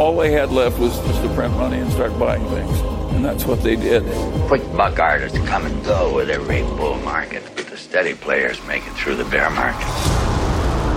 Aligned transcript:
All 0.00 0.16
they 0.16 0.32
had 0.32 0.50
left 0.50 0.78
was 0.78 0.98
just 1.08 1.22
to 1.22 1.28
print 1.34 1.54
money 1.58 1.78
and 1.78 1.92
start 1.92 2.18
buying 2.18 2.44
things. 2.48 2.80
And 3.12 3.22
that's 3.22 3.44
what 3.44 3.62
they 3.62 3.76
did. 3.76 4.02
Quick 4.48 4.62
buck 4.74 4.98
artists 4.98 5.38
come 5.38 5.66
and 5.66 5.84
go 5.84 6.16
with 6.16 6.30
every 6.30 6.62
bull 6.62 6.98
market, 7.04 7.42
but 7.56 7.66
the 7.66 7.76
steady 7.76 8.14
players 8.14 8.60
make 8.66 8.82
it 8.86 8.94
through 8.96 9.16
the 9.16 9.30
bear 9.30 9.50
market. 9.50 9.88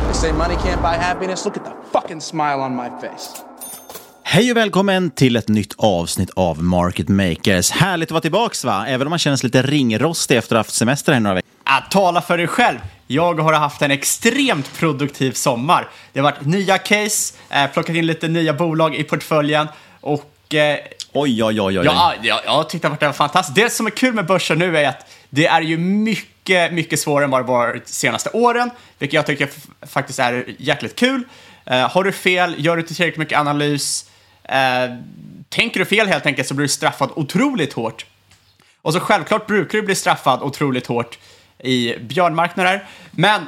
They 0.08 0.14
say 0.14 0.32
money 0.32 0.56
can't 0.56 0.82
buy 0.82 0.96
happiness. 0.96 1.46
Look 1.46 1.58
at 1.58 1.66
the 1.66 1.74
fucking 1.92 2.22
smile 2.22 2.62
on 2.62 2.76
my 2.76 2.90
face. 3.02 3.44
Hej 4.24 4.52
och 4.52 4.58
välkommen 4.58 5.12
till 5.12 5.36
ett 5.36 5.48
nytt 5.48 5.74
avsnitt 5.78 6.30
av 6.36 6.64
Market 6.64 7.10
Makers. 7.10 7.72
Härligt 7.72 8.08
att 8.08 8.12
vara 8.12 8.22
tillbaka 8.22 8.68
va? 8.68 8.86
Även 8.88 9.08
om 9.08 9.10
man 9.10 9.20
känns 9.20 9.44
lite 9.44 9.62
ringrostig 9.62 10.38
efter 10.38 10.56
att 10.56 10.58
ha 10.58 10.60
haft 10.60 10.74
semester 10.74 11.14
här 11.14 11.20
några 11.20 11.36
veckor. 11.36 11.50
Att 11.64 11.92
tala 11.92 12.22
för 12.22 12.38
dig 12.38 12.48
själv. 12.48 12.78
Jag 13.14 13.40
har 13.40 13.54
haft 13.54 13.82
en 13.82 13.92
extremt 13.92 14.78
produktiv 14.78 15.32
sommar. 15.32 15.88
Det 16.14 16.20
har 16.20 16.32
varit 16.32 16.46
nya 16.46 16.78
case, 16.78 17.34
eh, 17.50 17.68
plockat 17.68 17.96
in 17.96 18.06
lite 18.06 18.28
nya 18.28 18.54
bolag 18.54 18.96
i 18.96 19.04
portföljen 19.04 19.68
och... 20.02 20.54
Eh, 20.54 20.78
oj, 21.12 21.44
oj, 21.44 21.62
oj, 21.62 21.80
oj. 21.80 21.86
Ja, 21.86 22.14
jag, 22.22 22.40
jag 22.46 22.70
tyckte 22.70 22.88
att 22.88 23.00
det 23.00 23.06
var 23.06 23.14
fantastiskt. 23.14 23.56
Det 23.56 23.70
som 23.70 23.86
är 23.86 23.92
kul 23.92 24.14
med 24.14 24.26
börsen 24.26 24.60
nu 24.60 24.78
är 24.78 24.90
att 24.90 25.12
det 25.30 25.48
är 25.48 25.62
ju 25.62 25.78
mycket, 25.78 26.74
mycket 26.74 27.00
svårare 27.00 27.24
än 27.24 27.32
vad 27.32 27.42
det 27.42 27.48
varit 27.48 27.86
de 27.86 27.92
senaste 27.92 28.30
åren, 28.30 28.70
vilket 29.00 29.14
jag 29.14 29.26
tycker 29.26 29.50
faktiskt 29.88 30.20
är 30.20 30.46
jäkligt 30.58 30.96
kul. 30.96 31.24
Eh, 31.66 31.90
har 31.90 32.04
du 32.04 32.12
fel, 32.12 32.56
gör 32.58 32.76
du 32.76 32.82
inte 32.82 32.96
tillräckligt 32.96 33.20
mycket 33.20 33.40
analys, 33.40 34.10
eh, 34.44 34.58
tänker 35.50 35.80
du 35.80 35.86
fel 35.86 36.08
helt 36.08 36.26
enkelt 36.26 36.48
så 36.48 36.54
blir 36.54 36.64
du 36.66 36.70
straffad 36.70 37.10
otroligt 37.16 37.74
hårt. 37.74 38.06
Och 38.82 38.94
så 38.94 39.00
självklart 39.00 39.48
brukar 39.48 39.78
du 39.78 39.82
bli 39.82 39.96
straffad 39.96 40.42
otroligt 40.42 40.88
hårt 40.88 41.18
i 41.64 41.96
björnmarknader, 42.00 42.86
men 43.12 43.42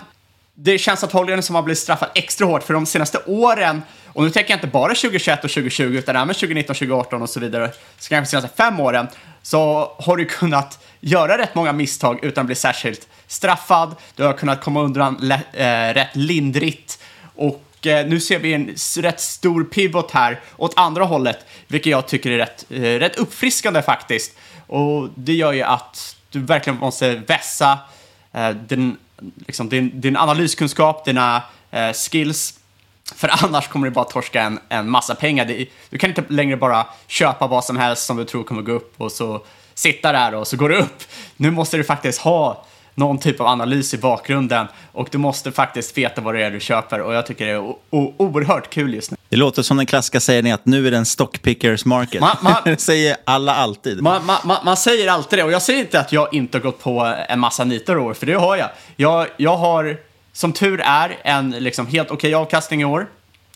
det 0.54 0.78
känns 0.78 1.04
att 1.04 1.10
antagligen 1.10 1.44
som 1.44 1.56
har 1.56 1.64
blivit 1.64 1.80
straffad 1.80 2.10
extra 2.16 2.48
hårt 2.48 2.64
för 2.64 2.74
de 2.74 2.86
senaste 2.86 3.20
åren, 3.26 3.82
och 4.08 4.24
nu 4.24 4.30
tänker 4.30 4.52
jag 4.52 4.58
inte 4.58 4.68
bara 4.68 4.96
2021 4.96 5.44
och 5.44 5.50
2020 5.52 5.84
utan 5.84 6.16
även 6.16 6.28
2019, 6.28 6.76
2018 6.76 7.22
och 7.22 7.30
så 7.30 7.40
vidare, 7.40 7.72
så 7.98 8.10
kanske 8.10 8.38
de 8.38 8.42
senaste 8.42 8.58
fem 8.58 8.80
åren, 8.80 9.08
så 9.42 9.92
har 9.98 10.18
du 10.18 10.26
kunnat 10.26 10.86
göra 11.00 11.38
rätt 11.38 11.56
många 11.56 11.74
misstag 11.74 12.24
utan 12.24 12.42
att 12.42 12.46
bli 12.46 12.56
särskilt 12.56 13.08
straffad. 13.28 13.96
Du 14.16 14.24
har 14.24 14.34
kunnat 14.34 14.62
komma 14.62 14.82
undan 14.82 15.32
äh, 15.32 15.94
rätt 15.94 16.16
lindrigt 16.16 17.00
och 17.36 17.88
äh, 17.88 18.08
nu 18.08 18.20
ser 18.20 18.40
vi 18.40 18.54
en 18.54 18.76
rätt 18.98 19.20
stor 19.20 19.64
pivot 19.64 20.12
här 20.12 20.40
åt 20.58 20.74
andra 20.76 21.04
hållet, 21.04 21.46
vilket 21.68 21.92
jag 21.92 22.08
tycker 22.08 22.32
är 22.32 22.38
rätt, 22.38 22.66
äh, 22.70 22.82
rätt 22.82 23.16
uppfriskande 23.16 23.82
faktiskt. 23.82 24.38
Och 24.68 25.10
det 25.16 25.34
gör 25.34 25.54
ju 25.54 25.62
att 25.62 26.16
du 26.30 26.40
verkligen 26.40 26.80
måste 26.80 27.16
vässa 27.16 27.80
Eh, 28.36 28.50
din, 28.50 28.98
liksom, 29.48 29.70
din, 29.70 30.02
din 30.02 30.18
analyskunskap, 30.18 31.06
dina 31.06 31.44
eh, 31.72 31.94
skills, 31.94 32.60
för 33.16 33.30
annars 33.44 33.68
kommer 33.68 33.88
du 33.88 33.94
bara 33.94 34.06
torska 34.06 34.42
en, 34.42 34.60
en 34.70 34.90
massa 34.90 35.16
pengar. 35.16 35.46
Det, 35.46 35.68
du 35.90 35.98
kan 35.98 36.10
inte 36.10 36.24
längre 36.28 36.58
bara 36.58 36.88
köpa 37.08 37.48
vad 37.48 37.66
som 37.66 37.78
helst 37.78 38.06
som 38.06 38.18
du 38.18 38.26
tror 38.26 38.44
kommer 38.44 38.62
gå 38.62 38.72
upp 38.72 39.02
och 39.02 39.12
så 39.12 39.46
sitta 39.74 40.12
där 40.12 40.36
och 40.36 40.48
så 40.48 40.58
går 40.58 40.70
det 40.70 40.78
upp. 40.78 41.04
Nu 41.38 41.52
måste 41.52 41.78
du 41.78 41.84
faktiskt 41.84 42.22
ha 42.22 42.66
någon 42.96 43.18
typ 43.18 43.40
av 43.40 43.48
analys 43.48 43.94
i 43.94 43.98
bakgrunden 43.98 44.68
och 44.92 45.08
du 45.12 45.18
måste 45.18 45.52
faktiskt 45.52 45.98
veta 45.98 46.22
vad 46.22 46.36
det 46.36 46.44
är 46.44 46.52
du 46.52 46.60
köper 46.60 47.02
och 47.02 47.14
jag 47.14 47.26
tycker 47.26 47.46
det 47.46 47.52
är 47.52 47.74
oerhört 48.18 48.70
kul 48.70 48.94
just 48.94 49.12
nu. 49.12 49.18
Det 49.30 49.36
låter 49.36 49.62
som 49.62 49.78
den 49.78 49.86
klassiska 49.86 50.20
sägningen 50.20 50.56
att 50.56 50.66
nu 50.66 50.88
är 50.88 50.92
det 50.92 50.98
en 50.98 51.06
stockpickers 51.06 51.86
market. 51.86 52.22
Man, 52.22 52.36
man, 52.42 52.56
det 52.66 52.82
säger 52.82 53.18
alla 53.24 53.56
alltid. 53.56 54.02
Man, 54.02 54.26
man, 54.26 54.58
man, 54.66 54.78
säger 54.78 55.10
alltid 55.12 55.40
det 55.40 55.44
och 55.44 55.52
jag 55.52 55.62
säger 55.62 55.80
inte 55.80 56.00
att 56.00 56.12
jag 56.12 56.34
inte 56.34 56.58
har 56.58 56.64
gått 56.64 56.80
på 56.80 57.16
en 57.30 57.40
massa 57.40 57.64
nitar 57.64 57.98
år, 57.98 58.14
för 58.14 58.26
det 58.26 58.34
har 58.34 58.58
jag. 58.58 58.70
Jag, 58.96 59.28
jag 59.38 59.58
har 59.58 59.98
som 60.34 60.54
tur 60.54 60.82
är 60.82 61.18
en 61.24 61.52
liksom 61.52 61.88
helt 61.88 62.12
okej 62.12 62.36
okay 62.36 62.42
avkastning 62.42 62.82
i 62.82 62.86
år 62.86 63.08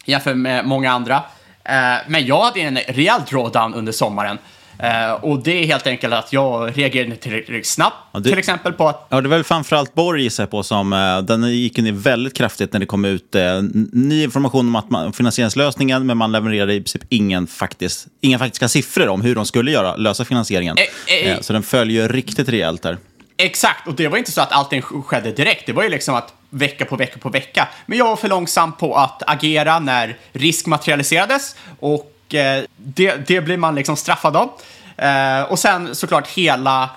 jämfört 0.05 0.37
med 0.37 0.65
många 0.65 0.91
andra. 0.91 1.15
Eh, 1.63 1.95
men 2.07 2.25
jag 2.25 2.41
hade 2.41 2.59
en 2.59 2.77
rejäl 2.77 3.21
drawdown 3.29 3.73
under 3.73 3.91
sommaren. 3.91 4.37
Eh, 4.83 5.11
och 5.11 5.43
det 5.43 5.51
är 5.63 5.65
helt 5.65 5.87
enkelt 5.87 6.13
att 6.13 6.33
jag 6.33 6.77
reagerade 6.77 7.15
tillräckligt 7.15 7.67
snabbt, 7.67 7.95
Ja, 8.13 8.19
det- 8.19 8.29
till 8.29 8.39
exempel 8.39 8.73
på 8.73 8.87
att 8.87 9.07
Ja, 9.09 9.21
det 9.21 9.27
är 9.27 9.29
väl 9.29 9.43
framförallt 9.43 9.93
Borg 9.93 10.23
gissar 10.23 10.43
jag 10.43 10.51
på 10.51 10.63
som, 10.63 10.93
eh, 10.93 11.19
den 11.21 11.43
gick 11.51 11.77
ner 11.77 11.91
väldigt 11.91 12.33
kraftigt 12.37 12.73
när 12.73 12.79
det 12.79 12.85
kom 12.85 13.05
ut 13.05 13.35
n- 13.35 13.89
ny 13.93 14.23
information 14.23 14.67
om 14.67 14.75
att 14.75 14.89
man, 14.89 15.13
finansieringslösningen, 15.13 16.05
men 16.05 16.17
man 16.17 16.31
levererade 16.31 16.73
i 16.73 16.81
princip 16.81 17.01
ingen 17.09 17.47
faktisk, 17.47 18.07
inga 18.21 18.39
faktiska 18.39 18.67
siffror 18.67 19.07
om 19.07 19.21
hur 19.21 19.35
de 19.35 19.45
skulle 19.45 19.71
göra, 19.71 19.95
lösa 19.95 20.25
finansieringen. 20.25 20.77
Eh, 21.23 21.39
så 21.41 21.53
den 21.53 21.63
följer 21.63 22.09
riktigt 22.09 22.49
rejält 22.49 22.81
där. 22.81 22.97
Exakt, 23.37 23.87
och 23.87 23.93
det 23.95 24.07
var 24.07 24.17
inte 24.17 24.31
så 24.31 24.41
att 24.41 24.51
allting 24.51 24.81
sk- 24.81 25.01
skedde 25.03 25.31
direkt. 25.31 25.65
Det 25.65 25.73
var 25.73 25.83
ju 25.83 25.89
liksom 25.89 26.15
att 26.15 26.33
vecka 26.49 26.85
på 26.85 26.95
vecka 26.95 27.19
på 27.19 27.29
vecka. 27.29 27.67
Men 27.85 27.97
jag 27.97 28.05
var 28.05 28.15
för 28.15 28.27
långsam 28.27 28.71
på 28.71 28.95
att 28.95 29.23
agera 29.27 29.79
när 29.79 30.17
risk 30.33 30.65
materialiserades 30.65 31.55
och 31.79 32.11
Eh, 32.33 32.63
det, 32.75 33.27
det 33.27 33.41
blir 33.41 33.57
man 33.57 33.75
liksom 33.75 33.95
straffad 33.95 34.35
av. 34.35 34.51
Eh, 34.97 35.41
och 35.41 35.59
sen 35.59 35.95
såklart 35.95 36.27
hela 36.27 36.89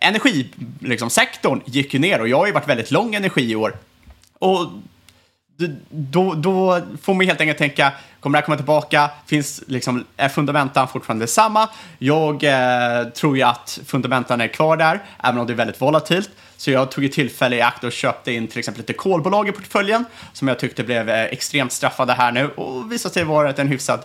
energisektorn 0.00 1.58
liksom, 1.58 1.72
gick 1.72 1.94
ju 1.94 2.00
ner 2.00 2.20
och 2.20 2.28
jag 2.28 2.36
har 2.36 2.46
ju 2.46 2.52
varit 2.52 2.68
väldigt 2.68 2.90
lång 2.90 3.14
energi 3.14 3.50
i 3.50 3.56
år. 3.56 3.76
Och 4.38 4.66
då, 5.90 6.34
då 6.34 6.80
får 7.02 7.14
man 7.14 7.26
helt 7.26 7.40
enkelt 7.40 7.58
tänka, 7.58 7.92
kommer 8.20 8.38
det 8.38 8.40
här 8.40 8.46
komma 8.46 8.56
tillbaka? 8.56 9.10
Finns, 9.26 9.62
liksom, 9.66 10.04
är 10.16 10.28
fundamentan 10.28 10.88
fortfarande 10.88 11.26
samma? 11.26 11.68
Jag 11.98 12.44
eh, 12.44 13.04
tror 13.04 13.36
ju 13.36 13.42
att 13.42 13.80
fundamentan 13.86 14.40
är 14.40 14.48
kvar 14.48 14.76
där, 14.76 15.00
även 15.22 15.40
om 15.40 15.46
det 15.46 15.52
är 15.52 15.54
väldigt 15.54 15.80
volatilt. 15.80 16.30
Så 16.56 16.70
jag 16.70 16.90
tog 16.90 17.04
ett 17.04 17.12
tillfälle 17.12 17.56
i 17.56 17.60
akt 17.60 17.84
och 17.84 17.92
köpte 17.92 18.32
in 18.32 18.48
till 18.48 18.58
exempel 18.58 18.80
lite 18.80 18.92
kolbolag 18.92 19.48
i 19.48 19.52
portföljen, 19.52 20.04
som 20.32 20.48
jag 20.48 20.58
tyckte 20.58 20.84
blev 20.84 21.08
eh, 21.08 21.24
extremt 21.24 21.72
straffade 21.72 22.12
här 22.12 22.32
nu 22.32 22.48
och 22.48 22.92
visade 22.92 23.14
sig 23.14 23.24
vara 23.24 23.52
en 23.52 23.68
hyfsad 23.68 24.00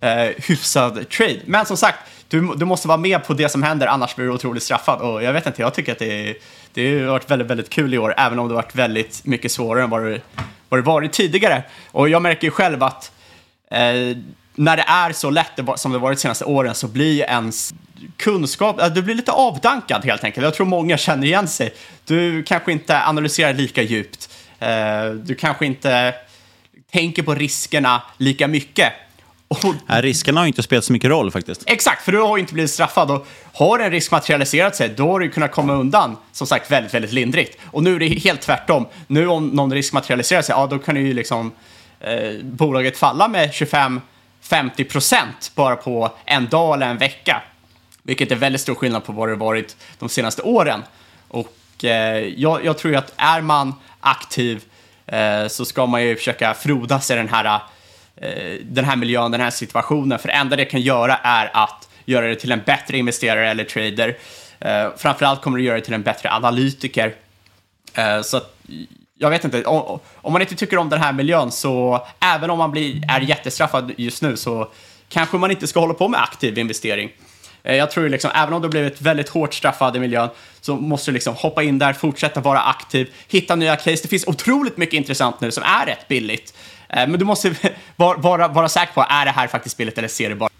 eh, 0.00 0.28
hyfsad 0.48 1.08
trade. 1.08 1.40
Men 1.44 1.66
som 1.66 1.76
sagt, 1.76 1.98
du, 2.28 2.54
du 2.56 2.64
måste 2.64 2.88
vara 2.88 2.98
med 2.98 3.24
på 3.24 3.34
det 3.34 3.48
som 3.48 3.62
händer, 3.62 3.86
annars 3.86 4.16
blir 4.16 4.26
du 4.26 4.32
otroligt 4.32 4.62
straffad. 4.62 5.00
Och 5.00 5.22
jag 5.22 5.32
vet 5.32 5.46
inte, 5.46 5.62
jag 5.62 5.74
tycker 5.74 5.92
att 5.92 5.98
det, 5.98 6.36
det 6.74 7.00
har 7.00 7.06
varit 7.06 7.30
väldigt, 7.30 7.48
väldigt 7.48 7.70
kul 7.70 7.94
i 7.94 7.98
år, 7.98 8.14
även 8.16 8.38
om 8.38 8.48
det 8.48 8.54
har 8.54 8.62
varit 8.62 8.74
väldigt 8.74 9.24
mycket 9.24 9.52
svårare 9.52 9.84
än 9.84 9.90
vad 9.90 10.04
det, 10.04 10.20
vad 10.68 10.80
det 10.80 10.84
varit 10.84 11.12
tidigare. 11.12 11.62
Och 11.90 12.08
jag 12.08 12.22
märker 12.22 12.46
ju 12.46 12.50
själv 12.50 12.82
att 12.82 13.12
eh, 13.70 14.16
när 14.54 14.76
det 14.76 14.84
är 14.86 15.12
så 15.12 15.30
lätt 15.30 15.60
som 15.76 15.92
det 15.92 15.98
varit 15.98 16.18
de 16.18 16.22
senaste 16.22 16.44
åren 16.44 16.74
så 16.74 16.88
blir 16.88 17.22
ens 17.22 17.74
kunskap, 18.16 18.94
du 18.94 19.02
blir 19.02 19.14
lite 19.14 19.32
avdankad 19.32 20.04
helt 20.04 20.24
enkelt. 20.24 20.44
Jag 20.44 20.54
tror 20.54 20.66
många 20.66 20.96
känner 20.96 21.26
igen 21.26 21.48
sig. 21.48 21.74
Du 22.04 22.42
kanske 22.42 22.72
inte 22.72 23.02
analyserar 23.02 23.52
lika 23.52 23.82
djupt. 23.82 24.30
Eh, 24.58 25.10
du 25.10 25.34
kanske 25.34 25.66
inte 25.66 26.14
tänker 26.92 27.22
på 27.22 27.34
riskerna 27.34 28.02
lika 28.16 28.48
mycket. 28.48 28.92
Och 29.50 29.74
Här, 29.86 30.02
riskerna 30.02 30.40
har 30.40 30.46
inte 30.46 30.62
spelat 30.62 30.84
så 30.84 30.92
mycket 30.92 31.10
roll 31.10 31.30
faktiskt. 31.30 31.62
Exakt, 31.66 32.04
för 32.04 32.12
du 32.12 32.18
har 32.18 32.36
ju 32.36 32.40
inte 32.40 32.54
blivit 32.54 32.70
straffad. 32.70 33.10
Och 33.10 33.26
har 33.52 33.78
en 33.78 33.90
risk 33.90 34.10
materialiserat 34.10 34.76
sig, 34.76 34.88
då 34.88 35.10
har 35.10 35.20
du 35.20 35.30
kunnat 35.30 35.52
komma 35.52 35.72
undan, 35.72 36.16
som 36.32 36.46
sagt, 36.46 36.70
väldigt, 36.70 36.94
väldigt 36.94 37.12
lindrigt. 37.12 37.58
Och 37.64 37.82
nu 37.82 37.94
är 37.94 37.98
det 37.98 38.08
helt 38.08 38.40
tvärtom. 38.40 38.86
Nu 39.06 39.28
om 39.28 39.48
någon 39.48 39.72
risk 39.72 39.92
materialiserar 39.92 40.42
sig, 40.42 40.52
ja 40.52 40.66
då 40.66 40.78
kan 40.78 40.96
ju 40.96 41.14
liksom 41.14 41.52
eh, 42.00 42.42
bolaget 42.42 42.98
falla 42.98 43.28
med 43.28 43.50
25-50 43.50 44.00
procent 44.84 45.52
bara 45.54 45.76
på 45.76 46.12
en 46.24 46.48
dag 46.48 46.74
eller 46.74 46.86
en 46.86 46.98
vecka. 46.98 47.42
Vilket 48.02 48.32
är 48.32 48.36
väldigt 48.36 48.60
stor 48.60 48.74
skillnad 48.74 49.04
på 49.04 49.12
vad 49.12 49.28
det 49.28 49.34
varit 49.34 49.76
de 49.98 50.08
senaste 50.08 50.42
åren. 50.42 50.82
Och 51.28 51.84
eh, 51.84 52.18
jag, 52.18 52.64
jag 52.64 52.78
tror 52.78 52.92
ju 52.92 52.98
att 52.98 53.12
är 53.16 53.40
man 53.40 53.74
aktiv 54.00 54.64
eh, 55.06 55.46
så 55.48 55.64
ska 55.64 55.86
man 55.86 56.02
ju 56.02 56.16
försöka 56.16 56.54
frodas 56.54 57.10
i 57.10 57.14
den 57.14 57.28
här 57.28 57.60
Eh, 58.22 58.58
den 58.62 58.84
här 58.84 58.96
miljön, 58.96 59.30
den 59.30 59.40
här 59.40 59.50
situationen. 59.50 60.18
För 60.18 60.28
det 60.28 60.34
enda 60.34 60.56
det 60.56 60.64
kan 60.64 60.80
göra 60.80 61.16
är 61.16 61.50
att 61.54 61.88
göra 62.04 62.26
det 62.28 62.36
till 62.36 62.52
en 62.52 62.62
bättre 62.66 62.98
investerare 62.98 63.50
eller 63.50 63.64
trader. 63.64 64.16
Eh, 64.60 64.88
framförallt 64.96 65.42
kommer 65.42 65.58
det 65.58 65.64
göra 65.64 65.76
det 65.76 65.84
till 65.84 65.94
en 65.94 66.02
bättre 66.02 66.30
analytiker. 66.30 67.14
Eh, 67.94 68.22
så 68.22 68.36
att, 68.36 68.56
jag 69.18 69.30
vet 69.30 69.44
inte, 69.44 69.64
om, 69.64 70.00
om 70.14 70.32
man 70.32 70.42
inte 70.42 70.54
tycker 70.54 70.78
om 70.78 70.88
den 70.88 71.00
här 71.00 71.12
miljön 71.12 71.50
så 71.50 72.06
även 72.20 72.50
om 72.50 72.58
man 72.58 72.70
blir, 72.70 73.10
är 73.10 73.20
jättestraffad 73.20 73.92
just 73.96 74.22
nu 74.22 74.36
så 74.36 74.68
kanske 75.08 75.36
man 75.36 75.50
inte 75.50 75.66
ska 75.66 75.80
hålla 75.80 75.94
på 75.94 76.08
med 76.08 76.22
aktiv 76.22 76.58
investering. 76.58 77.10
Eh, 77.62 77.76
Jag 77.76 77.90
tror 77.90 78.08
liksom, 78.08 78.30
även 78.34 78.54
om 78.54 78.60
du 78.62 78.66
har 78.66 78.70
blivit 78.70 79.00
väldigt 79.00 79.28
hårt 79.28 79.54
straffad 79.54 79.96
i 79.96 80.00
miljön 80.00 80.28
så 80.60 80.76
måste 80.76 81.10
du 81.10 81.12
liksom 81.14 81.34
hoppa 81.34 81.62
in 81.62 81.78
där, 81.78 81.92
fortsätta 81.92 82.40
vara 82.40 82.60
aktiv, 82.60 83.10
hitta 83.28 83.56
nya 83.56 83.76
case. 83.76 84.02
Det 84.02 84.08
finns 84.08 84.26
otroligt 84.26 84.76
mycket 84.76 84.94
intressant 84.94 85.40
nu 85.40 85.50
som 85.50 85.62
är 85.62 85.86
rätt 85.86 86.08
billigt. 86.08 86.54
Eh, 86.92 87.06
men 87.08 87.18
du 87.18 87.24
måste 87.24 87.54
vara, 87.96 88.18
vara, 88.18 88.48
vara 88.48 88.68
säker 88.68 88.92
på, 88.92 89.06
är 89.08 89.24
det 89.24 89.30
här 89.30 89.46
faktiskt 89.46 89.74
spelet 89.74 89.98
eller 89.98 90.08
ser 90.08 90.28
det 90.28 90.34
bara 90.34 90.50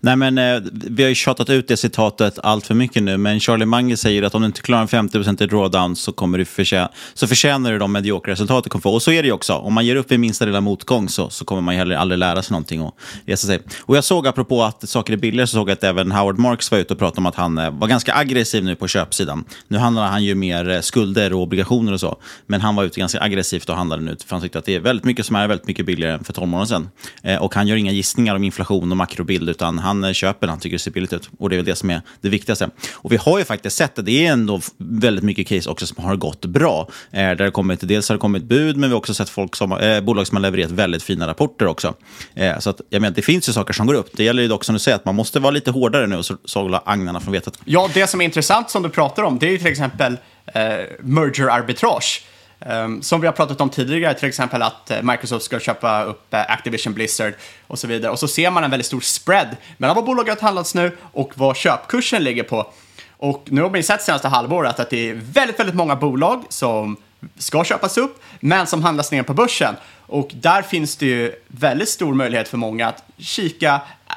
Nej, 0.00 0.16
men 0.16 0.38
eh, 0.38 0.60
vi 0.72 1.02
har 1.02 1.08
ju 1.08 1.14
tjatat 1.14 1.50
ut 1.50 1.68
det 1.68 1.76
citatet 1.76 2.38
allt 2.42 2.66
för 2.66 2.74
mycket 2.74 3.02
nu, 3.02 3.16
men 3.16 3.40
Charlie 3.40 3.66
Munger 3.66 3.96
säger 3.96 4.22
att 4.22 4.34
om 4.34 4.42
du 4.42 4.46
inte 4.46 4.60
klarar 4.60 4.82
en 4.82 4.88
50% 4.88 5.42
i 5.42 5.46
drawdown 5.46 5.96
så, 5.96 6.12
kommer 6.12 6.38
du 6.38 6.44
förtjäna, 6.44 6.88
så 7.14 7.26
förtjänar 7.26 7.72
du 7.72 7.78
de 7.78 7.92
mediokra 7.92 8.32
resultat 8.32 8.64
du 8.64 8.70
kommer 8.70 8.82
få. 8.82 8.94
Och 8.94 9.02
så 9.02 9.10
är 9.10 9.22
det 9.22 9.26
ju 9.26 9.32
också. 9.32 9.54
Om 9.54 9.74
man 9.74 9.86
ger 9.86 9.96
upp 9.96 10.12
i 10.12 10.18
minsta 10.18 10.44
lilla 10.44 10.60
motgång 10.60 11.08
så, 11.08 11.30
så 11.30 11.44
kommer 11.44 11.62
man 11.62 11.74
heller 11.74 11.96
aldrig 11.96 12.18
lära 12.18 12.42
sig 12.42 12.52
någonting 12.52 12.80
och 12.80 12.98
resa 13.26 13.46
sig. 13.46 13.60
Och 13.80 13.96
jag 13.96 14.04
såg, 14.04 14.26
apropå 14.26 14.62
att 14.62 14.88
saker 14.88 15.12
är 15.12 15.16
billigare, 15.16 15.46
så 15.46 15.52
såg 15.52 15.68
jag 15.68 15.72
att 15.72 15.84
även 15.84 16.12
Howard 16.12 16.38
Marks 16.38 16.70
var 16.70 16.78
ute 16.78 16.92
och 16.92 16.98
pratade 16.98 17.18
om 17.18 17.26
att 17.26 17.34
han 17.34 17.58
eh, 17.58 17.70
var 17.70 17.88
ganska 17.88 18.14
aggressiv 18.14 18.64
nu 18.64 18.76
på 18.76 18.88
köpsidan. 18.88 19.44
Nu 19.68 19.78
handlar 19.78 20.06
han 20.06 20.24
ju 20.24 20.34
mer 20.34 20.68
eh, 20.68 20.80
skulder 20.80 21.32
och 21.32 21.42
obligationer 21.42 21.92
och 21.92 22.00
så, 22.00 22.16
men 22.46 22.60
han 22.60 22.76
var 22.76 22.84
ute 22.84 23.00
ganska 23.00 23.20
aggressivt 23.20 23.68
och 23.68 23.76
handlade 23.76 24.02
nu, 24.02 24.16
för 24.26 24.34
han 24.34 24.40
tyckte 24.40 24.58
att 24.58 24.64
det 24.64 24.74
är 24.74 24.80
väldigt 24.80 25.04
mycket 25.04 25.26
som 25.26 25.36
är 25.36 25.48
väldigt 25.48 25.66
mycket 25.66 25.86
billigare 25.86 26.12
än 26.12 26.24
för 26.24 26.32
12 26.32 26.48
månader 26.48 26.68
sedan. 26.68 26.88
Eh, 27.22 27.42
och 27.42 27.54
han 27.54 27.66
gör 27.66 27.76
inga 27.76 27.92
gissningar 27.92 28.34
om 28.34 28.44
inflation 28.44 28.90
och 28.90 28.96
makrobild, 28.96 29.48
utan 29.48 29.67
han 29.78 30.14
köper 30.14 30.46
när 30.46 30.52
han 30.52 30.60
tycker 30.60 30.74
det 30.74 30.82
ser 30.82 30.90
billigt 30.90 31.12
ut. 31.12 31.30
Och 31.38 31.50
det 31.50 31.54
är 31.54 31.58
väl 31.58 31.66
det 31.66 31.76
som 31.76 31.90
är 31.90 32.02
det 32.20 32.28
viktigaste. 32.28 32.70
Och 32.94 33.12
vi 33.12 33.16
har 33.16 33.38
ju 33.38 33.44
faktiskt 33.44 33.76
sett 33.76 33.98
att 33.98 34.04
det 34.04 34.26
är 34.26 34.32
ändå 34.32 34.60
väldigt 34.78 35.24
mycket 35.24 35.48
case 35.48 35.70
också 35.70 35.86
som 35.86 36.04
har 36.04 36.16
gått 36.16 36.44
bra. 36.44 36.88
Eh, 37.10 37.20
där 37.20 37.34
det 37.34 37.50
kommit, 37.50 37.80
dels 37.82 38.08
har 38.08 38.16
det 38.16 38.20
kommit 38.20 38.44
bud, 38.44 38.76
men 38.76 38.90
vi 38.90 38.94
har 38.94 38.98
också 38.98 39.14
sett 39.14 39.28
folk 39.28 39.56
som, 39.56 39.72
eh, 39.72 40.00
bolag 40.00 40.26
som 40.26 40.36
har 40.36 40.42
levererat 40.42 40.70
väldigt 40.70 41.02
fina 41.02 41.26
rapporter 41.26 41.66
också. 41.66 41.94
Eh, 42.34 42.58
så 42.58 42.70
att, 42.70 42.80
jag 42.90 43.02
menar, 43.02 43.14
det 43.14 43.22
finns 43.22 43.48
ju 43.48 43.52
saker 43.52 43.72
som 43.72 43.86
går 43.86 43.94
upp. 43.94 44.10
Det 44.16 44.24
gäller 44.24 44.42
ju 44.42 44.48
dock 44.48 44.64
som 44.64 44.72
du 44.72 44.78
säger, 44.78 44.96
att 44.96 45.04
man 45.04 45.14
måste 45.14 45.40
vara 45.40 45.50
lite 45.50 45.70
hårdare 45.70 46.06
nu 46.06 46.16
och 46.16 46.24
sålla 46.44 46.82
agnarna 46.86 47.20
från 47.20 47.32
vetet. 47.32 47.58
Ja, 47.64 47.90
det 47.94 48.06
som 48.06 48.20
är 48.20 48.24
intressant 48.24 48.70
som 48.70 48.82
du 48.82 48.88
pratar 48.88 49.22
om, 49.22 49.38
det 49.38 49.46
är 49.46 49.50
ju 49.50 49.58
till 49.58 49.66
exempel 49.66 50.16
eh, 50.46 50.62
merger 51.00 51.48
arbitrage. 51.48 52.22
Um, 52.66 53.02
som 53.02 53.20
vi 53.20 53.26
har 53.26 53.34
pratat 53.34 53.60
om 53.60 53.70
tidigare, 53.70 54.14
till 54.14 54.28
exempel 54.28 54.62
att 54.62 54.90
eh, 54.90 55.02
Microsoft 55.02 55.44
ska 55.44 55.60
köpa 55.60 56.04
upp 56.04 56.34
eh, 56.34 56.40
Activision 56.40 56.94
Blizzard 56.94 57.34
och 57.66 57.78
så 57.78 57.86
vidare. 57.86 58.12
Och 58.12 58.18
så 58.18 58.28
ser 58.28 58.50
man 58.50 58.64
en 58.64 58.70
väldigt 58.70 58.86
stor 58.86 59.00
spread 59.00 59.56
mellan 59.76 59.96
vad 59.96 60.04
bolaget 60.04 60.40
handlats 60.40 60.74
nu 60.74 60.96
och 61.00 61.32
vad 61.34 61.56
köpkursen 61.56 62.24
ligger 62.24 62.42
på. 62.42 62.72
Och 63.16 63.44
nu 63.46 63.62
har 63.62 63.70
vi 63.70 63.82
sett 63.82 64.02
senaste 64.02 64.28
halvåret 64.28 64.80
att 64.80 64.90
det 64.90 65.10
är 65.10 65.14
väldigt, 65.14 65.60
väldigt 65.60 65.74
många 65.74 65.96
bolag 65.96 66.44
som 66.48 66.96
ska 67.38 67.64
köpas 67.64 67.98
upp, 67.98 68.22
men 68.40 68.66
som 68.66 68.82
handlas 68.82 69.12
ner 69.12 69.22
på 69.22 69.34
börsen. 69.34 69.74
Och 70.06 70.30
där 70.34 70.62
finns 70.62 70.96
det 70.96 71.06
ju 71.06 71.32
väldigt 71.48 71.88
stor 71.88 72.14
möjlighet 72.14 72.48
för 72.48 72.56
många 72.56 72.88
att 72.88 73.04
kika, 73.18 73.74
eh, 73.74 74.14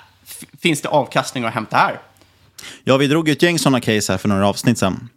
finns 0.60 0.82
det 0.82 0.90
avkastning 0.90 1.44
att 1.44 1.54
hämta 1.54 1.78
här? 1.78 2.00
Ja, 2.84 2.98
vi 2.98 3.08
drog 3.08 3.28
ju 3.28 3.32
ett 3.32 3.42
gäng 3.42 3.60
sådana 3.60 3.80
case 3.80 4.14
här 4.14 4.18
för 4.18 4.30
några 4.30 4.48
avsnitt 4.48 4.78
sedan. 4.78 5.10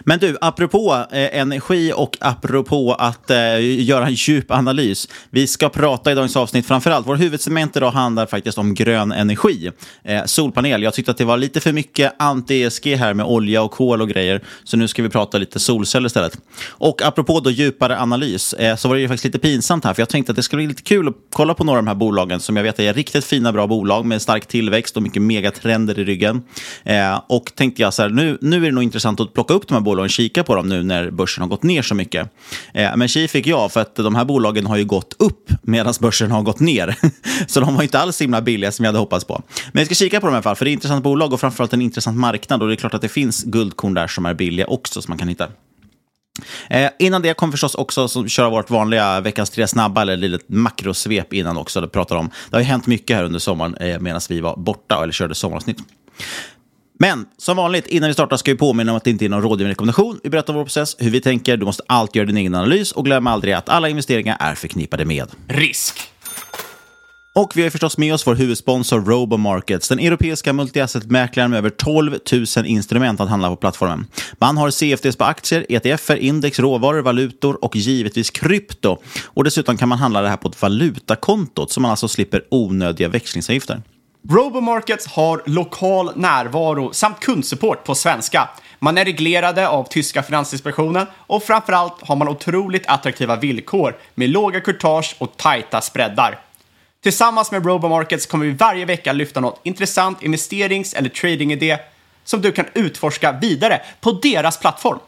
Men 0.00 0.18
du, 0.18 0.36
apropå 0.40 1.04
eh, 1.12 1.38
energi 1.40 1.92
och 1.96 2.16
apropå 2.20 2.94
att 2.98 3.30
eh, 3.30 3.80
göra 3.82 4.06
en 4.06 4.14
djup 4.14 4.50
analys. 4.50 5.08
Vi 5.30 5.46
ska 5.46 5.68
prata 5.68 6.12
i 6.12 6.14
dagens 6.14 6.36
avsnitt 6.36 6.66
framförallt. 6.66 7.06
Vår 7.06 7.16
huvudsegment 7.16 7.76
idag 7.76 7.90
handlar 7.90 8.26
faktiskt 8.26 8.58
om 8.58 8.74
grön 8.74 9.12
energi. 9.12 9.70
Eh, 10.04 10.24
solpanel. 10.24 10.82
Jag 10.82 10.94
tyckte 10.94 11.10
att 11.10 11.18
det 11.18 11.24
var 11.24 11.36
lite 11.36 11.60
för 11.60 11.72
mycket 11.72 12.12
anti-ESG 12.18 12.96
här 12.96 13.14
med 13.14 13.26
olja 13.26 13.62
och 13.62 13.70
kol 13.70 14.00
och 14.00 14.08
grejer. 14.08 14.44
Så 14.64 14.76
nu 14.76 14.88
ska 14.88 15.02
vi 15.02 15.08
prata 15.08 15.38
lite 15.38 15.58
solceller 15.58 16.06
istället. 16.06 16.38
Och 16.68 17.02
apropå 17.02 17.40
då 17.40 17.50
djupare 17.50 17.98
analys 17.98 18.52
eh, 18.52 18.76
så 18.76 18.88
var 18.88 18.94
det 18.94 19.00
ju 19.00 19.08
faktiskt 19.08 19.24
lite 19.24 19.38
pinsamt 19.38 19.84
här. 19.84 19.94
För 19.94 20.02
jag 20.02 20.08
tänkte 20.08 20.32
att 20.32 20.36
det 20.36 20.42
skulle 20.42 20.60
bli 20.60 20.66
lite 20.66 20.82
kul 20.82 21.08
att 21.08 21.14
kolla 21.32 21.54
på 21.54 21.64
några 21.64 21.78
av 21.78 21.84
de 21.84 21.88
här 21.88 21.94
bolagen 21.94 22.40
som 22.40 22.56
jag 22.56 22.62
vet 22.62 22.80
är 22.80 22.94
riktigt 22.94 23.24
fina, 23.24 23.52
bra 23.52 23.66
bolag 23.66 24.06
med 24.06 24.22
stark 24.22 24.46
tillväxt 24.46 24.96
och 24.96 25.02
mycket 25.02 25.22
megatrender 25.22 25.98
i 25.98 26.04
ryggen. 26.04 26.42
Eh, 26.84 27.20
och 27.28 27.52
tänkte 27.54 27.82
jag 27.82 27.94
så 27.94 28.02
här, 28.02 28.08
nu, 28.08 28.38
nu 28.40 28.56
är 28.56 28.60
det 28.60 28.70
nog 28.70 28.82
intressant 28.82 29.20
att 29.20 29.34
plocka 29.34 29.54
upp 29.54 29.67
de 29.68 29.74
här 29.74 29.80
bolagen 29.80 30.04
och 30.04 30.10
kika 30.10 30.44
på 30.44 30.54
dem 30.54 30.68
nu 30.68 30.82
när 30.82 31.10
börsen 31.10 31.42
har 31.42 31.48
gått 31.48 31.62
ner 31.62 31.82
så 31.82 31.94
mycket. 31.94 32.30
Eh, 32.74 32.96
men 32.96 33.08
tji 33.08 33.28
fick 33.28 33.46
jag, 33.46 33.72
för 33.72 33.80
att 33.80 33.94
de 33.94 34.14
här 34.14 34.24
bolagen 34.24 34.66
har 34.66 34.76
ju 34.76 34.84
gått 34.84 35.14
upp 35.18 35.50
medan 35.62 35.94
börsen 36.00 36.30
har 36.30 36.42
gått 36.42 36.60
ner. 36.60 36.96
så 37.46 37.60
de 37.60 37.74
var 37.74 37.82
inte 37.82 37.98
alls 37.98 38.16
så 38.16 38.24
himla 38.24 38.40
billiga 38.40 38.72
som 38.72 38.84
jag 38.84 38.88
hade 38.88 38.98
hoppats 38.98 39.24
på. 39.24 39.42
Men 39.72 39.80
vi 39.80 39.84
ska 39.84 39.94
kika 39.94 40.20
på 40.20 40.26
dem 40.26 40.34
i 40.34 40.36
alla 40.36 40.42
fall, 40.42 40.56
för 40.56 40.64
det 40.64 40.70
är 40.70 40.72
intressant 40.72 41.04
bolag 41.04 41.32
och 41.32 41.40
framförallt 41.40 41.72
en 41.72 41.82
intressant 41.82 42.18
marknad. 42.18 42.62
Och 42.62 42.68
det 42.68 42.74
är 42.74 42.76
klart 42.76 42.94
att 42.94 43.02
det 43.02 43.08
finns 43.08 43.44
guldkorn 43.44 43.94
där 43.94 44.06
som 44.06 44.26
är 44.26 44.34
billiga 44.34 44.66
också, 44.66 45.02
som 45.02 45.10
man 45.10 45.18
kan 45.18 45.28
hitta. 45.28 45.48
Eh, 46.70 46.90
innan 46.98 47.22
det 47.22 47.34
kommer 47.34 47.50
förstås 47.50 47.74
också 47.74 48.08
så 48.08 48.26
köra 48.26 48.50
vårt 48.50 48.70
vanliga 48.70 49.20
veckans 49.20 49.50
tre 49.50 49.68
snabba, 49.68 50.02
eller 50.02 50.16
litet 50.16 50.48
makrosvep 50.48 51.32
innan 51.32 51.56
också. 51.56 51.80
Det, 51.80 51.88
pratar 51.88 52.16
om. 52.16 52.30
det 52.50 52.56
har 52.56 52.60
ju 52.60 52.66
hänt 52.66 52.86
mycket 52.86 53.16
här 53.16 53.24
under 53.24 53.38
sommaren 53.38 53.74
eh, 53.74 54.00
medan 54.00 54.20
vi 54.28 54.40
var 54.40 54.56
borta 54.56 55.02
eller 55.02 55.12
körde 55.12 55.34
sommaravsnitt. 55.34 55.78
Men 57.00 57.26
som 57.38 57.56
vanligt, 57.56 57.86
innan 57.86 58.08
vi 58.08 58.14
startar 58.14 58.36
ska 58.36 58.52
vi 58.52 58.58
påminna 58.58 58.92
om 58.92 58.96
att 58.96 59.04
det 59.04 59.10
inte 59.10 59.24
är 59.24 59.28
någon 59.28 59.42
rådgivande 59.42 59.70
rekommendation. 59.70 60.20
Vi 60.22 60.30
berättar 60.30 60.52
vår 60.52 60.64
process, 60.64 60.96
hur 60.98 61.10
vi 61.10 61.20
tänker. 61.20 61.56
Du 61.56 61.64
måste 61.64 61.82
alltid 61.86 62.16
göra 62.16 62.26
din 62.26 62.36
egen 62.36 62.54
analys 62.54 62.92
och 62.92 63.04
glöm 63.04 63.26
aldrig 63.26 63.54
att 63.54 63.68
alla 63.68 63.88
investeringar 63.88 64.36
är 64.40 64.54
förknippade 64.54 65.04
med 65.04 65.28
Risk. 65.48 66.00
Och 67.34 67.56
vi 67.56 67.62
har 67.62 67.70
förstås 67.70 67.98
med 67.98 68.14
oss 68.14 68.26
vår 68.26 68.34
huvudsponsor 68.34 69.00
Robomarkets, 69.00 69.88
den 69.88 69.98
europeiska 69.98 70.52
multi-asset-mäklaren 70.52 71.50
med 71.50 71.58
över 71.58 71.70
12 71.70 72.18
000 72.56 72.66
instrument 72.66 73.20
att 73.20 73.28
handla 73.28 73.48
på 73.48 73.56
plattformen. 73.56 74.06
Man 74.38 74.56
har 74.56 74.70
CFDs 74.70 75.16
på 75.16 75.24
aktier, 75.24 75.66
ETFer, 75.68 76.16
index, 76.16 76.58
råvaror, 76.58 77.02
valutor 77.02 77.64
och 77.64 77.76
givetvis 77.76 78.30
krypto. 78.30 78.98
Och 79.24 79.44
dessutom 79.44 79.76
kan 79.76 79.88
man 79.88 79.98
handla 79.98 80.22
det 80.22 80.28
här 80.28 80.36
på 80.36 80.48
ett 80.48 80.62
valutakonto 80.62 81.66
så 81.66 81.80
man 81.80 81.90
alltså 81.90 82.08
slipper 82.08 82.42
onödiga 82.50 83.08
växlingsavgifter. 83.08 83.82
Robomarkets 84.26 85.06
har 85.06 85.42
lokal 85.46 86.12
närvaro 86.16 86.92
samt 86.92 87.20
kundsupport 87.20 87.84
på 87.84 87.94
svenska. 87.94 88.48
Man 88.78 88.98
är 88.98 89.04
reglerade 89.04 89.68
av 89.68 89.84
tyska 89.84 90.22
finansinspektionen 90.22 91.06
och 91.16 91.42
framförallt 91.42 91.94
har 92.02 92.16
man 92.16 92.28
otroligt 92.28 92.86
attraktiva 92.86 93.36
villkor 93.36 93.96
med 94.14 94.30
låga 94.30 94.60
courtage 94.60 95.16
och 95.18 95.36
tajta 95.36 95.80
spreadar. 95.80 96.38
Tillsammans 97.02 97.50
med 97.50 97.66
Robomarkets 97.66 98.26
kommer 98.26 98.46
vi 98.46 98.52
varje 98.52 98.84
vecka 98.84 99.12
lyfta 99.12 99.40
något 99.40 99.60
intressant 99.62 100.22
investerings 100.22 100.94
eller 100.94 101.08
tradingidé 101.08 101.78
som 102.24 102.40
du 102.40 102.52
kan 102.52 102.66
utforska 102.74 103.32
vidare 103.32 103.80
på 104.00 104.12
deras 104.12 104.60
plattform. 104.60 104.98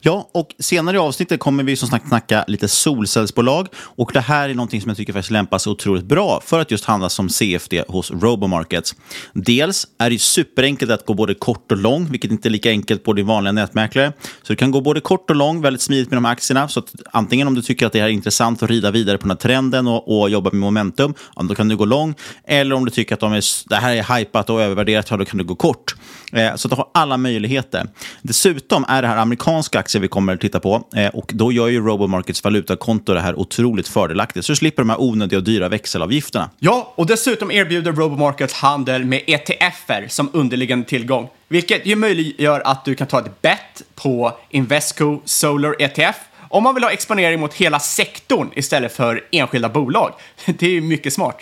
Ja, 0.00 0.30
och 0.32 0.54
senare 0.58 0.96
i 0.96 0.98
avsnittet 0.98 1.40
kommer 1.40 1.64
vi 1.64 1.76
som 1.76 1.88
sagt 1.88 2.08
snacka 2.08 2.44
lite 2.46 2.68
solcellsbolag. 2.68 3.68
Och 3.76 4.10
det 4.12 4.20
här 4.20 4.48
är 4.48 4.54
någonting 4.54 4.80
som 4.80 4.88
jag 4.88 4.96
tycker 4.96 5.12
faktiskt 5.12 5.30
lämpar 5.30 5.58
sig 5.58 5.70
otroligt 5.70 6.04
bra 6.04 6.40
för 6.44 6.60
att 6.60 6.70
just 6.70 6.84
handla 6.84 7.08
som 7.08 7.28
CFD 7.28 7.82
hos 7.88 8.10
Robomarkets. 8.10 8.94
Dels 9.32 9.86
är 9.98 10.10
det 10.10 10.18
superenkelt 10.18 10.90
att 10.90 11.06
gå 11.06 11.14
både 11.14 11.34
kort 11.34 11.72
och 11.72 11.78
lång, 11.78 12.10
vilket 12.10 12.30
inte 12.30 12.48
är 12.48 12.50
lika 12.50 12.70
enkelt 12.70 13.04
på 13.04 13.12
din 13.12 13.26
vanliga 13.26 13.52
nätmäklare. 13.52 14.12
Så 14.42 14.52
du 14.52 14.56
kan 14.56 14.70
gå 14.70 14.80
både 14.80 15.00
kort 15.00 15.30
och 15.30 15.36
lång 15.36 15.62
väldigt 15.62 15.82
smidigt 15.82 16.10
med 16.10 16.16
de 16.16 16.24
här 16.24 16.32
aktierna. 16.32 16.68
Så 16.68 16.80
att 16.80 16.94
antingen 17.12 17.46
om 17.46 17.54
du 17.54 17.62
tycker 17.62 17.86
att 17.86 17.92
det 17.92 18.00
här 18.00 18.06
är 18.06 18.12
intressant 18.12 18.62
att 18.62 18.70
rida 18.70 18.90
vidare 18.90 19.18
på 19.18 19.22
den 19.22 19.30
här 19.30 19.36
trenden 19.36 19.86
och, 19.86 20.20
och 20.20 20.30
jobba 20.30 20.50
med 20.50 20.60
momentum, 20.60 21.14
ja, 21.36 21.42
då 21.42 21.54
kan 21.54 21.68
du 21.68 21.76
gå 21.76 21.84
lång. 21.84 22.14
Eller 22.44 22.74
om 22.74 22.84
du 22.84 22.90
tycker 22.90 23.14
att 23.14 23.20
de 23.20 23.32
är, 23.32 23.68
det 23.68 23.76
här 23.76 23.94
är 23.94 24.18
hypat 24.18 24.50
och 24.50 24.62
övervärderat, 24.62 25.10
ja, 25.10 25.16
då 25.16 25.24
kan 25.24 25.38
du 25.38 25.44
gå 25.44 25.54
kort. 25.54 25.94
Eh, 26.32 26.54
så 26.56 26.68
du 26.68 26.74
har 26.74 26.88
alla 26.94 27.16
möjligheter. 27.16 27.88
Dessutom 28.22 28.84
är 28.88 29.02
det 29.02 29.08
här 29.08 29.16
amerikanska 29.64 29.78
aktier 29.78 30.02
vi 30.02 30.08
kommer 30.08 30.34
att 30.34 30.40
titta 30.40 30.60
på. 30.60 30.82
Eh, 30.94 31.08
och 31.14 31.32
då 31.34 31.52
gör 31.52 31.68
ju 31.68 31.80
Robomarkets 31.80 32.44
valutakonto 32.44 33.14
det 33.14 33.20
här 33.20 33.34
otroligt 33.34 33.88
fördelaktigt. 33.88 34.46
Så 34.46 34.52
du 34.52 34.56
slipper 34.56 34.82
de 34.82 34.90
här 34.90 35.00
onödiga 35.00 35.38
och 35.38 35.44
dyra 35.44 35.68
växelavgifterna. 35.68 36.50
Ja, 36.60 36.92
och 36.96 37.06
dessutom 37.06 37.50
erbjuder 37.50 37.92
Robomarkets 37.92 38.54
handel 38.54 39.04
med 39.04 39.22
ETFer 39.26 40.08
som 40.08 40.30
underliggande 40.32 40.86
tillgång. 40.86 41.28
Vilket 41.48 41.86
ju 41.86 41.96
möjliggör 41.96 42.62
att 42.64 42.84
du 42.84 42.94
kan 42.94 43.06
ta 43.06 43.18
ett 43.18 43.42
bet 43.42 43.82
på 43.94 44.32
Invesco 44.50 45.20
Solar 45.24 45.74
ETF 45.78 46.16
om 46.50 46.62
man 46.62 46.74
vill 46.74 46.84
ha 46.84 46.90
exponering 46.90 47.40
mot 47.40 47.54
hela 47.54 47.80
sektorn 47.80 48.50
istället 48.56 48.92
för 48.92 49.20
enskilda 49.32 49.68
bolag. 49.68 50.12
Det 50.58 50.66
är 50.66 50.70
ju 50.70 50.80
mycket 50.80 51.12
smart. 51.12 51.36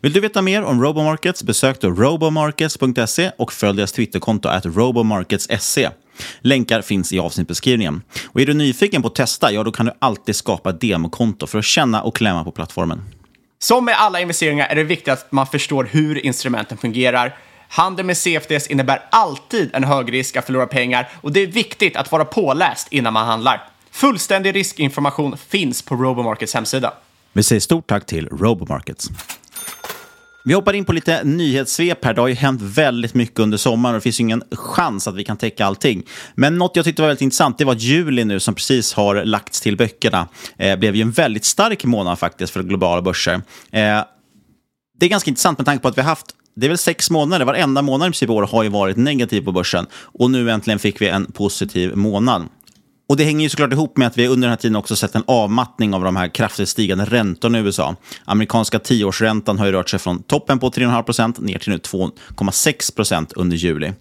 Vill 0.00 0.12
du 0.12 0.20
veta 0.20 0.42
mer 0.42 0.62
om 0.62 0.82
Robomarkets? 0.82 1.42
Besök 1.42 1.80
då 1.80 1.90
robomarkets.se 1.90 3.30
och 3.38 3.52
följ 3.52 3.76
deras 3.76 3.92
Twitterkonto 3.92 4.48
att 4.48 4.66
robomarkets.se. 4.66 5.90
Länkar 6.40 6.82
finns 6.82 7.12
i 7.12 7.18
avsnittbeskrivningen. 7.18 8.02
Och 8.26 8.40
är 8.40 8.46
du 8.46 8.54
nyfiken 8.54 9.02
på 9.02 9.08
att 9.08 9.14
testa, 9.14 9.52
ja 9.52 9.62
då 9.62 9.72
kan 9.72 9.86
du 9.86 9.92
alltid 9.98 10.36
skapa 10.36 10.70
ett 10.70 10.80
demokonto 10.80 11.46
för 11.46 11.58
att 11.58 11.64
känna 11.64 12.02
och 12.02 12.16
klämma 12.16 12.44
på 12.44 12.50
plattformen. 12.50 13.02
Som 13.58 13.84
med 13.84 13.94
alla 13.98 14.20
investeringar 14.20 14.66
är 14.66 14.74
det 14.74 14.84
viktigt 14.84 15.08
att 15.08 15.32
man 15.32 15.46
förstår 15.46 15.88
hur 15.90 16.26
instrumenten 16.26 16.78
fungerar. 16.78 17.36
Handel 17.68 18.06
med 18.06 18.16
CFDs 18.16 18.66
innebär 18.66 19.02
alltid 19.10 19.70
en 19.74 19.84
hög 19.84 20.12
risk 20.12 20.36
att 20.36 20.46
förlora 20.46 20.66
pengar 20.66 21.08
och 21.20 21.32
det 21.32 21.40
är 21.40 21.46
viktigt 21.46 21.96
att 21.96 22.12
vara 22.12 22.24
påläst 22.24 22.88
innan 22.90 23.12
man 23.12 23.26
handlar. 23.26 23.68
Fullständig 23.90 24.54
riskinformation 24.54 25.36
finns 25.48 25.82
på 25.82 25.96
Robomarkets 25.96 26.54
hemsida. 26.54 26.92
Vi 27.32 27.42
säger 27.42 27.60
stort 27.60 27.86
tack 27.86 28.06
till 28.06 28.28
Robomarkets. 28.28 29.08
Vi 30.46 30.54
hoppar 30.54 30.72
in 30.72 30.84
på 30.84 30.92
lite 30.92 31.24
nyhetssvep 31.24 32.04
här. 32.04 32.14
Det 32.14 32.20
har 32.20 32.28
ju 32.28 32.34
hänt 32.34 32.62
väldigt 32.62 33.14
mycket 33.14 33.38
under 33.38 33.58
sommaren 33.58 33.94
och 33.94 33.98
det 33.98 34.02
finns 34.02 34.20
ingen 34.20 34.42
chans 34.52 35.08
att 35.08 35.14
vi 35.14 35.24
kan 35.24 35.36
täcka 35.36 35.66
allting. 35.66 36.02
Men 36.34 36.58
något 36.58 36.76
jag 36.76 36.84
tyckte 36.84 37.02
var 37.02 37.08
väldigt 37.08 37.22
intressant 37.22 37.58
det 37.58 37.64
var 37.64 37.72
att 37.72 37.82
juli 37.82 38.24
nu 38.24 38.40
som 38.40 38.54
precis 38.54 38.92
har 38.92 39.24
lagts 39.24 39.60
till 39.60 39.76
böckerna 39.76 40.28
eh, 40.56 40.76
blev 40.76 40.96
ju 40.96 41.02
en 41.02 41.10
väldigt 41.10 41.44
stark 41.44 41.84
månad 41.84 42.18
faktiskt 42.18 42.52
för 42.52 42.62
globala 42.62 43.02
börser. 43.02 43.34
Eh, 43.34 43.40
det 44.98 45.06
är 45.06 45.08
ganska 45.08 45.30
intressant 45.30 45.58
med 45.58 45.66
tanke 45.66 45.82
på 45.82 45.88
att 45.88 45.98
vi 45.98 46.02
har 46.02 46.08
haft 46.08 46.26
det 46.56 46.66
är 46.66 46.68
väl 46.68 46.78
sex 46.78 47.10
månader, 47.10 47.44
varenda 47.44 47.82
månad 47.82 48.06
i 48.06 48.10
princip 48.10 48.30
år 48.30 48.42
har 48.42 48.62
ju 48.62 48.68
varit 48.68 48.96
negativ 48.96 49.40
på 49.40 49.52
börsen. 49.52 49.86
Och 49.94 50.30
nu 50.30 50.50
äntligen 50.50 50.78
fick 50.78 51.00
vi 51.00 51.08
en 51.08 51.32
positiv 51.32 51.96
månad. 51.96 52.48
Och 53.06 53.16
det 53.16 53.24
hänger 53.24 53.42
ju 53.42 53.48
såklart 53.48 53.72
ihop 53.72 53.96
med 53.96 54.06
att 54.06 54.18
vi 54.18 54.28
under 54.28 54.48
den 54.48 54.50
här 54.50 54.56
tiden 54.56 54.76
också 54.76 54.96
sett 54.96 55.14
en 55.14 55.24
avmattning 55.26 55.94
av 55.94 56.04
de 56.04 56.16
här 56.16 56.28
kraftigt 56.28 56.68
stigande 56.68 57.04
räntorna 57.04 57.58
i 57.58 57.62
USA. 57.62 57.96
Amerikanska 58.24 58.78
tioårsräntan 58.78 59.58
har 59.58 59.66
ju 59.66 59.72
rört 59.72 59.90
sig 59.90 59.98
från 59.98 60.22
toppen 60.22 60.58
på 60.58 60.70
3,5% 60.70 61.42
ner 61.42 61.58
till 61.58 61.72
nu 61.72 61.78
2,6% 61.78 63.32
under 63.36 63.56
juli. 63.56 63.92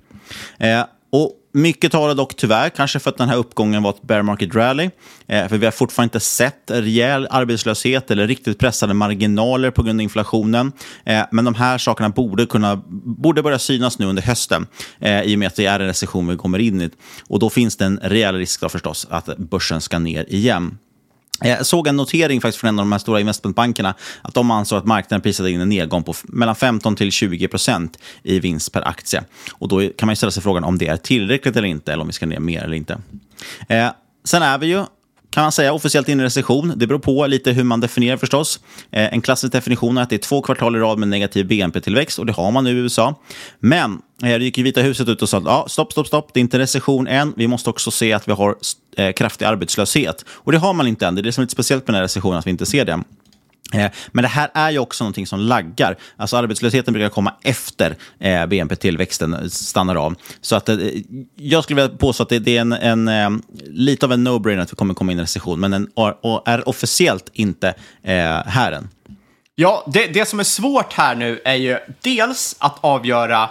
Eh, 0.58 0.86
och 1.12 1.32
mycket 1.54 1.92
talar 1.92 2.16
dock 2.16 2.36
tyvärr 2.36 2.70
kanske 2.70 3.00
för 3.00 3.10
att 3.10 3.18
den 3.18 3.30
här 3.30 3.38
uppgången 3.38 3.84
var 3.84 3.90
ett 3.90 4.02
bear 4.02 4.22
market 4.22 4.56
rally. 4.56 4.90
Eh, 5.28 5.48
för 5.48 5.58
vi 5.58 5.66
har 5.66 5.72
fortfarande 5.72 6.06
inte 6.06 6.20
sett 6.20 6.72
rejäl 6.72 7.28
arbetslöshet 7.30 8.12
eller 8.12 8.28
riktigt 8.28 8.60
pressade 8.60 8.94
marginaler 8.94 9.72
på 9.72 9.84
grund 9.84 10.00
av 10.00 10.04
inflationen. 10.04 10.72
Eh, 11.06 11.24
men 11.32 11.46
de 11.46 11.56
här 11.56 11.78
sakerna 11.78 12.10
borde, 12.10 12.46
kunna, 12.46 12.82
borde 13.04 13.44
börja 13.44 13.60
synas 13.60 14.00
nu 14.00 14.06
under 14.06 14.24
hösten 14.24 14.68
eh, 15.00 15.22
i 15.22 15.36
och 15.36 15.40
med 15.40 15.48
att 15.48 15.56
det 15.56 15.66
är 15.66 15.80
en 15.80 15.88
recession 15.88 16.28
vi 16.28 16.38
kommer 16.38 16.60
in 16.60 16.82
i. 16.82 16.90
Och 17.28 17.40
då 17.40 17.50
finns 17.50 17.78
det 17.78 17.86
en 17.86 18.00
rejäl 18.04 18.36
risk 18.36 18.62
då 18.62 18.70
förstås 18.70 19.08
att 19.10 19.38
börsen 19.38 19.82
ska 19.82 20.00
ner 20.00 20.26
igen. 20.30 20.78
Jag 21.44 21.66
såg 21.66 21.88
en 21.88 21.96
notering 21.96 22.42
faktiskt 22.42 22.60
från 22.60 22.68
en 22.68 22.80
av 22.80 22.86
de 22.86 22.92
här 22.92 23.00
stora 23.00 23.20
investmentbankerna 23.20 23.96
att 24.22 24.34
de 24.34 24.52
ansåg 24.52 24.78
att 24.78 24.86
marknaden 24.86 25.22
prisade 25.22 25.52
in 25.52 25.62
en 25.62 25.70
nedgång 25.70 26.04
på 26.04 26.14
mellan 26.24 26.56
15 26.56 26.96
till 26.96 27.12
20 27.12 27.48
procent 27.48 27.98
i 28.24 28.40
vinst 28.40 28.72
per 28.72 28.88
aktie. 28.88 29.24
Och 29.52 29.68
Då 29.68 29.90
kan 29.98 30.08
man 30.08 30.16
ställa 30.16 30.32
sig 30.32 30.44
frågan 30.44 30.64
om 30.64 30.78
det 30.78 30.88
är 30.88 30.98
tillräckligt 30.98 31.56
eller 31.56 31.68
inte, 31.68 31.94
eller 31.94 32.02
om 32.02 32.08
vi 32.08 32.14
ska 32.14 32.26
ner 32.26 32.40
mer 32.40 32.64
eller 32.64 32.78
inte. 32.78 33.02
Eh, 33.68 33.88
sen 34.24 34.42
är 34.42 34.58
vi 34.58 34.68
ju 34.68 34.84
kan 35.34 35.44
man 35.44 35.52
säga 35.52 35.74
officiellt 35.74 36.10
in 36.10 36.20
i 36.20 36.24
recession. 36.24 36.74
Det 36.76 36.88
beror 36.88 37.00
på 37.00 37.28
lite 37.28 37.52
hur 37.52 37.64
man 37.64 37.80
definierar 37.80 38.18
förstås. 38.18 38.60
Eh, 38.92 39.14
en 39.14 39.22
klassisk 39.22 39.54
definition 39.54 39.98
är 39.98 40.02
att 40.02 40.10
det 40.10 40.16
är 40.16 40.18
två 40.18 40.42
kvartal 40.42 40.76
i 40.76 40.80
rad 40.80 41.00
med 41.00 41.08
negativ 41.08 41.48
BNP-tillväxt 41.48 42.20
och 42.20 42.26
det 42.26 42.34
har 42.34 42.52
man 42.52 42.64
nu 42.64 42.70
i 42.70 42.74
USA. 42.74 43.16
Men 43.60 44.02
eh, 44.24 44.30
det 44.30 44.44
gick 44.44 44.58
ju 44.58 44.64
Vita 44.64 44.82
huset 44.82 45.10
ut 45.10 45.22
och 45.22 45.30
sa 45.30 45.38
att 45.38 45.44
ja, 45.44 45.66
stopp, 45.70 45.92
stopp, 45.92 46.08
stopp, 46.08 46.34
det 46.34 46.40
är 46.40 46.42
inte 46.42 46.60
recession 46.60 47.08
än. 47.08 47.34
Vi 47.38 47.48
måste 47.48 47.70
också 47.70 47.92
se 47.92 48.14
att 48.14 48.28
vi 48.28 48.32
har 48.32 48.56
eh, 48.98 49.12
kraftig 49.12 49.46
arbetslöshet. 49.46 50.26
Och 50.30 50.52
det 50.52 50.58
har 50.58 50.74
man 50.74 50.88
inte 50.88 51.08
än. 51.08 51.16
Det 51.16 51.22
är 51.22 51.24
det 51.24 51.32
som 51.32 51.42
är 51.42 51.46
lite 51.46 51.54
speciellt 51.54 51.88
med 51.88 51.94
den 51.94 51.96
här 51.96 52.04
recessionen, 52.04 52.40
att 52.40 52.48
vi 52.48 52.52
inte 52.52 52.66
ser 52.66 52.86
det. 52.86 53.04
Eh, 53.74 53.92
men 54.12 54.22
det 54.22 54.28
här 54.28 54.50
är 54.54 54.72
ju 54.72 54.80
också 54.80 55.04
någonting 55.04 55.28
som 55.28 55.40
laggar. 55.40 55.98
Alltså 56.18 56.38
arbetslösheten 56.38 56.94
brukar 56.94 57.10
komma 57.10 57.34
efter 57.44 57.98
eh, 58.20 58.46
BNP-tillväxten 58.46 59.34
eh, 59.34 59.48
stannar 59.48 59.96
av. 59.96 60.16
Så 60.42 60.56
att, 60.56 60.70
jag 61.36 61.64
skulle 61.64 61.82
vilja 61.82 61.98
påstå 61.98 62.24
att 62.24 62.30
det, 62.30 62.58
är 62.58 62.62
en, 62.62 63.08
en 63.08 63.44
lite 63.64 64.06
av 64.06 64.12
en 64.12 64.28
no-brainer 64.28 64.62
att 64.62 64.72
vi 64.72 64.76
kommer 64.76 64.94
komma 64.94 65.12
in 65.12 65.20
i 65.20 65.22
recession, 65.22 65.60
men 65.60 65.72
den 65.72 65.90
är 66.46 66.70
officiellt 66.70 67.30
inte 67.34 67.74
här 68.46 68.72
än. 68.72 68.90
Ja, 69.56 69.84
det, 69.88 70.08
det 70.08 70.26
som 70.26 70.40
är 70.40 70.44
svårt 70.44 70.94
här 70.94 71.16
nu 71.16 71.42
är 71.46 71.56
ju 71.56 71.78
dels 72.02 72.56
att 72.60 72.78
avgöra 72.82 73.50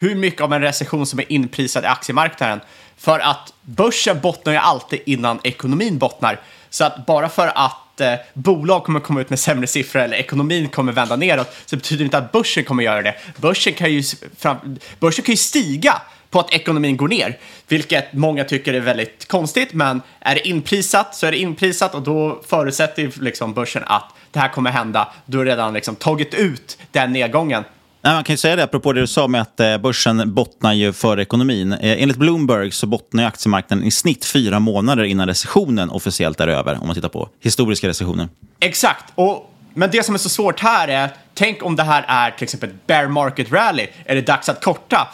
hur 0.00 0.14
mycket 0.14 0.40
av 0.40 0.52
en 0.52 0.60
recession 0.60 1.06
som 1.06 1.18
är 1.18 1.32
inprisad 1.32 1.84
i 1.84 1.86
aktiemarknaden. 1.86 2.60
För 2.96 3.18
att 3.18 3.52
börsen 3.62 4.20
bottnar 4.20 4.52
ju 4.52 4.58
alltid 4.58 5.00
innan 5.06 5.40
ekonomin 5.42 5.98
bottnar. 5.98 6.40
Så 6.70 6.84
att 6.84 7.06
bara 7.06 7.28
för 7.28 7.52
att 7.54 7.89
eh, 8.00 8.14
bolag 8.34 8.84
kommer 8.84 9.00
komma 9.00 9.20
ut 9.20 9.30
med 9.30 9.38
sämre 9.38 9.66
siffror 9.66 10.02
eller 10.02 10.16
ekonomin 10.16 10.68
kommer 10.68 10.92
vända 10.92 11.16
neråt 11.16 11.56
så 11.66 11.76
betyder 11.76 11.98
det 11.98 12.04
inte 12.04 12.18
att 12.18 12.32
börsen 12.32 12.64
kommer 12.64 12.82
göra 12.82 13.02
det. 13.02 13.14
Börsen 13.36 13.72
kan 13.72 13.92
ju, 13.92 14.02
fram, 14.38 14.78
börsen 15.00 15.24
kan 15.24 15.32
ju 15.32 15.36
stiga 15.36 16.02
på 16.30 16.40
att 16.40 16.52
ekonomin 16.52 16.96
går 16.96 17.08
ner, 17.08 17.38
vilket 17.68 18.12
många 18.12 18.44
tycker 18.44 18.74
är 18.74 18.80
väldigt 18.80 19.28
konstigt, 19.28 19.72
men 19.72 20.02
är 20.20 20.34
det 20.34 20.48
inprisat 20.48 21.14
så 21.14 21.26
är 21.26 21.30
det 21.30 21.38
inprisat 21.38 21.94
och 21.94 22.02
då 22.02 22.42
förutsätter 22.48 23.12
liksom 23.20 23.54
börsen 23.54 23.82
att 23.86 24.14
det 24.30 24.38
här 24.38 24.48
kommer 24.48 24.70
hända. 24.70 25.12
Du 25.26 25.38
har 25.38 25.44
redan 25.44 25.74
liksom 25.74 25.96
tagit 25.96 26.34
ut 26.34 26.78
den 26.90 27.12
nedgången 27.12 27.64
Nej, 28.02 28.14
man 28.14 28.24
kan 28.24 28.32
ju 28.32 28.36
säga 28.36 28.56
det 28.56 28.64
apropå 28.64 28.92
det 28.92 29.00
du 29.00 29.06
sa 29.06 29.28
med 29.28 29.40
att 29.40 29.60
eh, 29.60 29.78
börsen 29.78 30.34
bottnar 30.34 30.72
ju 30.72 30.92
för 30.92 31.20
ekonomin. 31.20 31.72
Eh, 31.72 32.02
enligt 32.02 32.16
Bloomberg 32.16 32.70
så 32.70 32.86
bottnar 32.86 33.24
aktiemarknaden 33.24 33.84
i 33.84 33.90
snitt 33.90 34.24
fyra 34.24 34.58
månader 34.58 35.04
innan 35.04 35.28
recessionen 35.28 35.90
officiellt 35.90 36.40
är 36.40 36.48
över, 36.48 36.78
om 36.80 36.86
man 36.86 36.94
tittar 36.94 37.08
på 37.08 37.28
historiska 37.40 37.88
recessioner. 37.88 38.28
Exakt, 38.60 39.04
och, 39.14 39.54
men 39.74 39.90
det 39.90 40.02
som 40.02 40.14
är 40.14 40.18
så 40.18 40.28
svårt 40.28 40.60
här 40.60 40.88
är, 40.88 41.10
tänk 41.34 41.62
om 41.62 41.76
det 41.76 41.82
här 41.82 42.04
är 42.08 42.30
till 42.30 42.44
exempel 42.44 42.68
ett 42.68 42.86
bear 42.86 43.06
market 43.06 43.52
rally, 43.52 43.86
är 44.04 44.14
det 44.14 44.22
dags 44.22 44.48
att 44.48 44.64
korta? 44.64 45.08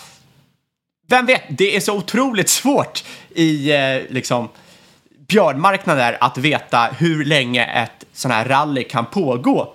Vem 1.08 1.26
vet, 1.26 1.42
det 1.48 1.76
är 1.76 1.80
så 1.80 1.96
otroligt 1.96 2.48
svårt 2.48 3.04
i 3.34 3.72
eh, 3.72 4.02
liksom 4.10 4.48
björnmarknader 5.28 6.16
att 6.20 6.38
veta 6.38 6.88
hur 6.98 7.24
länge 7.24 7.64
ett 7.64 8.04
sån 8.12 8.30
här 8.30 8.44
rally 8.44 8.84
kan 8.84 9.06
pågå. 9.06 9.74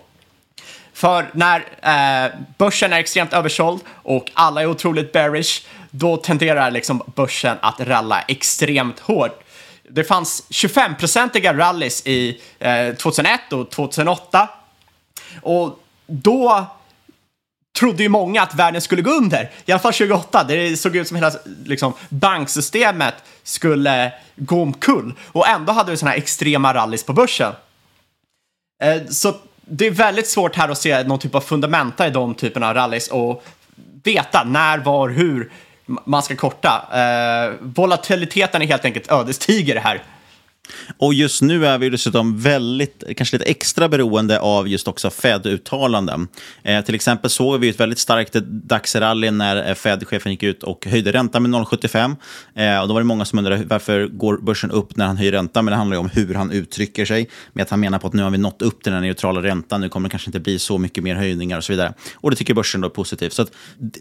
För 1.02 1.30
när 1.34 1.60
eh, 1.82 2.32
börsen 2.58 2.94
är 2.94 3.00
extremt 3.00 3.34
översåld 3.34 3.82
och 3.88 4.32
alla 4.34 4.62
är 4.62 4.66
otroligt 4.66 5.12
bearish, 5.12 5.66
då 5.92 6.18
tenderar 6.18 6.72
liksom 6.72 7.02
börsen 7.16 7.58
att 7.62 7.80
ralla 7.80 8.22
extremt 8.22 9.00
hårt. 9.00 9.44
Det 9.90 10.04
fanns 10.04 10.44
25-procentiga 10.50 11.58
rallys 11.58 12.08
i 12.08 12.42
eh, 12.60 12.96
2001 12.96 13.54
och 13.54 13.70
2008. 13.70 14.50
Och 15.42 15.80
då 16.06 16.66
trodde 17.80 18.04
ju 18.04 18.10
många 18.10 18.42
att 18.42 18.56
världen 18.56 18.82
skulle 18.82 19.02
gå 19.02 19.12
under. 19.12 19.52
I 19.66 19.72
alla 19.72 19.82
fall 19.82 19.94
2008. 19.94 20.44
Det 20.44 20.78
såg 20.78 20.96
ut 20.96 21.08
som 21.08 21.18
hela 21.18 21.32
liksom, 21.66 21.94
banksystemet 22.10 23.16
skulle 23.44 24.14
gå 24.36 24.62
omkull. 24.62 25.14
Och 25.28 25.48
ändå 25.48 25.74
hade 25.74 25.92
vi 25.92 25.98
sådana 25.98 26.12
här 26.12 26.18
extrema 26.18 26.74
rallys 26.74 27.04
på 27.04 27.14
börsen. 27.14 27.54
Eh, 28.84 29.08
så 29.10 29.34
det 29.72 29.88
är 29.88 29.92
väldigt 29.92 30.28
svårt 30.28 30.56
här 30.56 30.70
att 30.70 30.78
se 30.78 31.04
någon 31.04 31.20
typ 31.20 31.36
av 31.36 31.42
fundamenta 31.42 32.08
i 32.08 32.10
de 32.10 32.36
typerna 32.36 32.70
av 32.70 32.74
rallys 32.74 33.08
och 33.08 33.44
veta 34.04 34.44
när, 34.44 34.78
var, 34.78 35.10
hur 35.10 35.52
man 35.86 36.24
ska 36.24 36.36
korta. 36.36 36.88
Eh, 36.94 37.54
volatiliteten 37.62 38.62
är 38.62 38.68
helt 38.68 38.86
enkelt 38.86 39.12
ödesdiger 39.12 39.76
här. 39.76 40.04
Och 40.98 41.14
just 41.14 41.42
nu 41.42 41.66
är 41.66 41.78
vi 41.78 41.90
dessutom 41.90 42.38
väldigt, 42.38 43.04
kanske 43.18 43.38
lite 43.38 43.50
extra 43.50 43.90
beroende 43.90 44.40
av 44.40 44.68
just 44.68 44.88
också 44.88 45.10
Fed-uttalanden. 45.10 46.28
Eh, 46.64 46.86
till 46.86 46.96
exempel 46.96 47.30
såg 47.30 47.60
vi 47.60 47.70
ett 47.70 47.80
väldigt 47.80 48.00
starkt 48.00 48.34
dagsrally 48.48 49.32
när 49.32 49.70
eh, 49.70 49.76
Fed-chefen 49.76 50.32
gick 50.32 50.44
ut 50.44 50.64
och 50.64 50.86
höjde 50.86 51.12
räntan 51.12 51.42
med 51.42 51.52
0,75. 51.52 52.16
Eh, 52.56 52.82
och 52.82 52.88
då 52.88 52.94
var 52.94 53.02
det 53.02 53.06
många 53.06 53.26
som 53.26 53.40
undrade 53.40 53.64
varför 53.66 54.08
går 54.08 54.38
börsen 54.38 54.72
upp 54.72 54.96
när 54.96 55.08
han 55.08 55.18
höjer 55.18 55.32
räntan? 55.32 55.66
Men 55.66 55.72
det 55.72 55.78
handlar 55.78 55.96
ju 55.96 56.00
om 56.00 56.10
hur 56.10 56.34
han 56.34 56.52
uttrycker 56.52 57.06
sig. 57.06 57.30
Med 57.54 57.64
att 57.64 57.70
han 57.70 57.80
menar 57.80 58.00
på 58.00 58.08
att 58.08 58.14
nu 58.14 58.24
har 58.24 58.30
vi 58.30 58.38
nått 58.38 58.62
upp 58.62 58.84
till 58.84 58.92
den 58.92 59.02
neutrala 59.02 59.44
räntan, 59.44 59.82
nu 59.82 59.90
kommer 59.90 60.10
det 60.10 60.12
kanske 60.12 60.28
inte 60.28 60.40
bli 60.40 60.60
så 60.60 60.78
mycket 60.78 61.04
mer 61.04 61.16
höjningar 61.16 61.58
och 61.58 61.64
så 61.64 61.74
vidare. 61.74 61.94
Och 62.16 62.30
det 62.30 62.36
tycker 62.36 62.54
börsen 62.54 62.82
då 62.82 62.88
är 62.88 62.90
positivt. 62.90 63.34
Så 63.34 63.42
att 63.42 63.52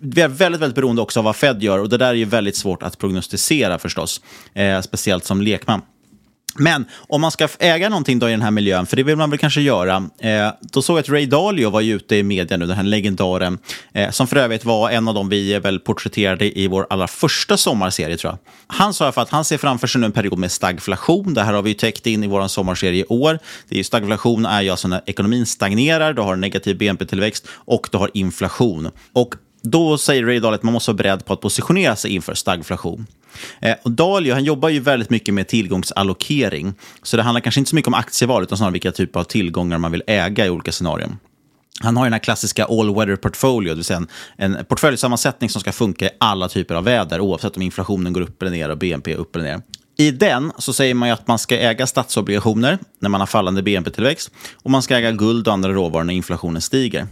vi 0.01 0.21
är 0.21 0.29
väldigt, 0.29 0.61
väldigt 0.61 0.77
beroende 0.77 1.03
också 1.03 1.21
av 1.21 1.25
vad 1.25 1.37
Fed 1.37 1.63
gör 1.63 1.79
och 1.79 1.89
det 1.89 1.97
där 1.97 2.09
är 2.09 2.15
ju 2.15 2.25
väldigt 2.25 2.57
svårt 2.57 2.83
att 2.83 2.99
prognostisera 2.99 3.79
förstås. 3.79 4.21
Eh, 4.55 4.81
speciellt 4.81 5.25
som 5.25 5.43
lekman. 5.43 5.81
Men 6.57 6.85
om 7.09 7.21
man 7.21 7.31
ska 7.31 7.49
äga 7.59 7.89
någonting 7.89 8.19
då 8.19 8.29
i 8.29 8.31
den 8.31 8.43
här 8.43 8.51
miljön, 8.51 8.87
för 8.87 8.97
det 8.97 9.03
vill 9.03 9.17
man 9.17 9.31
väl 9.31 9.39
kanske 9.39 9.61
göra, 9.61 10.09
eh, 10.19 10.49
då 10.61 10.83
såg 10.83 10.97
jag 10.97 11.01
att 11.01 11.09
Ray 11.09 11.27
Dalio 11.27 11.71
var 11.71 11.83
ute 11.83 12.17
i 12.17 12.23
media 12.23 12.57
nu, 12.57 12.67
den 12.67 12.77
här 12.77 12.85
legendaren, 12.85 13.59
eh, 13.93 14.11
som 14.11 14.27
för 14.27 14.37
övrigt 14.37 14.65
var 14.65 14.91
en 14.91 15.09
av 15.09 15.15
de 15.15 15.29
vi 15.29 15.59
väl 15.59 15.81
porträtterade 15.81 16.59
i 16.59 16.69
vår 16.69 16.87
allra 16.91 17.07
första 17.07 17.57
sommarserie, 17.57 18.17
tror 18.17 18.33
jag. 18.33 18.39
Han 18.77 18.95
sa 18.95 19.13
för 19.13 19.23
att 19.23 19.31
han 19.31 19.45
ser 19.45 19.59
framför 19.59 19.87
sig 19.87 20.01
nu 20.01 20.07
en 20.07 20.13
period 20.13 20.39
med 20.39 20.53
stagflation. 20.53 21.35
Det 21.35 21.43
här 21.43 21.53
har 21.53 21.63
vi 21.63 21.71
ju 21.71 21.75
täckt 21.75 22.07
in 22.07 22.25
i 22.25 22.27
vår 22.27 22.49
sommarserie 22.49 23.01
i 23.01 23.05
år. 23.09 23.39
Det 23.69 23.75
är 23.75 23.79
ju, 23.79 23.85
stagflation 23.85 24.47
är 24.47 24.63
ju 24.63 24.71
alltså 24.71 24.89
när 24.89 25.03
ekonomin 25.07 25.47
stagnerar, 25.47 26.13
du 26.13 26.23
har 26.23 26.37
negativ 26.37 26.79
BNP-tillväxt 26.79 27.47
och 27.51 27.89
du 27.93 27.99
har 27.99 28.11
inflation. 28.15 28.91
Och 29.13 29.35
då 29.63 29.99
säger 29.99 30.25
Ray 30.25 30.41
Dalio 30.41 30.55
att 30.55 30.63
man 30.63 30.73
måste 30.73 30.91
vara 30.91 30.97
beredd 30.97 31.25
på 31.25 31.33
att 31.33 31.41
positionera 31.41 31.97
sig 31.97 32.11
inför 32.15 32.35
stagflation. 32.35 33.07
Eh, 33.61 33.77
och 33.83 33.91
Dalio 33.91 34.33
han 34.33 34.45
jobbar 34.45 34.69
ju 34.69 34.81
väldigt 34.81 35.11
mycket 35.11 35.35
med 35.35 35.49
tillgångsallokering. 35.49 36.75
Så 37.03 37.17
det 37.17 37.23
handlar 37.23 37.41
kanske 37.41 37.61
inte 37.61 37.69
så 37.69 37.77
mycket 37.77 37.89
om 37.89 37.95
aktieval, 37.95 38.43
utan 38.43 38.59
snarare 38.59 38.73
vilka 38.73 38.93
typer 38.93 39.21
av 39.21 39.25
tillgångar 39.25 39.79
man 39.79 39.93
vill 39.93 40.03
äga 40.07 40.47
i 40.47 40.51
olika 40.51 40.73
scenarion. 40.73 41.19
Han 41.83 41.97
har 41.97 42.05
den 42.05 42.13
här 42.13 42.21
klassiska 42.21 42.65
all-weather 42.65 43.17
portfolio, 43.17 43.71
det 43.71 43.75
vill 43.75 43.85
säga 43.85 44.03
en, 44.37 44.57
en 44.57 44.65
portföljsammansättning 44.65 45.51
som 45.51 45.61
ska 45.61 45.73
funka 45.73 46.05
i 46.05 46.11
alla 46.19 46.49
typer 46.49 46.75
av 46.75 46.85
väder, 46.85 47.21
oavsett 47.21 47.57
om 47.57 47.63
inflationen 47.63 48.13
går 48.13 48.21
upp 48.21 48.43
eller 48.43 48.53
ner 48.53 48.69
och 48.69 48.79
BNP 48.79 49.15
upp 49.15 49.37
eller 49.37 49.45
ner. 49.45 49.63
I 50.01 50.11
den 50.11 50.53
så 50.59 50.73
säger 50.73 50.95
man 50.95 51.11
att 51.11 51.29
man 51.29 51.39
ska 51.39 51.59
äga 51.59 51.87
statsobligationer 51.87 52.79
när 53.01 53.09
man 53.09 53.21
har 53.21 53.27
fallande 53.27 53.63
BNP-tillväxt 53.63 54.31
och 54.55 54.71
man 54.71 54.83
ska 54.83 54.97
äga 54.97 55.13
guld 55.13 55.49
och 55.49 55.55
andra 55.55 55.73
råvaror 55.73 56.05
när 56.05 56.15
inflationen 56.15 56.63
stiger. 56.63 57.07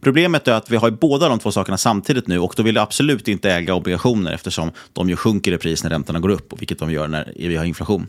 Problemet 0.00 0.48
är 0.48 0.52
att 0.52 0.70
vi 0.70 0.76
har 0.76 0.90
båda 0.90 1.28
de 1.28 1.38
två 1.38 1.52
sakerna 1.52 1.78
samtidigt 1.78 2.26
nu 2.26 2.38
och 2.38 2.54
då 2.56 2.62
vill 2.62 2.74
du 2.74 2.80
absolut 2.80 3.28
inte 3.28 3.50
äga 3.52 3.74
obligationer 3.74 4.32
eftersom 4.32 4.70
de 4.92 5.08
ju 5.08 5.16
sjunker 5.16 5.52
i 5.52 5.58
pris 5.58 5.84
när 5.84 5.90
räntorna 5.90 6.20
går 6.20 6.28
upp, 6.28 6.52
vilket 6.60 6.78
de 6.78 6.92
gör 6.92 7.08
när 7.08 7.32
vi 7.36 7.56
har 7.56 7.64
inflation. 7.64 8.06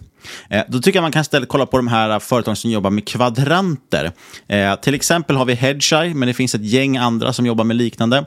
Eh, 0.49 0.63
då 0.67 0.79
tycker 0.79 0.97
jag 0.97 1.01
man 1.01 1.11
kan 1.11 1.21
istället 1.21 1.49
kolla 1.49 1.65
på 1.65 1.77
de 1.77 1.87
här 1.87 2.19
företagen 2.19 2.55
som 2.55 2.71
jobbar 2.71 2.89
med 2.89 3.07
kvadranter. 3.07 4.11
Eh, 4.47 4.75
till 4.75 4.93
exempel 4.95 5.35
har 5.35 5.45
vi 5.45 5.53
Hedgeye, 5.53 6.13
men 6.13 6.27
det 6.27 6.33
finns 6.33 6.55
ett 6.55 6.65
gäng 6.65 6.97
andra 6.97 7.33
som 7.33 7.45
jobbar 7.45 7.63
med 7.63 7.75
liknande. 7.75 8.25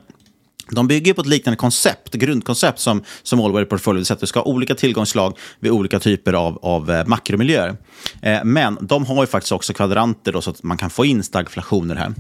De 0.71 0.89
bygger 0.89 1.15
på 1.15 1.21
ett 1.21 1.27
liknande 1.27 1.57
koncept, 1.57 2.15
grundkoncept 2.15 2.79
som, 2.79 3.03
som 3.23 3.41
Allware 3.41 3.65
Portfolio, 3.65 4.03
det 4.03 4.11
att 4.11 4.21
du 4.21 4.27
ska 4.27 4.41
ha 4.41 4.45
olika 4.45 4.75
tillgångslag 4.75 5.39
vid 5.61 5.73
olika 5.73 5.99
typer 5.99 6.33
av, 6.33 6.59
av 6.63 6.91
eh, 6.91 7.07
makromiljöer. 7.07 7.77
Eh, 8.23 8.45
men 8.45 8.79
de 8.81 9.07
har 9.07 9.23
ju 9.23 9.27
faktiskt 9.27 9.53
också 9.53 9.73
kvadranter 9.73 10.33
då, 10.33 10.41
så 10.41 10.51
att 10.51 10.63
man 10.63 10.77
kan 10.77 10.91
få 10.91 11.05
in 11.05 11.23
stagflationer 11.23 11.95
här. 11.95 12.15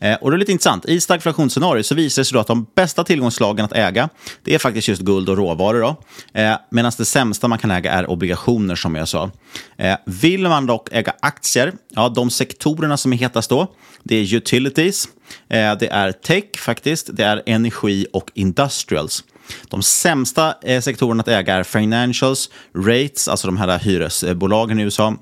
Eh, 0.00 0.18
och 0.22 0.30
det 0.30 0.36
är 0.36 0.38
lite 0.38 0.52
intressant, 0.52 0.84
i 0.86 1.00
stagflationsscenariot 1.00 1.86
så 1.86 1.94
visar 1.94 2.20
det 2.20 2.24
sig 2.24 2.34
då 2.34 2.40
att 2.40 2.46
de 2.46 2.66
bästa 2.74 3.04
tillgångslagen 3.04 3.64
att 3.64 3.72
äga, 3.72 4.08
det 4.44 4.54
är 4.54 4.58
faktiskt 4.58 4.88
just 4.88 5.02
guld 5.02 5.28
och 5.28 5.36
råvaror. 5.36 5.80
Då. 5.80 5.96
Eh, 6.40 6.56
Medan 6.70 6.92
det 6.98 7.04
sämsta 7.04 7.48
man 7.48 7.58
kan 7.58 7.70
äga 7.70 7.92
är 7.92 8.10
obligationer 8.10 8.74
som 8.74 8.94
jag 8.94 9.08
sa. 9.08 9.30
Eh, 9.76 9.96
vill 10.06 10.42
man 10.42 10.66
dock 10.66 10.88
äga 10.92 11.14
aktier, 11.20 11.72
ja 11.88 12.08
de 12.08 12.30
sektorerna 12.30 12.96
som 12.96 13.12
är 13.12 13.16
hetast 13.16 13.50
då, 13.50 13.74
det 14.02 14.16
är 14.16 14.34
utilities, 14.34 15.08
eh, 15.48 15.76
det 15.78 15.88
är 15.88 16.12
tech 16.12 16.44
faktiskt, 16.58 17.10
det 17.12 17.24
är 17.24 17.42
energi 17.46 18.06
och 18.12 18.30
industrials. 18.34 19.24
De 19.68 19.82
sämsta 19.82 20.54
eh, 20.62 20.80
sektorerna 20.80 21.20
att 21.20 21.28
äga 21.28 21.54
är 21.54 21.62
financials, 21.62 22.50
rates, 22.76 23.28
alltså 23.28 23.46
de 23.46 23.56
här 23.56 23.78
hyresbolagen 23.78 24.80
i 24.80 24.82
USA, 24.82 25.16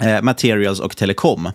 eh, 0.00 0.22
materials 0.22 0.80
och 0.80 0.96
telekom. 0.96 1.48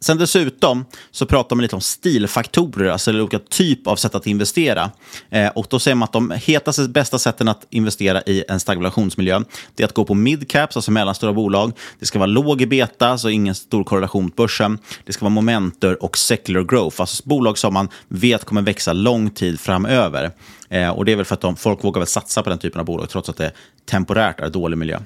Sen 0.00 0.18
dessutom 0.18 0.84
så 1.10 1.26
pratar 1.26 1.56
man 1.56 1.62
lite 1.62 1.74
om 1.74 1.80
stilfaktorer, 1.80 2.90
alltså 2.90 3.12
olika 3.12 3.38
typ 3.38 3.86
av 3.86 3.96
sätt 3.96 4.14
att 4.14 4.26
investera. 4.26 4.90
Eh, 5.30 5.48
och 5.48 5.66
då 5.70 5.78
säger 5.78 5.94
man 5.94 6.04
att 6.04 6.12
de 6.12 6.30
hetaste, 6.30 6.88
bästa 6.88 7.18
sätten 7.18 7.48
att 7.48 7.66
investera 7.70 8.22
i 8.22 8.44
en 8.48 8.60
stagflationsmiljö, 8.60 9.42
det 9.74 9.82
är 9.82 9.86
att 9.86 9.94
gå 9.94 10.04
på 10.04 10.14
midcaps, 10.14 10.76
alltså 10.76 10.90
mellanstora 10.90 11.32
bolag. 11.32 11.72
Det 11.98 12.06
ska 12.06 12.18
vara 12.18 12.26
låg 12.26 12.62
i 12.62 12.66
beta, 12.66 13.18
så 13.18 13.28
ingen 13.28 13.54
stor 13.54 13.84
korrelation 13.84 14.24
mot 14.24 14.36
börsen. 14.36 14.78
Det 15.04 15.12
ska 15.12 15.24
vara 15.24 15.34
momenter 15.34 16.02
och 16.02 16.18
secular 16.18 16.62
growth, 16.62 17.00
alltså 17.00 17.22
bolag 17.28 17.58
som 17.58 17.74
man 17.74 17.88
vet 18.08 18.44
kommer 18.44 18.62
växa 18.62 18.92
lång 18.92 19.30
tid 19.30 19.60
framöver. 19.60 20.30
Eh, 20.70 20.90
och 20.90 21.04
det 21.04 21.12
är 21.12 21.16
väl 21.16 21.24
för 21.24 21.34
att 21.34 21.40
de, 21.40 21.56
folk 21.56 21.84
vågar 21.84 22.00
väl 22.00 22.08
satsa 22.08 22.42
på 22.42 22.50
den 22.50 22.58
typen 22.58 22.80
av 22.80 22.86
bolag, 22.86 23.08
trots 23.08 23.28
att 23.28 23.36
det 23.36 23.52
temporärt 23.90 24.40
är 24.40 24.48
dålig 24.48 24.78
miljö. 24.78 24.98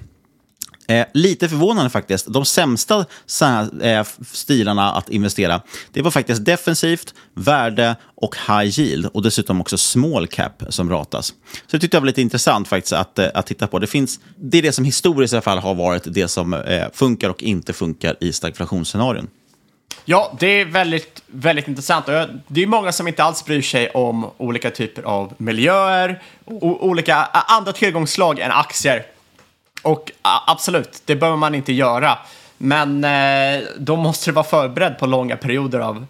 Eh, 0.89 1.07
lite 1.15 1.49
förvånande 1.49 1.91
faktiskt. 1.91 2.27
De 2.27 2.45
sämsta 2.45 3.07
eh, 3.83 4.07
stilarna 4.33 4.93
att 4.93 5.09
investera, 5.09 5.61
det 5.93 6.03
var 6.03 6.11
faktiskt 6.11 6.45
defensivt, 6.45 7.15
värde 7.35 7.97
och 8.15 8.37
high 8.49 8.81
yield. 8.81 9.07
Och 9.07 9.23
dessutom 9.23 9.61
också 9.61 9.79
small 9.79 10.27
cap 10.27 10.63
som 10.69 10.91
ratas. 10.91 11.27
Så 11.27 11.35
det 11.71 11.79
tyckte 11.79 11.97
jag 11.97 12.01
var 12.01 12.07
lite 12.07 12.23
intressant 12.23 12.69
faktiskt 12.69 12.93
att, 12.93 13.19
eh, 13.19 13.29
att 13.35 13.47
titta 13.47 13.67
på. 13.67 13.79
Det, 13.79 13.87
finns, 13.87 14.21
det 14.37 14.59
är 14.59 14.63
det 14.63 14.73
som 14.73 14.85
historiskt 14.85 15.33
i 15.33 15.37
alla 15.37 15.43
fall 15.43 15.59
har 15.59 15.75
varit 15.75 16.03
det 16.07 16.29
som 16.29 16.55
eh, 16.55 16.87
funkar 16.93 17.31
och 17.31 17.43
inte 17.43 17.73
funkar 17.73 18.17
i 18.21 18.33
stagflationsscenarion. 18.33 19.29
Ja, 20.05 20.37
det 20.41 20.47
är 20.47 20.65
väldigt, 20.65 21.23
väldigt 21.27 21.69
intressant. 21.69 22.07
Det 22.47 22.63
är 22.63 22.67
många 22.67 22.93
som 22.93 23.09
inte 23.09 23.25
alls 23.25 23.45
bryr 23.45 23.63
sig 23.63 23.91
om 23.91 24.31
olika 24.37 24.71
typer 24.71 25.03
av 25.03 25.35
miljöer, 25.37 26.23
olika 26.61 27.17
andra 27.33 27.73
tillgångsslag 27.73 28.39
än 28.39 28.51
aktier. 28.51 29.07
Och 29.83 30.13
absolut, 30.23 31.03
det 31.05 31.17
behöver 31.17 31.39
man 31.39 31.55
inte 31.55 31.73
göra. 31.73 32.19
Men 32.59 33.05
eh, 33.05 33.63
då 33.79 33.97
måste 33.97 34.31
du 34.31 34.35
vara 34.35 34.45
förberedd 34.45 34.99
på 34.99 35.07
långa 35.07 35.37
perioder 35.37 35.81
av 35.81 36.07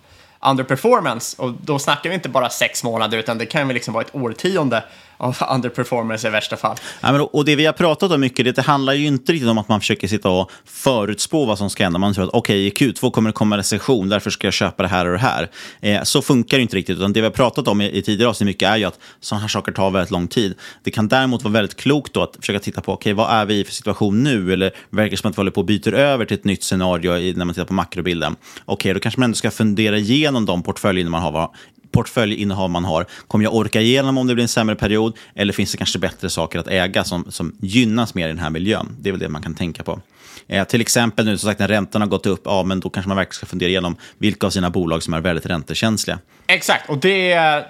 underperformance. 0.46 1.42
Och 1.42 1.52
då 1.52 1.78
snackar 1.78 2.10
vi 2.10 2.14
inte 2.14 2.28
bara 2.28 2.50
sex 2.50 2.84
månader, 2.84 3.18
utan 3.18 3.38
det 3.38 3.46
kan 3.46 3.68
ju 3.68 3.74
liksom 3.74 3.94
vara 3.94 4.04
ett 4.04 4.14
årtionde 4.14 4.84
av 5.22 5.36
underperformers 5.54 6.24
i 6.24 6.28
värsta 6.28 6.56
fall. 6.56 6.76
Ja, 7.00 7.12
men, 7.12 7.20
och 7.20 7.44
det 7.44 7.56
vi 7.56 7.66
har 7.66 7.72
pratat 7.72 8.10
om 8.12 8.20
mycket, 8.20 8.44
det, 8.44 8.52
det 8.52 8.62
handlar 8.62 8.92
ju 8.92 9.06
inte 9.06 9.32
riktigt 9.32 9.48
om 9.48 9.58
att 9.58 9.68
man 9.68 9.80
försöker 9.80 10.08
sitta 10.08 10.28
och 10.28 10.50
förutspå 10.64 11.44
vad 11.44 11.58
som 11.58 11.70
ska 11.70 11.84
hända. 11.84 11.98
Man 11.98 12.14
tror 12.14 12.24
att 12.24 12.30
okej, 12.32 12.68
okay, 12.68 12.86
i 12.86 12.92
Q2 12.92 13.10
kommer 13.10 13.28
det 13.30 13.34
komma 13.34 13.56
recession, 13.56 14.08
därför 14.08 14.30
ska 14.30 14.46
jag 14.46 14.54
köpa 14.54 14.82
det 14.82 14.88
här 14.88 15.06
och 15.06 15.12
det 15.12 15.18
här. 15.18 15.50
Eh, 15.80 16.02
så 16.02 16.22
funkar 16.22 16.56
det 16.56 16.62
inte 16.62 16.76
riktigt, 16.76 16.98
utan 16.98 17.12
det 17.12 17.20
vi 17.20 17.26
har 17.26 17.32
pratat 17.32 17.68
om 17.68 17.80
i, 17.80 17.98
i 17.98 18.02
tidigare 18.02 18.30
avsnitt 18.30 18.46
mycket 18.46 18.68
är 18.68 18.76
ju 18.76 18.84
att 18.84 18.98
sådana 19.20 19.40
här 19.40 19.48
saker 19.48 19.72
tar 19.72 19.90
väldigt 19.90 20.10
lång 20.10 20.28
tid. 20.28 20.54
Det 20.82 20.90
kan 20.90 21.08
däremot 21.08 21.42
vara 21.42 21.52
väldigt 21.52 21.76
klokt 21.76 22.12
då 22.12 22.22
att 22.22 22.36
försöka 22.40 22.58
titta 22.58 22.80
på, 22.80 22.92
okej, 22.92 23.12
okay, 23.12 23.24
vad 23.24 23.34
är 23.34 23.46
vi 23.46 23.60
i 23.60 23.64
för 23.64 23.72
situation 23.72 24.22
nu? 24.22 24.52
Eller 24.52 24.70
verkar 24.90 25.10
det 25.10 25.16
som 25.16 25.30
att 25.30 25.36
vi 25.36 25.40
håller 25.40 25.50
på 25.50 25.60
och 25.60 25.66
byter 25.66 25.94
över 25.94 26.24
till 26.24 26.36
ett 26.36 26.44
nytt 26.44 26.62
scenario 26.62 27.16
i, 27.16 27.34
när 27.34 27.44
man 27.44 27.54
tittar 27.54 27.66
på 27.66 27.74
makrobilden? 27.74 28.36
Okej, 28.64 28.74
okay, 28.74 28.92
då 28.92 29.00
kanske 29.00 29.20
man 29.20 29.24
ändå 29.24 29.36
ska 29.36 29.50
fundera 29.50 29.98
igenom 29.98 30.46
de 30.46 30.62
portföljer 30.62 31.04
man 31.08 31.22
har 31.22 31.50
portföljinnehav 31.92 32.70
man 32.70 32.84
har. 32.84 33.06
Kommer 33.28 33.44
jag 33.44 33.54
orka 33.54 33.80
igenom 33.80 34.18
om 34.18 34.26
det 34.26 34.34
blir 34.34 34.42
en 34.42 34.48
sämre 34.48 34.76
period? 34.76 35.16
Eller 35.34 35.52
finns 35.52 35.72
det 35.72 35.78
kanske 35.78 35.98
bättre 35.98 36.30
saker 36.30 36.58
att 36.58 36.68
äga 36.68 37.04
som, 37.04 37.24
som 37.28 37.56
gynnas 37.60 38.14
mer 38.14 38.24
i 38.24 38.28
den 38.28 38.38
här 38.38 38.50
miljön? 38.50 38.96
Det 39.00 39.08
är 39.08 39.12
väl 39.12 39.20
det 39.20 39.28
man 39.28 39.42
kan 39.42 39.54
tänka 39.54 39.82
på. 39.82 40.00
Eh, 40.46 40.64
till 40.64 40.80
exempel 40.80 41.24
nu, 41.24 41.38
som 41.38 41.50
sagt, 41.50 41.60
när 41.60 41.68
räntorna 41.68 42.04
har 42.04 42.10
gått 42.10 42.26
upp, 42.26 42.42
ja, 42.44 42.62
men 42.62 42.80
då 42.80 42.90
kanske 42.90 43.08
man 43.08 43.16
verkligen 43.16 43.34
ska 43.34 43.46
fundera 43.46 43.68
igenom 43.68 43.96
vilka 44.18 44.46
av 44.46 44.50
sina 44.50 44.70
bolag 44.70 45.02
som 45.02 45.14
är 45.14 45.20
väldigt 45.20 45.46
räntekänsliga. 45.46 46.18
Exakt, 46.46 46.90
och 46.90 46.98
det 46.98 47.64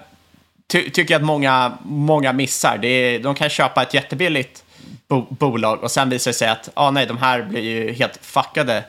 ty 0.67 0.89
tycker 0.89 1.13
jag 1.13 1.19
att 1.19 1.25
många, 1.25 1.77
många 1.83 2.33
missar. 2.33 2.77
Det 2.77 2.87
är, 2.87 3.19
de 3.19 3.35
kan 3.35 3.49
köpa 3.49 3.81
ett 3.81 3.93
jättebilligt 3.93 4.63
bo 5.07 5.27
bolag 5.29 5.83
och 5.83 5.91
sen 5.91 6.09
visar 6.09 6.31
det 6.31 6.35
sig 6.37 6.47
att 6.47 6.69
ah, 6.73 6.91
nej, 6.91 7.05
de 7.05 7.17
här 7.17 7.41
blir 7.41 7.61
ju 7.61 7.93
helt 7.93 8.19
fuckade 8.21 8.83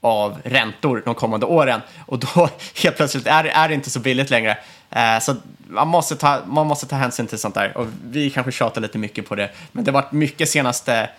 av 0.00 0.38
räntor 0.44 1.02
de 1.04 1.14
kommande 1.14 1.46
åren. 1.46 1.80
Och 2.06 2.18
då 2.18 2.48
helt 2.82 2.96
plötsligt 2.96 3.26
är, 3.26 3.44
är 3.44 3.68
det 3.68 3.74
inte 3.74 3.90
så 3.90 4.00
billigt 4.00 4.30
längre. 4.30 4.58
Eh, 4.90 5.18
så 5.20 5.36
man 5.68 5.88
måste, 5.88 6.16
ta, 6.16 6.40
man 6.46 6.66
måste 6.66 6.86
ta 6.86 6.96
hänsyn 6.96 7.26
till 7.26 7.38
sånt 7.38 7.54
där. 7.54 7.76
Och 7.76 7.86
vi 8.04 8.30
kanske 8.30 8.52
tjatar 8.52 8.80
lite 8.80 8.98
mycket 8.98 9.28
på 9.28 9.34
det. 9.34 9.50
Men 9.72 9.84
det 9.84 9.90
har 9.90 10.02
varit 10.02 10.12
mycket 10.12 10.48
senaste, 10.48 11.10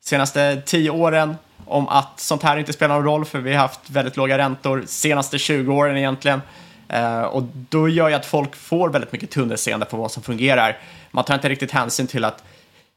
senaste 0.00 0.62
tio 0.66 0.90
åren 0.90 1.36
om 1.66 1.88
att 1.88 2.20
sånt 2.20 2.42
här 2.42 2.56
inte 2.56 2.72
spelar 2.72 2.94
någon 2.94 3.04
roll 3.04 3.24
för 3.24 3.38
vi 3.38 3.52
har 3.52 3.58
haft 3.58 3.90
väldigt 3.90 4.16
låga 4.16 4.38
räntor. 4.38 4.84
Senaste 4.86 5.38
20 5.38 5.74
åren 5.74 5.96
egentligen. 5.96 6.42
Eh, 6.88 7.22
och 7.22 7.42
då 7.52 7.88
gör 7.88 8.08
ju 8.08 8.14
att 8.14 8.26
folk 8.26 8.56
får 8.56 8.88
väldigt 8.88 9.12
mycket 9.12 9.30
tunnelseende 9.30 9.86
på 9.86 9.96
vad 9.96 10.12
som 10.12 10.22
fungerar. 10.22 10.78
Man 11.10 11.24
tar 11.24 11.34
inte 11.34 11.48
riktigt 11.48 11.70
hänsyn 11.70 12.06
till 12.06 12.24
att 12.24 12.44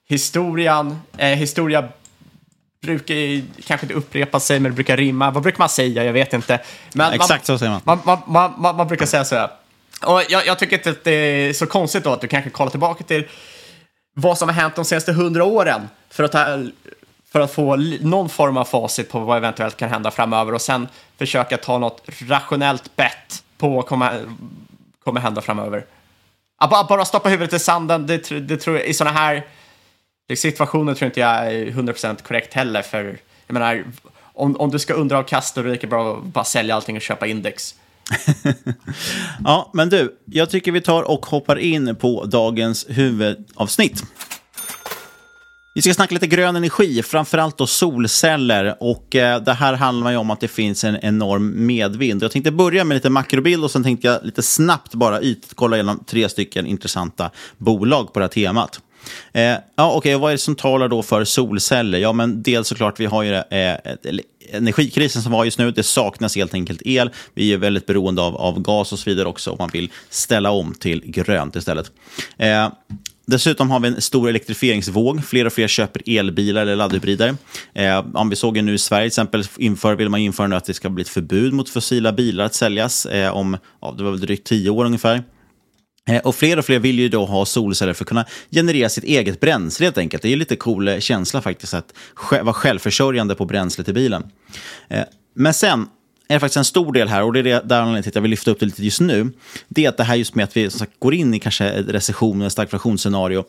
historien, 0.07 1.01
eh, 1.17 1.29
historia 1.29 1.89
brukar 2.86 3.15
ju 3.15 3.43
kanske 3.65 3.86
inte 3.86 3.93
upprepa 3.93 4.39
sig, 4.39 4.60
men 4.60 4.71
det 4.71 4.76
brukar 4.76 4.98
rimma. 4.98 5.32
Vad 5.32 5.43
brukar 5.43 5.60
man 5.60 5.69
säga? 5.69 6.04
Jag 6.04 6.13
vet 6.13 6.34
inte. 6.34 6.60
Men 6.93 7.13
Exakt 7.13 7.45
så 7.45 7.58
säger 7.58 7.71
man. 7.71 7.82
Man, 7.84 8.00
man, 8.06 8.21
man, 8.28 8.54
man, 8.58 8.76
man 8.76 8.88
brukar 8.88 9.06
säga 9.06 9.26
så 9.26 9.36
här. 9.36 9.50
Och 10.06 10.21
jag, 10.30 10.45
jag 10.45 10.60
tycker 10.60 10.78
inte 10.78 10.89
att 10.89 11.04
det 11.04 11.12
är 11.12 11.54
så 11.54 11.65
konstigt 11.65 12.04
då 12.04 12.13
att 12.13 12.21
du 12.21 12.28
kanske 12.28 12.50
kollar 12.50 12.71
tillbaka 12.71 13.04
till 13.04 13.28
vad 14.15 14.38
som 14.38 14.50
har 14.50 14.56
hänt 14.56 14.76
de 14.76 14.86
senaste 14.86 15.13
hundra 15.13 15.43
åren 15.43 15.89
för 16.10 16.24
att, 16.24 16.34
ha, 16.34 16.45
för 17.32 17.39
att 17.39 17.54
få 17.54 17.76
någon 18.02 18.30
form 18.30 18.58
av 18.58 18.65
facit 18.65 19.10
på 19.10 19.19
vad 19.19 19.38
eventuellt 19.38 19.78
kan 19.78 19.89
hända 19.89 20.12
framöver 20.12 20.54
och 20.54 20.62
sen 20.62 20.88
försöka 21.17 21.58
ta 21.58 21.78
något 21.78 22.02
rationellt 22.28 22.95
bett 22.95 23.43
på 23.58 23.69
vad 23.69 23.86
kommer, 23.86 24.26
kommer 25.04 25.21
hända 25.21 25.41
framöver. 25.41 25.86
Att 26.58 26.88
bara, 26.88 27.06
stoppa 27.06 27.30
huvudet 27.30 27.54
i 27.54 27.60
sanden, 27.60 28.08
det, 28.08 28.30
det 28.39 28.58
tror 28.58 28.78
jag, 28.78 28.86
i 28.86 28.93
sådana 28.93 29.19
här 29.19 29.43
Situationen 30.33 30.95
tror 30.95 31.05
inte 31.05 31.19
jag 31.19 31.53
är 31.53 31.65
100% 31.65 32.23
korrekt 32.23 32.53
heller. 32.53 32.81
För 32.81 33.17
jag 33.47 33.53
menar, 33.53 33.85
om, 34.33 34.55
om 34.55 34.71
du 34.71 34.79
ska 34.79 34.93
underavkasta 34.93 35.61
då 35.61 35.65
är 35.65 35.67
det 35.67 35.73
lika 35.73 35.88
bra 35.88 36.17
att 36.17 36.23
bara 36.23 36.45
sälja 36.45 36.75
allting 36.75 36.95
och 36.95 37.01
köpa 37.01 37.27
index. 37.27 37.75
Ja, 39.43 39.69
men 39.73 39.89
du, 39.89 40.17
jag 40.25 40.49
tycker 40.49 40.71
vi 40.71 40.81
tar 40.81 41.03
och 41.03 41.25
hoppar 41.25 41.55
in 41.55 41.95
på 41.95 42.25
dagens 42.25 42.85
huvudavsnitt. 42.89 44.03
Vi 45.75 45.81
ska 45.81 45.93
snacka 45.93 46.13
lite 46.13 46.27
grön 46.27 46.55
energi, 46.55 47.03
framförallt 47.03 47.57
då 47.57 47.67
solceller. 47.67 48.77
Och 48.79 49.15
eh, 49.15 49.41
det 49.41 49.53
här 49.53 49.73
handlar 49.73 50.11
ju 50.11 50.17
om 50.17 50.31
att 50.31 50.39
det 50.39 50.47
finns 50.47 50.83
en 50.83 50.97
enorm 51.01 51.65
medvind. 51.65 52.23
Jag 52.23 52.31
tänkte 52.31 52.51
börja 52.51 52.83
med 52.83 52.95
lite 52.95 53.09
makrobild 53.09 53.63
och 53.63 53.71
sen 53.71 53.83
tänkte 53.83 54.07
jag 54.07 54.25
lite 54.25 54.43
snabbt 54.43 54.93
bara 54.93 55.21
ytkolla 55.21 55.75
igenom 55.75 56.03
tre 56.07 56.29
stycken 56.29 56.65
intressanta 56.65 57.31
bolag 57.57 58.13
på 58.13 58.19
det 58.19 58.23
här 58.23 58.29
temat. 58.29 58.79
Eh, 59.34 59.56
ja, 59.76 59.94
okej, 59.94 60.15
vad 60.15 60.32
är 60.32 60.34
det 60.34 60.38
som 60.38 60.56
talar 60.56 60.88
då 60.88 61.04
för 61.04 61.24
solceller? 61.24 62.00
Ja, 62.00 62.13
men 62.13 62.44
dels 62.44 62.68
såklart, 62.68 63.00
vi 63.00 63.06
har 63.06 63.24
ju 63.24 63.34
eh, 63.34 63.78
energikrisen 64.52 65.22
som 65.22 65.32
var 65.32 65.46
just 65.46 65.60
nu. 65.60 65.72
Det 65.72 65.84
saknas 65.84 66.36
helt 66.36 66.54
enkelt 66.54 66.82
el. 66.86 67.10
Vi 67.34 67.54
är 67.54 67.58
väldigt 67.58 67.86
beroende 67.86 68.22
av, 68.22 68.36
av 68.36 68.60
gas 68.60 68.94
och 68.94 69.00
så 69.00 69.10
vidare 69.10 69.28
också 69.28 69.52
om 69.52 69.58
man 69.60 69.70
vill 69.74 69.91
ställa 70.10 70.52
om 70.52 70.74
till 70.74 71.02
grönt 71.06 71.56
istället. 71.56 71.91
Eh, 72.38 72.70
Dessutom 73.28 73.72
har 73.72 73.80
vi 73.80 73.88
en 73.88 74.02
stor 74.02 74.30
elektrifieringsvåg. 74.30 75.26
Fler 75.26 75.46
och 75.46 75.54
fler 75.54 75.68
köper 75.68 76.02
elbilar 76.20 76.62
eller 76.62 76.76
laddhybrider. 76.76 77.36
Eh, 77.74 78.06
om 78.13 78.30
vi 78.30 78.36
såg 78.36 78.58
ju 78.58 78.63
nu 78.63 78.74
i 78.74 78.78
Sverige 78.78 79.04
till 79.04 79.08
exempel, 79.08 79.44
inför, 79.58 79.96
vill 79.96 80.10
man 80.10 80.20
införa 80.20 80.48
nu 80.48 80.56
att 80.56 80.65
det 80.65 80.74
ska 80.74 80.89
bli 80.89 81.02
ett 81.02 81.10
förbud 81.10 81.54
mot 81.54 81.70
fossila 81.70 82.12
bilar 82.12 82.46
att 82.46 82.54
säljas 82.54 83.06
eh, 83.06 83.36
om 83.36 83.58
ja, 83.82 83.96
det 83.98 84.04
var 84.04 84.12
drygt 84.12 84.48
tio 84.48 84.70
år 84.70 84.86
ungefär. 84.86 85.24
Eh, 86.10 86.22
och 86.22 86.36
fler 86.36 86.60
och 86.60 86.65
fler 86.65 86.80
vill 86.80 87.00
ju 87.00 87.10
då 87.10 87.26
ha 87.26 87.46
solceller 87.46 87.94
för 87.94 88.04
att 88.04 88.10
kunna 88.10 88.26
generera 88.52 88.89
sitt 88.89 89.04
eget 89.04 89.39
bränsle 89.39 89.86
helt 89.86 89.98
enkelt. 89.98 90.24
Det 90.24 90.28
är 90.28 90.30
ju 90.30 90.36
lite 90.36 90.56
cool 90.56 90.88
eh, 90.88 91.00
känsla 91.00 91.41
faktiskt 91.41 91.74
att 91.74 91.94
vara 92.32 92.54
självförsörjande 92.54 93.36
på 93.36 93.46
bränsle 93.46 93.84
till 93.84 93.94
bilen. 93.94 94.24
Eh, 94.88 95.04
men 95.34 95.54
sen 95.54 95.88
är 96.28 96.34
det 96.36 96.39
faktiskt 96.39 96.58
en 96.58 96.65
stor 96.65 96.94
del 96.94 97.08
här, 97.08 97.24
och 97.24 97.34
det 97.34 97.39
är 97.39 97.44
det 97.44 97.50
där 97.50 97.80
anledningen 97.80 98.04
till 98.04 98.10
att 98.10 98.15
jag 98.15 98.22
vill 98.22 98.32
lyfta 98.32 98.52
upp 98.52 98.60
det 98.60 98.65
lite 98.65 98.84
just 98.84 99.02
nu. 99.02 99.32
Det 99.68 99.86
är 99.86 99.89
att 99.89 99.98
det 99.98 100.04
här 100.04 100.15
just 100.15 100.36
med 100.36 100.44
att 100.44 100.58
vi 100.58 100.70
som 100.70 100.80
sagt, 100.80 101.00
går 101.00 101.13
in 101.13 101.34
i 101.34 101.39
kanske 101.39 101.65
ett 101.65 101.89
recession, 101.89 102.41
eller 102.41 102.50
stagflationsscenario. 102.50 103.46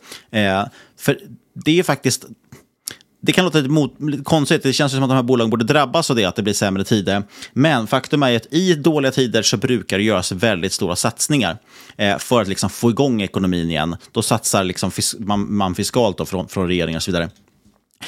För 0.99 1.17
det 1.53 1.71
är 1.71 1.75
ju 1.75 1.83
faktiskt 1.83 2.25
det 3.21 3.31
kan 3.31 3.45
låta 3.45 3.57
lite, 3.57 3.69
mot, 3.69 3.95
lite 3.99 4.23
konstigt, 4.23 4.63
det 4.63 4.73
känns 4.73 4.91
som 4.91 5.03
att 5.03 5.09
de 5.09 5.15
här 5.15 5.23
bolagen 5.23 5.49
borde 5.49 5.65
drabbas 5.65 6.09
av 6.09 6.15
det, 6.15 6.25
att 6.25 6.35
det 6.35 6.43
blir 6.43 6.53
sämre 6.53 6.83
tider. 6.83 7.23
Men 7.53 7.87
faktum 7.87 8.23
är 8.23 8.35
att 8.35 8.53
i 8.53 8.73
dåliga 8.73 9.11
tider 9.11 9.41
så 9.41 9.57
brukar 9.57 9.97
det 9.97 10.03
göras 10.03 10.31
väldigt 10.31 10.73
stora 10.73 10.95
satsningar 10.95 11.57
eh, 11.97 12.17
för 12.17 12.41
att 12.41 12.47
liksom 12.47 12.69
få 12.69 12.89
igång 12.89 13.21
ekonomin 13.21 13.69
igen. 13.69 13.95
Då 14.11 14.21
satsar 14.21 14.63
liksom 14.63 14.91
fis 14.91 15.15
man, 15.19 15.55
man 15.55 15.75
fiskalt 15.75 16.17
då 16.17 16.25
från, 16.25 16.47
från 16.47 16.67
regeringen 16.67 16.95
och 16.95 17.03
så 17.03 17.11
vidare. 17.11 17.29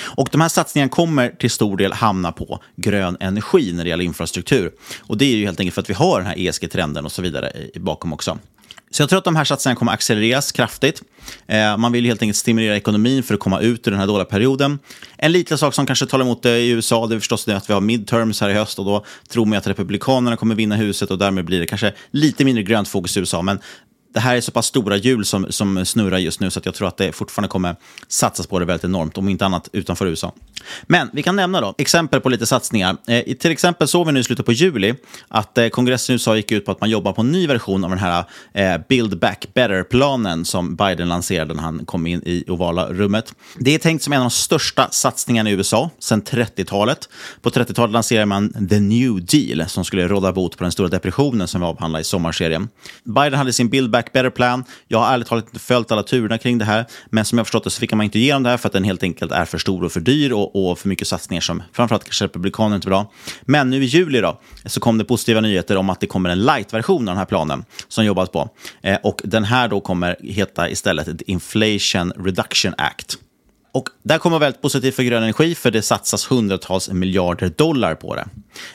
Och 0.01 0.29
de 0.31 0.41
här 0.41 0.49
satsningarna 0.49 0.89
kommer 0.89 1.29
till 1.29 1.51
stor 1.51 1.77
del 1.77 1.93
hamna 1.93 2.31
på 2.31 2.59
grön 2.75 3.17
energi 3.19 3.73
när 3.73 3.83
det 3.83 3.89
gäller 3.89 4.03
infrastruktur. 4.03 4.71
Och 4.99 5.17
det 5.17 5.25
är 5.25 5.35
ju 5.35 5.45
helt 5.45 5.59
enkelt 5.59 5.75
för 5.75 5.81
att 5.81 5.89
vi 5.89 5.93
har 5.93 6.19
den 6.19 6.27
här 6.27 6.39
ESG-trenden 6.39 7.05
och 7.05 7.11
så 7.11 7.21
vidare 7.21 7.51
bakom 7.75 8.13
också. 8.13 8.37
Så 8.91 9.01
jag 9.01 9.09
tror 9.09 9.17
att 9.17 9.25
de 9.25 9.35
här 9.35 9.43
satsningarna 9.43 9.79
kommer 9.79 9.91
accelereras 9.91 10.51
kraftigt. 10.51 11.01
Eh, 11.47 11.77
man 11.77 11.91
vill 11.91 12.05
helt 12.05 12.21
enkelt 12.21 12.37
stimulera 12.37 12.75
ekonomin 12.75 13.23
för 13.23 13.33
att 13.33 13.39
komma 13.39 13.59
ut 13.59 13.87
ur 13.87 13.91
den 13.91 13.99
här 13.99 14.07
dåliga 14.07 14.25
perioden. 14.25 14.79
En 15.17 15.31
liten 15.31 15.57
sak 15.57 15.73
som 15.73 15.85
kanske 15.85 16.05
talar 16.05 16.25
emot 16.25 16.43
det 16.43 16.59
i 16.59 16.69
USA 16.69 17.07
det 17.07 17.15
är 17.15 17.19
förstås 17.19 17.45
det 17.45 17.57
att 17.57 17.69
vi 17.69 17.73
har 17.73 17.81
midterms 17.81 18.41
här 18.41 18.49
i 18.49 18.53
höst 18.53 18.79
och 18.79 18.85
då 18.85 19.05
tror 19.29 19.45
man 19.45 19.51
ju 19.53 19.57
att 19.57 19.67
republikanerna 19.67 20.37
kommer 20.37 20.55
vinna 20.55 20.75
huset 20.75 21.11
och 21.11 21.17
därmed 21.17 21.45
blir 21.45 21.59
det 21.59 21.65
kanske 21.65 21.93
lite 22.11 22.45
mindre 22.45 22.63
grönt 22.63 22.87
fokus 22.87 23.17
i 23.17 23.19
USA. 23.19 23.41
Men 23.41 23.59
det 24.13 24.19
här 24.19 24.35
är 24.35 24.41
så 24.41 24.51
pass 24.51 24.65
stora 24.65 24.97
hjul 24.97 25.25
som, 25.25 25.51
som 25.51 25.85
snurrar 25.85 26.17
just 26.17 26.39
nu 26.39 26.49
så 26.49 26.59
att 26.59 26.65
jag 26.65 26.75
tror 26.75 26.87
att 26.87 26.97
det 26.97 27.11
fortfarande 27.11 27.47
kommer 27.47 27.75
satsas 28.07 28.47
på 28.47 28.59
det 28.59 28.65
väldigt 28.65 28.83
enormt, 28.83 29.17
om 29.17 29.29
inte 29.29 29.45
annat 29.45 29.69
utanför 29.73 30.07
USA. 30.07 30.33
Men 30.83 31.09
vi 31.13 31.23
kan 31.23 31.35
nämna 31.35 31.61
då 31.61 31.75
exempel 31.77 32.21
på 32.21 32.29
lite 32.29 32.45
satsningar. 32.45 32.97
Eh, 33.07 33.35
till 33.35 33.51
exempel 33.51 33.87
såg 33.87 34.05
vi 34.07 34.11
nu 34.13 34.19
i 34.19 34.23
slutet 34.23 34.45
på 34.45 34.51
juli 34.51 34.95
att 35.27 35.57
eh, 35.57 35.67
kongressen 35.67 36.13
i 36.13 36.15
USA 36.15 36.35
gick 36.35 36.51
ut 36.51 36.65
på 36.65 36.71
att 36.71 36.81
man 36.81 36.89
jobbar 36.89 37.13
på 37.13 37.21
en 37.21 37.31
ny 37.31 37.47
version 37.47 37.83
av 37.83 37.89
den 37.89 37.99
här 37.99 38.23
eh, 38.53 38.77
Build 38.89 39.19
Back 39.19 39.47
Better-planen 39.53 40.45
som 40.45 40.75
Biden 40.75 41.09
lanserade 41.09 41.53
när 41.53 41.63
han 41.63 41.85
kom 41.85 42.07
in 42.07 42.21
i 42.25 42.43
ovala 42.47 42.93
rummet. 42.93 43.33
Det 43.57 43.75
är 43.75 43.79
tänkt 43.79 44.03
som 44.03 44.13
en 44.13 44.19
av 44.19 44.25
de 44.25 44.31
största 44.31 44.87
satsningarna 44.91 45.49
i 45.49 45.53
USA 45.53 45.89
sedan 45.99 46.23
30-talet. 46.23 47.09
På 47.41 47.49
30-talet 47.49 47.93
lanserade 47.93 48.25
man 48.25 48.67
The 48.69 48.79
New 48.79 49.25
Deal 49.25 49.69
som 49.69 49.85
skulle 49.85 50.07
råda 50.07 50.31
bot 50.31 50.57
på 50.57 50.63
den 50.63 50.71
stora 50.71 50.87
depressionen 50.87 51.47
som 51.47 51.61
vi 51.61 51.67
avhandlade 51.67 52.01
i 52.01 52.05
sommarserien. 52.05 52.69
Biden 53.03 53.33
hade 53.33 53.53
sin 53.53 53.69
Build 53.69 53.91
Back 53.91 53.98
Better-plan. 54.05 54.63
Jag 54.87 54.99
har 54.99 55.13
ärligt 55.13 55.27
talat 55.27 55.45
inte 55.45 55.59
följt 55.59 55.91
alla 55.91 56.03
turerna 56.03 56.37
kring 56.37 56.57
det 56.57 56.65
här, 56.65 56.85
men 57.09 57.25
som 57.25 57.37
jag 57.37 57.47
förstått 57.47 57.63
det 57.63 57.69
så 57.69 57.79
fick 57.79 57.93
man 57.93 58.03
inte 58.03 58.19
igenom 58.19 58.43
det 58.43 58.49
här 58.49 58.57
för 58.57 58.69
att 58.69 58.73
den 58.73 58.83
helt 58.83 59.03
enkelt 59.03 59.31
är 59.31 59.45
för 59.45 59.57
stor 59.57 59.83
och 59.83 59.91
för 59.91 59.99
dyr 59.99 60.31
och, 60.31 60.69
och 60.69 60.79
för 60.79 60.89
mycket 60.89 61.07
satsningar 61.07 61.41
som 61.41 61.63
framförallt 61.73 62.03
kanske 62.03 62.25
republikaner 62.25 62.75
inte 62.75 62.87
vill 62.87 62.95
ha. 62.95 63.11
Men 63.41 63.69
nu 63.69 63.83
i 63.83 63.85
juli 63.85 64.21
då, 64.21 64.39
så 64.65 64.79
kom 64.79 64.97
det 64.97 65.03
positiva 65.03 65.41
nyheter 65.41 65.77
om 65.77 65.89
att 65.89 65.99
det 65.99 66.07
kommer 66.07 66.29
en 66.29 66.39
light-version 66.39 67.01
av 67.01 67.05
den 67.05 67.17
här 67.17 67.25
planen 67.25 67.65
som 67.87 68.05
jobbas 68.05 68.29
på. 68.29 68.49
Eh, 68.81 68.97
och 69.03 69.21
den 69.23 69.43
här 69.43 69.67
då 69.67 69.81
kommer 69.81 70.15
heta 70.19 70.69
istället 70.69 71.21
Inflation 71.21 72.11
Reduction 72.11 72.73
Act. 72.77 73.17
Och 73.71 73.89
det 74.03 74.17
kommer 74.17 74.39
vara 74.39 74.47
väldigt 74.47 74.61
positivt 74.61 74.95
för 74.95 75.03
grön 75.03 75.23
energi 75.23 75.55
för 75.55 75.71
det 75.71 75.81
satsas 75.81 76.31
hundratals 76.31 76.89
miljarder 76.89 77.49
dollar 77.49 77.95
på 77.95 78.15
det. 78.15 78.27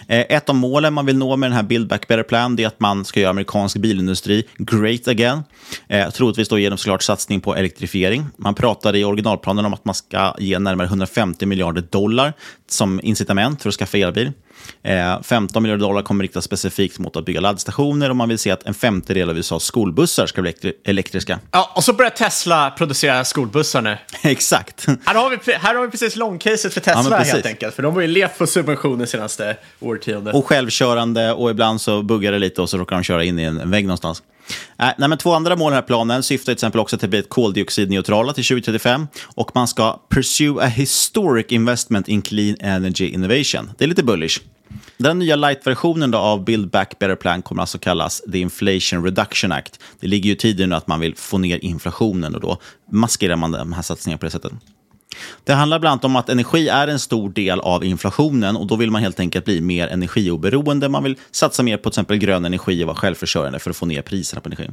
Eh, 0.09 0.37
ett 0.37 0.48
av 0.48 0.54
målen 0.54 0.94
man 0.94 1.07
vill 1.07 1.16
nå 1.16 1.37
med 1.37 1.50
den 1.50 1.57
här 1.57 1.62
Build 1.62 1.88
Back 1.88 2.09
Better 2.09 2.22
Plan 2.22 2.59
är 2.59 2.66
att 2.66 2.80
man 2.80 3.04
ska 3.04 3.20
göra 3.20 3.30
amerikansk 3.30 3.76
bilindustri 3.76 4.44
great 4.59 5.09
again. 5.09 5.42
Eh, 5.88 6.11
troligtvis 6.11 6.48
då 6.48 6.59
genom 6.59 6.78
såklart 6.78 7.02
satsning 7.02 7.40
på 7.40 7.57
elektrifiering. 7.57 8.26
Man 8.37 8.54
pratade 8.54 8.98
i 8.98 9.04
originalplanen 9.04 9.64
om 9.64 9.74
att 9.74 9.85
man 9.85 9.94
ska 9.94 10.35
ge 10.38 10.59
närmare 10.59 10.87
150 10.87 11.46
miljarder 11.46 11.83
dollar 11.90 12.33
som 12.70 13.00
incitament 13.02 13.62
för 13.62 13.68
att 13.68 13.74
skaffa 13.74 13.98
elbil. 13.98 14.33
Eh, 14.83 15.22
15 15.22 15.62
miljarder 15.62 15.87
dollar 15.87 16.03
kommer 16.03 16.24
riktas 16.24 16.44
specifikt 16.44 16.98
mot 16.98 17.16
att 17.16 17.24
bygga 17.24 17.40
laddstationer 17.40 18.11
och 18.11 18.16
man 18.16 18.29
vill 18.29 18.38
se 18.38 18.50
att 18.50 18.62
en 18.62 18.74
femtedel 18.74 19.31
av 19.31 19.38
USAs 19.38 19.64
skolbussar 19.64 20.27
ska 20.27 20.42
bli 20.42 20.50
elektri- 20.53 20.72
elektriska. 20.85 21.38
Ja, 21.50 21.72
och 21.74 21.85
så 21.85 21.92
börjar 21.92 22.11
Tesla 22.11 22.70
producera 22.70 23.24
skolbussar 23.24 23.83
nu. 23.83 23.98
Exakt. 24.22 24.87
Här 25.05 25.14
har 25.14 25.31
vi, 25.31 25.53
här 25.53 25.74
har 25.74 25.83
vi 25.83 25.90
precis 25.90 26.16
långcaset 26.16 26.74
för 26.74 26.81
Tesla 26.81 27.07
Ja, 27.11 27.16
helt 27.16 27.46
enkelt. 27.46 27.74
För 27.74 27.83
de 27.83 27.94
har 27.94 28.00
ju 28.00 28.09
levt 28.09 28.38
på 28.38 28.46
subventioner 28.46 29.07
senaste 29.07 29.57
årtiondet. 29.81 30.35
Och 30.35 30.46
självkörande 30.46 31.33
och 31.33 31.50
ibland 31.50 31.81
så 31.81 32.03
buggar 32.03 32.33
det 32.33 32.38
lite 32.38 32.62
och 32.62 32.70
så 32.70 32.79
råkar 32.79 32.96
de 32.96 33.03
köra 33.03 33.24
in 33.24 33.38
i 33.38 33.42
en 33.42 33.55
en 33.64 33.70
vägg 33.70 33.85
någonstans. 33.87 34.22
Äh, 34.78 34.88
nej, 34.98 35.09
men 35.09 35.18
två 35.18 35.33
andra 35.33 35.57
mål 35.57 35.70
i 35.70 35.72
den 35.72 35.83
här 35.83 35.87
planen 35.87 36.22
syftar 36.22 36.44
till 36.44 36.52
exempel 36.52 36.80
också 36.80 36.98
till 36.98 37.07
att 37.07 37.11
bli 37.11 37.18
ett 37.18 37.28
koldioxidneutrala 37.28 38.33
till 38.33 38.44
2035 38.44 39.07
och 39.24 39.50
man 39.54 39.68
ska 39.68 40.00
pursue 40.09 40.64
a 40.64 40.66
historic 40.66 41.46
investment 41.48 42.09
in 42.09 42.22
clean 42.22 42.57
energy 42.61 43.09
innovation. 43.09 43.70
Det 43.78 43.85
är 43.85 43.88
lite 43.88 44.02
bullish. 44.02 44.40
Den 44.96 45.18
nya 45.18 45.37
light-versionen 45.37 46.14
av 46.14 46.44
Build 46.44 46.70
Back 46.70 46.98
Better 46.98 47.16
Plan 47.16 47.42
kommer 47.42 47.62
alltså 47.62 47.78
kallas 47.78 48.22
The 48.33 48.38
Inflation 48.38 49.04
Reduction 49.04 49.52
Act. 49.52 49.80
Det 50.00 50.07
ligger 50.07 50.26
ju 50.26 50.33
i 50.33 50.37
tiden 50.37 50.68
nu 50.68 50.76
att 50.76 50.87
man 50.87 51.00
vill 51.00 51.16
få 51.16 51.38
ner 51.38 51.64
inflationen 51.64 52.35
och 52.35 52.40
då 52.40 52.59
maskerar 52.90 53.37
man 53.37 53.52
de 53.52 53.72
här 53.72 53.83
satsningarna 53.83 54.18
på 54.18 54.24
det 54.24 54.30
sättet. 54.30 54.52
Det 55.44 55.53
handlar 55.53 55.79
bland 55.79 55.92
annat 55.92 56.05
om 56.05 56.16
att 56.16 56.29
energi 56.29 56.68
är 56.68 56.88
en 56.88 56.98
stor 56.98 57.31
del 57.31 57.61
av 57.61 57.85
inflationen 57.85 58.57
och 58.57 58.66
då 58.66 58.77
vill 58.77 58.90
man 58.90 59.03
helt 59.03 59.20
enkelt 59.20 59.44
bli 59.44 59.61
mer 59.61 59.88
energioberoende. 59.88 60.88
Man 60.88 61.05
vill 61.05 61.16
satsa 61.31 61.62
mer 61.62 61.77
på 61.77 61.83
till 61.83 61.88
exempel 61.88 62.16
grön 62.16 62.44
energi 62.44 62.83
och 62.83 62.87
vara 62.87 62.96
självförsörjande 62.96 63.59
för 63.59 63.70
att 63.70 63.77
få 63.77 63.87
ner 63.87 64.03
priserna 64.03 64.40
på 64.40 64.48
energi. 64.48 64.70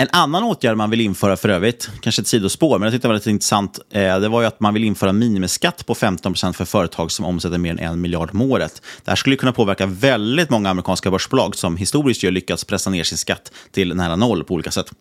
En 0.00 0.08
annan 0.12 0.44
åtgärd 0.44 0.76
man 0.76 0.90
vill 0.90 1.00
införa 1.00 1.36
för 1.36 1.48
övrigt, 1.48 1.90
kanske 2.00 2.22
ett 2.22 2.28
sidospår, 2.28 2.78
men 2.78 2.86
jag 2.86 2.92
tyckte 2.92 3.08
det 3.08 3.08
var 3.08 3.14
lite 3.14 3.30
intressant, 3.30 3.80
eh, 3.92 4.18
det 4.18 4.28
var 4.28 4.40
ju 4.40 4.46
att 4.46 4.60
man 4.60 4.74
vill 4.74 4.84
införa 4.84 5.12
minimiskatt 5.12 5.86
på 5.86 5.94
15% 5.94 6.52
för 6.52 6.64
företag 6.64 7.12
som 7.12 7.24
omsätter 7.24 7.58
mer 7.58 7.70
än 7.70 7.78
en 7.78 8.00
miljard 8.00 8.30
om 8.32 8.42
året. 8.42 8.82
Det 9.04 9.10
här 9.10 9.16
skulle 9.16 9.36
kunna 9.36 9.52
påverka 9.52 9.86
väldigt 9.86 10.50
många 10.50 10.70
amerikanska 10.70 11.10
börsbolag 11.10 11.56
som 11.56 11.76
historiskt 11.76 12.22
ju 12.22 12.30
lyckats 12.30 12.64
pressa 12.64 12.90
ner 12.90 13.04
sin 13.04 13.18
skatt 13.18 13.52
till 13.72 13.96
nära 13.96 14.16
noll 14.16 14.44
på 14.44 14.54
olika 14.54 14.70
sätt. 14.70 14.92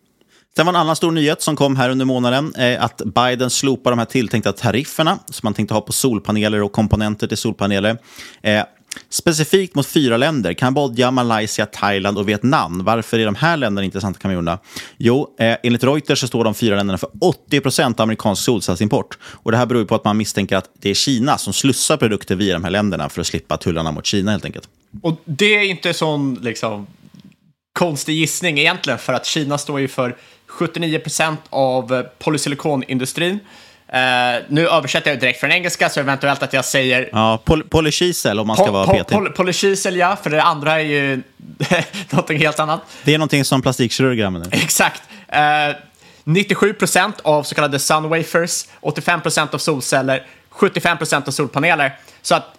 Sen 0.56 0.66
var 0.66 0.74
en 0.74 0.80
annan 0.80 0.96
stor 0.96 1.12
nyhet 1.12 1.42
som 1.42 1.56
kom 1.56 1.76
här 1.76 1.90
under 1.90 2.06
månaden, 2.06 2.56
eh, 2.56 2.84
att 2.84 3.02
Biden 3.06 3.50
slopar 3.50 3.92
de 3.92 4.00
här 4.00 4.06
tilltänkta 4.06 4.52
tarifferna 4.52 5.20
som 5.26 5.40
man 5.44 5.54
tänkte 5.54 5.74
ha 5.74 5.82
på 5.82 5.92
solpaneler 5.92 6.62
och 6.62 6.72
komponenter 6.72 7.28
till 7.28 7.38
solpaneler. 7.38 7.98
Eh, 8.42 8.64
Specifikt 9.10 9.76
mot 9.76 9.88
fyra 9.88 10.18
länder, 10.18 10.54
Kambodja, 10.54 11.12
Malaysia, 11.12 11.66
Thailand 11.66 12.18
och 12.18 12.30
Vietnam. 12.30 12.84
Varför 12.84 13.20
är 13.20 13.26
de 13.26 13.36
här 13.36 13.58
länderna 13.58 13.86
intressanta 13.86 14.20
kan 14.20 14.32
man 14.32 14.38
undra. 14.38 14.60
Jo, 14.98 15.36
eh, 15.40 15.58
enligt 15.64 15.84
Reuters 15.84 16.20
så 16.20 16.28
står 16.28 16.44
de 16.44 16.54
fyra 16.54 16.76
länderna 16.76 16.98
för 16.98 17.10
80 17.22 17.60
procent 17.60 18.00
av 18.00 18.04
amerikansk 18.04 18.44
solcellsimport. 18.44 19.18
Och 19.22 19.52
det 19.52 19.58
här 19.58 19.66
beror 19.66 19.86
på 19.86 19.96
att 19.96 20.04
man 20.04 20.18
misstänker 20.18 20.58
att 20.58 20.70
det 20.80 20.90
är 20.90 20.94
Kina 20.94 21.38
som 21.38 21.54
slussar 21.54 21.98
produkter 21.98 22.36
via 22.36 22.54
de 22.54 22.64
här 22.64 22.72
länderna 22.72 23.10
för 23.10 23.22
att 23.22 23.28
slippa 23.28 23.58
tullarna 23.58 23.92
mot 23.92 24.06
Kina 24.06 24.32
helt 24.32 24.46
enkelt. 24.46 24.70
Och 25.02 25.22
det 25.26 25.56
är 25.56 25.64
inte 25.64 25.94
sån 25.94 26.36
liksom, 26.42 26.88
konstig 27.80 28.14
gissning 28.14 28.60
egentligen, 28.60 29.00
för 29.00 29.14
att 29.14 29.26
Kina 29.26 29.58
står 29.58 29.80
ju 29.80 29.88
för 29.88 30.16
79 30.48 31.00
procent 31.00 31.40
av 31.50 31.94
eh, 31.94 32.02
polysilikonindustrin. 32.02 33.40
Uh, 33.94 34.46
nu 34.50 34.68
översätter 34.68 35.12
jag 35.12 35.20
direkt 35.20 35.40
från 35.40 35.52
engelska, 35.52 35.90
så 35.90 36.00
eventuellt 36.00 36.44
att 36.44 36.54
jag 36.54 36.66
säger... 36.66 37.10
Ja, 37.12 37.40
poly 37.46 37.64
polykisel 37.64 38.40
om 38.40 38.48
man 38.48 38.56
ska 38.56 38.66
po 38.66 38.72
vara 38.72 38.88
petig. 38.88 39.18
Poly 39.18 39.30
polykisel, 39.30 39.96
ja, 39.96 40.18
för 40.24 40.30
det 40.30 40.44
andra 40.44 40.82
är 40.82 40.86
ju 40.86 41.22
någonting 42.10 42.38
helt 42.38 42.60
annat. 42.60 42.82
Det 43.04 43.14
är 43.14 43.18
någonting 43.18 43.46
som 43.46 43.62
plastikkirurger 43.62 44.26
använder. 44.26 44.56
Exakt. 44.64 45.02
Uh, 45.34 45.76
97 46.24 46.74
procent 46.74 47.16
av 47.22 47.44
så 47.44 47.56
kallade 47.56 47.80
sunwafers, 47.80 48.66
85 48.80 49.22
procent 49.22 49.54
av 49.54 49.58
solceller, 49.58 50.26
75 50.50 50.98
procent 50.98 51.28
av 51.28 51.32
solpaneler. 51.32 51.96
Så 52.22 52.36
att 52.36 52.59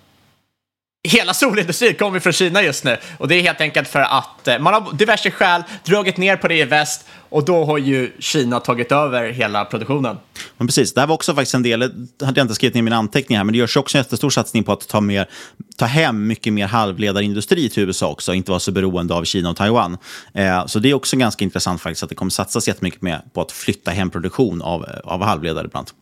hela 1.09 1.35
solindustrin 1.35 1.95
kommer 1.95 2.21
från 2.21 2.33
Kina 2.33 2.63
just 2.63 2.85
nu. 2.85 2.97
Och 3.19 3.29
det 3.29 3.35
är 3.35 3.43
helt 3.43 3.61
enkelt 3.61 3.89
för 3.89 4.01
att 4.01 4.49
eh, 4.49 4.59
man 4.59 4.75
har 4.75 4.93
diverse 4.93 5.31
skäl 5.31 5.63
dragit 5.85 6.17
ner 6.17 6.37
på 6.37 6.49
det 6.49 6.59
i 6.59 6.65
väst 6.65 7.07
och 7.29 7.45
då 7.45 7.65
har 7.65 7.79
ju 7.79 8.13
Kina 8.19 8.61
tagit 8.61 8.93
över 8.93 9.29
hela 9.31 9.65
produktionen. 9.65 10.17
Men 10.57 10.67
precis, 10.67 10.95
det 10.95 11.01
här 11.01 11.09
var 11.09 11.15
också 11.15 11.35
faktiskt 11.35 11.55
en 11.55 11.63
del, 11.63 11.81
det 12.19 12.25
hade 12.25 12.41
jag 12.41 12.45
inte 12.45 12.55
skrivit 12.55 12.75
ner 12.75 12.79
i 12.79 12.83
mina 12.83 12.97
anteckningar, 12.97 13.45
men 13.45 13.53
det 13.53 13.59
görs 13.59 13.77
också 13.77 13.99
en 13.99 14.03
jättestor 14.03 14.31
satsning 14.31 14.65
på 14.65 14.73
att 14.73 14.89
ta, 14.89 15.01
mer, 15.01 15.29
ta 15.77 15.85
hem 15.85 16.27
mycket 16.27 16.53
mer 16.53 16.67
halvledarindustri 16.67 17.69
till 17.69 17.83
USA 17.83 18.09
också, 18.09 18.35
inte 18.35 18.51
vara 18.51 18.61
så 18.61 18.73
beroende 18.73 19.15
av 19.15 19.25
Kina 19.25 19.51
och 19.51 19.57
Taiwan. 19.57 19.99
Eh, 20.35 20.67
så 20.67 20.79
det 20.79 20.91
är 20.91 20.95
också 20.95 21.17
ganska 21.17 21.45
intressant 21.45 21.81
faktiskt 21.81 22.03
att 22.03 22.09
det 22.09 22.15
kommer 22.15 22.31
satsas 22.31 22.69
jättemycket 22.69 23.03
mer 23.03 23.21
på 23.35 23.41
att 23.41 23.53
flytta 23.53 23.91
hem 23.91 24.11
produktion 24.11 24.63
av, 24.63 24.87
av 25.05 25.23
halvledare 25.23 25.69
bland 25.69 25.77
annat. 25.77 25.95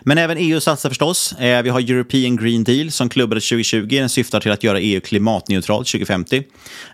Men 0.00 0.18
även 0.18 0.38
EU 0.38 0.60
satsar 0.60 0.88
förstås. 0.88 1.32
Eh, 1.32 1.62
vi 1.62 1.70
har 1.70 1.80
European 1.80 2.36
Green 2.36 2.64
Deal 2.64 2.90
som 2.90 3.08
klubbades 3.08 3.48
2020. 3.48 3.86
Den 3.86 4.08
syftar 4.08 4.40
till 4.40 4.50
att 4.50 4.62
göra 4.62 4.80
EU 4.80 5.00
klimatneutralt 5.00 5.86
2050. 5.86 6.42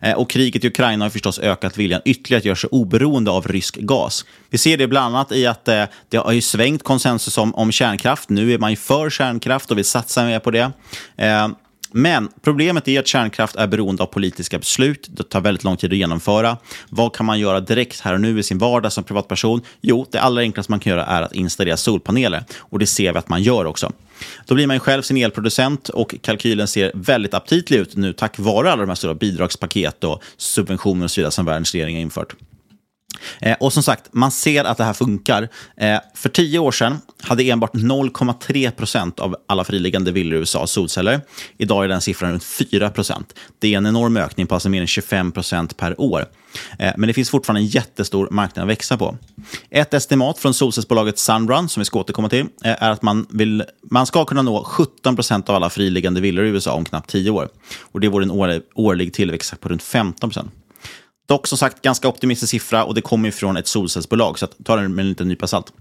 Eh, 0.03 0.13
och 0.13 0.31
kriget 0.31 0.65
i 0.65 0.69
Ukraina 0.69 1.05
har 1.05 1.11
förstås 1.11 1.39
ökat 1.39 1.79
viljan 1.79 2.01
ytterligare 2.05 2.39
att 2.39 2.45
göra 2.45 2.57
sig 2.57 2.69
oberoende 2.73 3.31
av 3.31 3.49
rysk 3.49 3.77
gas. 3.77 4.25
Vi 4.51 4.59
ser 4.59 4.77
det 4.77 4.87
bland 4.87 5.17
annat 5.17 5.33
i 5.33 5.47
att 5.47 5.69
eh, 5.69 5.85
det 6.09 6.17
har 6.17 6.33
ju 6.33 6.41
svängt 6.41 6.83
konsensus 6.83 7.39
om, 7.39 7.55
om 7.55 7.73
kärnkraft. 7.73 8.29
Nu 8.29 8.53
är 8.53 8.59
man 8.59 8.71
ju 8.71 8.77
för 8.77 9.11
kärnkraft 9.11 9.71
och 9.71 9.79
vill 9.79 9.85
satsa 9.85 10.25
mer 10.25 10.39
på 10.39 10.51
det. 10.51 10.73
Men 11.93 12.29
problemet 12.43 12.89
är 12.89 13.01
att 13.01 13.07
kärnkraft 13.07 13.57
är 13.57 13.67
beroende 13.67 14.03
av 14.03 14.07
politiska 14.07 14.59
beslut. 14.59 15.09
Det 15.11 15.23
tar 15.23 15.41
väldigt 15.41 15.65
lång 15.65 15.77
tid 15.77 15.93
att 15.93 15.97
genomföra. 15.97 16.57
Vad 16.89 17.15
kan 17.15 17.27
man 17.27 17.41
göra 17.41 17.61
direkt 17.61 18.01
här 18.01 18.15
och 18.15 18.21
nu 18.21 18.39
i 18.39 18.43
sin 18.43 18.59
vardag 18.59 18.93
som 18.93 19.05
privatperson? 19.05 19.61
Jo, 19.81 20.07
det 20.11 20.21
allra 20.21 20.43
enklaste 20.43 20.73
man 20.73 20.81
kan 20.81 20.91
göra 20.91 21.07
är 21.07 21.23
att 21.23 21.35
installera 21.35 21.77
solpaneler. 21.77 22.45
Och 22.59 22.79
det 22.79 22.87
ser 22.87 23.13
vi 23.13 23.19
att 23.19 23.29
man 23.29 23.43
gör 23.43 23.65
också. 23.65 23.93
Då 24.47 24.55
blir 24.55 24.67
man 24.67 24.81
själv 24.81 25.03
sin 25.03 25.17
elproducent 25.17 25.89
och 25.89 26.15
kalkylen 26.23 26.69
ser 26.69 26.93
väldigt 26.95 27.35
aptitlig 27.35 27.79
ut 27.79 27.97
nu 27.97 28.13
tack 28.13 28.39
vare 28.39 28.73
alla 28.73 28.83
de 28.83 28.89
här 28.89 28.95
stora 28.95 29.15
bidragspaket 29.15 30.05
och 30.05 30.23
subventioner 30.37 31.05
och 31.05 31.11
så 31.11 31.21
vidare 31.21 31.33
som 31.33 31.45
världens 31.45 31.73
regering 31.73 31.97
har 31.97 32.03
infört. 32.03 32.35
Eh, 33.41 33.57
och 33.61 33.73
som 33.73 33.83
sagt, 33.83 34.09
man 34.13 34.31
ser 34.31 34.65
att 34.65 34.77
det 34.77 34.85
här 34.85 34.93
funkar. 34.93 35.49
Eh, 35.77 35.99
för 36.15 36.29
tio 36.29 36.59
år 36.59 36.73
sedan 36.73 37.01
hade 37.23 37.43
enbart 37.43 37.75
0,3 37.75 38.71
procent 38.71 39.21
av 39.21 39.37
alla 39.49 39.65
friliggande 39.65 40.13
villor 40.13 40.35
i 40.35 40.39
USA 40.39 40.67
solceller. 40.67 41.21
Idag 41.59 41.85
är 41.85 41.89
den 41.89 42.01
siffran 42.01 42.31
runt 42.33 42.45
4 42.45 42.91
procent. 42.91 43.35
Det 43.59 43.75
är 43.75 43.79
en 43.79 43.87
enorm 43.87 44.17
ökning 44.17 44.47
på 44.47 44.55
alltså 44.55 44.69
mer 44.69 44.81
än 44.81 44.87
25 44.87 45.33
procent 45.33 45.77
per 45.77 46.01
år. 46.01 46.27
Eh, 46.79 46.93
men 46.97 47.07
det 47.07 47.13
finns 47.13 47.31
fortfarande 47.31 47.61
en 47.61 47.67
jättestor 47.67 48.29
marknad 48.31 48.63
att 48.63 48.69
växa 48.69 48.97
på. 48.97 49.17
Ett 49.71 49.95
estimat 49.95 50.39
från 50.39 50.55
solcellsbolaget 50.55 51.19
Sunrun, 51.19 51.69
som 51.69 51.81
vi 51.81 51.85
ska 51.85 51.99
återkomma 51.99 52.29
till, 52.29 52.47
eh, 52.65 52.83
är 52.83 52.91
att 52.91 53.03
man, 53.03 53.27
vill, 53.31 53.65
man 53.91 54.07
ska 54.07 54.25
kunna 54.25 54.43
nå 54.43 54.65
17 54.65 55.17
procent 55.17 55.49
av 55.49 55.57
alla 55.57 55.71
friliggande 55.71 56.21
villor 56.21 56.45
i 56.45 56.49
USA 56.49 56.73
om 56.73 56.85
knappt 56.85 57.11
tio 57.11 57.31
år. 57.31 57.49
Och 57.81 58.01
Det 58.01 58.09
vore 58.09 58.25
en 58.25 58.31
årlig, 58.31 58.63
årlig 58.75 59.13
tillväxt 59.15 59.61
på 59.61 59.69
runt 59.69 59.83
15 59.83 60.31
procent. 60.31 60.51
Dock 61.33 61.47
som 61.47 61.59
sagt 61.59 61.83
ganska 61.83 62.09
optimistisk 62.09 62.51
siffra 62.51 62.85
och 62.85 62.95
det 62.95 63.01
kommer 63.01 63.29
ju 63.29 63.33
från 63.33 63.57
ett 63.57 63.67
solcellsbolag, 63.67 64.39
så 64.39 64.47
ta 64.47 64.77
den 64.77 64.95
med 64.95 65.03
en 65.03 65.09
liten 65.09 65.29
nypa 65.29 65.47
salt. 65.47 65.73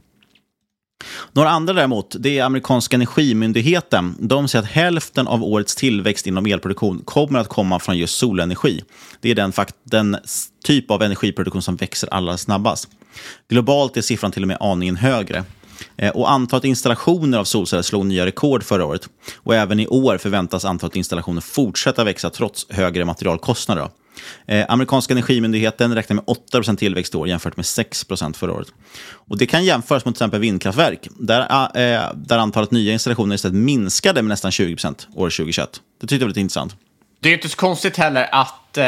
Några 1.31 1.49
andra 1.49 1.73
däremot, 1.73 2.15
det 2.19 2.39
är 2.39 2.43
amerikanska 2.43 2.95
energimyndigheten. 2.95 4.15
De 4.19 4.47
säger 4.47 4.63
att 4.63 4.71
hälften 4.71 5.27
av 5.27 5.43
årets 5.43 5.75
tillväxt 5.75 6.27
inom 6.27 6.45
elproduktion 6.45 7.01
kommer 7.05 7.39
att 7.39 7.47
komma 7.47 7.79
från 7.79 7.97
just 7.97 8.15
solenergi. 8.15 8.83
Det 9.21 9.31
är 9.31 9.35
den, 9.35 9.53
den 9.83 10.17
typ 10.63 10.91
av 10.91 11.01
energiproduktion 11.01 11.61
som 11.61 11.75
växer 11.75 12.13
allra 12.13 12.37
snabbast. 12.37 12.87
Globalt 13.49 13.97
är 13.97 14.01
siffran 14.01 14.31
till 14.31 14.43
och 14.43 14.47
med 14.47 14.57
aningen 14.59 14.95
högre. 14.95 15.43
Eh, 15.97 16.11
och 16.11 16.31
antalet 16.31 16.65
installationer 16.65 17.37
av 17.37 17.43
solceller 17.43 17.83
slog 17.83 18.05
nya 18.05 18.25
rekord 18.25 18.63
förra 18.63 18.85
året. 18.85 19.09
Och 19.35 19.55
även 19.55 19.79
i 19.79 19.87
år 19.87 20.17
förväntas 20.17 20.65
antalet 20.65 20.95
installationer 20.95 21.41
fortsätta 21.41 22.03
växa 22.03 22.29
trots 22.29 22.65
högre 22.69 23.05
materialkostnader. 23.05 23.89
Eh, 24.45 24.65
amerikanska 24.69 25.13
energimyndigheten 25.13 25.95
räknar 25.95 26.15
med 26.15 26.23
8 26.27 26.75
tillväxt 26.77 27.13
i 27.13 27.17
år 27.17 27.27
jämfört 27.27 27.57
med 27.57 27.65
6% 27.65 28.37
förra 28.37 28.53
året. 28.53 28.67
Och 29.11 29.37
det 29.37 29.45
kan 29.45 29.65
jämföras 29.65 30.05
mot 30.05 30.15
till 30.15 30.23
exempel 30.23 30.39
vindkraftverk, 30.39 31.07
där, 31.19 31.47
ah, 31.49 31.79
eh, 31.79 32.13
där 32.15 32.37
antalet 32.37 32.71
nya 32.71 32.93
installationer 32.93 33.35
istället 33.35 33.57
minskade 33.57 34.21
med 34.21 34.29
nästan 34.29 34.51
20% 34.51 35.07
år 35.15 35.29
2021. 35.29 35.81
Det 36.01 36.07
tyckte 36.07 36.15
jag 36.15 36.19
var 36.19 36.27
lite 36.27 36.39
intressant. 36.39 36.75
Det 37.19 37.29
är 37.29 37.33
inte 37.33 37.49
så 37.49 37.57
konstigt 37.57 37.97
heller 37.97 38.29
att 38.31 38.77
eh, 38.77 38.83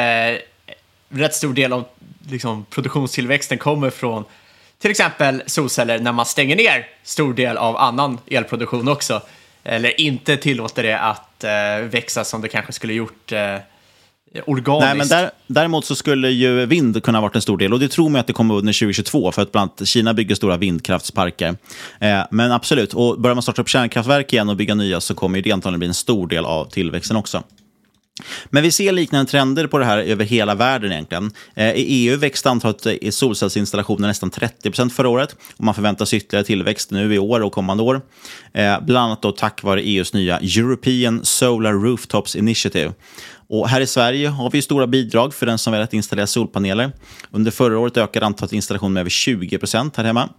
rätt 1.09 1.33
stor 1.33 1.53
del 1.53 1.73
av 1.73 1.85
liksom, 2.29 2.65
produktionstillväxten 2.69 3.57
kommer 3.57 3.89
från 3.89 4.23
till 4.79 4.91
exempel 4.91 5.43
solceller 5.45 5.99
när 5.99 6.11
man 6.11 6.25
stänger 6.25 6.55
ner 6.55 6.87
stor 7.03 7.33
del 7.33 7.57
av 7.57 7.77
annan 7.77 8.19
elproduktion 8.27 8.87
också. 8.87 9.21
Eller 9.63 10.01
inte 10.01 10.37
tillåter 10.37 10.83
det 10.83 10.99
att 10.99 11.43
eh, 11.43 11.77
växa 11.89 12.23
som 12.23 12.41
det 12.41 12.47
kanske 12.47 12.73
skulle 12.73 12.93
gjort 12.93 13.31
eh, 13.31 13.57
Eh, 14.35 14.43
organiskt. 14.45 14.85
Nej, 14.85 14.95
men 14.95 15.07
där, 15.07 15.31
däremot 15.47 15.85
så 15.85 15.95
skulle 15.95 16.29
ju 16.29 16.65
vind 16.65 17.03
kunna 17.03 17.17
ha 17.17 17.21
varit 17.21 17.35
en 17.35 17.41
stor 17.41 17.57
del 17.57 17.73
och 17.73 17.79
det 17.79 17.87
tror 17.87 18.09
man 18.09 18.19
att 18.19 18.27
det 18.27 18.33
kommer 18.33 18.55
under 18.55 18.73
2022 18.73 19.31
för 19.31 19.41
att 19.41 19.51
bland 19.51 19.71
annat 19.79 19.87
Kina 19.87 20.13
bygger 20.13 20.35
stora 20.35 20.57
vindkraftsparker. 20.57 21.55
Eh, 21.99 22.21
men 22.31 22.51
absolut, 22.51 22.93
och 22.93 23.19
börjar 23.19 23.35
man 23.35 23.41
starta 23.41 23.61
upp 23.61 23.69
kärnkraftverk 23.69 24.33
igen 24.33 24.49
och 24.49 24.55
bygga 24.55 24.75
nya 24.75 25.01
så 25.01 25.15
kommer 25.15 25.41
det 25.41 25.51
antagligen 25.51 25.79
bli 25.79 25.87
en 25.87 25.93
stor 25.93 26.27
del 26.27 26.45
av 26.45 26.65
tillväxten 26.65 27.17
också. 27.17 27.43
Men 28.45 28.63
vi 28.63 28.71
ser 28.71 28.91
liknande 28.91 29.31
trender 29.31 29.67
på 29.67 29.77
det 29.77 29.85
här 29.85 29.97
över 29.97 30.25
hela 30.25 30.55
världen 30.55 30.91
egentligen. 30.91 31.31
Eh, 31.55 31.71
I 31.71 31.85
EU 31.87 32.17
växte 32.17 32.49
antalet 32.49 32.85
eh, 32.85 33.09
solcellsinstallationer 33.09 34.07
nästan 34.07 34.31
30% 34.31 34.89
förra 34.89 35.09
året 35.09 35.35
och 35.57 35.63
man 35.63 35.73
förväntar 35.73 36.05
sig 36.05 36.17
ytterligare 36.17 36.45
tillväxt 36.45 36.91
nu 36.91 37.13
i 37.13 37.19
år 37.19 37.41
och 37.41 37.51
kommande 37.51 37.83
år. 37.83 38.01
Bland 38.81 38.97
annat 39.05 39.21
då 39.21 39.31
tack 39.31 39.63
vare 39.63 39.81
EUs 39.81 40.13
nya 40.13 40.39
European 40.39 41.25
Solar 41.25 41.73
Rooftops 41.73 42.35
Initiative. 42.35 42.93
Och 43.47 43.69
här 43.69 43.81
i 43.81 43.87
Sverige 43.87 44.27
har 44.27 44.51
vi 44.51 44.61
stora 44.61 44.87
bidrag 44.87 45.33
för 45.33 45.45
den 45.45 45.57
som 45.57 45.71
väljer 45.71 45.83
att 45.83 45.93
installera 45.93 46.27
solpaneler. 46.27 46.91
Under 47.31 47.51
förra 47.51 47.79
året 47.79 47.97
ökade 47.97 48.25
antalet 48.25 48.53
installationer 48.53 48.93
med 48.93 49.01
över 49.01 49.09
20 49.09 49.59
här 49.95 50.03
hemma. 50.03 50.29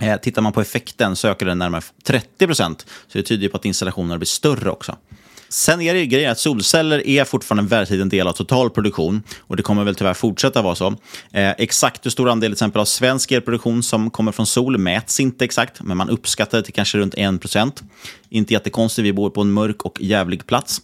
Eh, 0.00 0.16
tittar 0.16 0.42
man 0.42 0.52
på 0.52 0.60
effekten 0.60 1.16
så 1.16 1.28
ökade 1.28 1.50
den 1.50 1.58
närmare 1.58 1.82
30 2.04 2.46
procent. 2.46 2.86
så 3.08 3.18
det 3.18 3.22
tyder 3.22 3.48
på 3.48 3.56
att 3.56 3.64
installationerna 3.64 4.18
blir 4.18 4.26
större 4.26 4.70
också. 4.70 4.96
Sen 5.48 5.80
är 5.80 5.94
det 5.94 6.00
ju 6.00 6.06
grejen 6.06 6.32
att 6.32 6.38
solceller 6.38 7.06
är 7.06 7.24
fortfarande 7.24 7.62
en 7.62 7.66
väldigt 7.66 7.90
liten 7.90 8.08
del 8.08 8.28
av 8.28 8.32
total 8.32 8.70
produktion 8.70 9.22
och 9.40 9.56
det 9.56 9.62
kommer 9.62 9.84
väl 9.84 9.94
tyvärr 9.94 10.14
fortsätta 10.14 10.62
vara 10.62 10.74
så. 10.74 10.86
Eh, 11.32 11.50
exakt 11.58 12.06
hur 12.06 12.10
stor 12.10 12.30
andel 12.30 12.48
till 12.48 12.52
exempel 12.52 12.80
av 12.80 12.84
svensk 12.84 13.32
elproduktion 13.32 13.82
som 13.82 14.10
kommer 14.10 14.32
från 14.32 14.46
sol 14.46 14.78
mäts 14.78 15.20
inte 15.20 15.44
exakt, 15.44 15.82
men 15.82 15.96
man 15.96 16.10
uppskattar 16.10 16.58
det 16.58 16.64
till 16.64 16.74
kanske 16.74 16.98
runt 16.98 17.14
1 17.16 17.40
procent. 17.40 17.82
Inte 18.28 18.52
jättekonstigt, 18.52 19.06
vi 19.06 19.12
bor 19.12 19.30
på 19.30 19.40
en 19.40 19.52
mörk 19.52 19.82
och 19.82 20.00
jävlig 20.00 20.46
plats. 20.46 20.80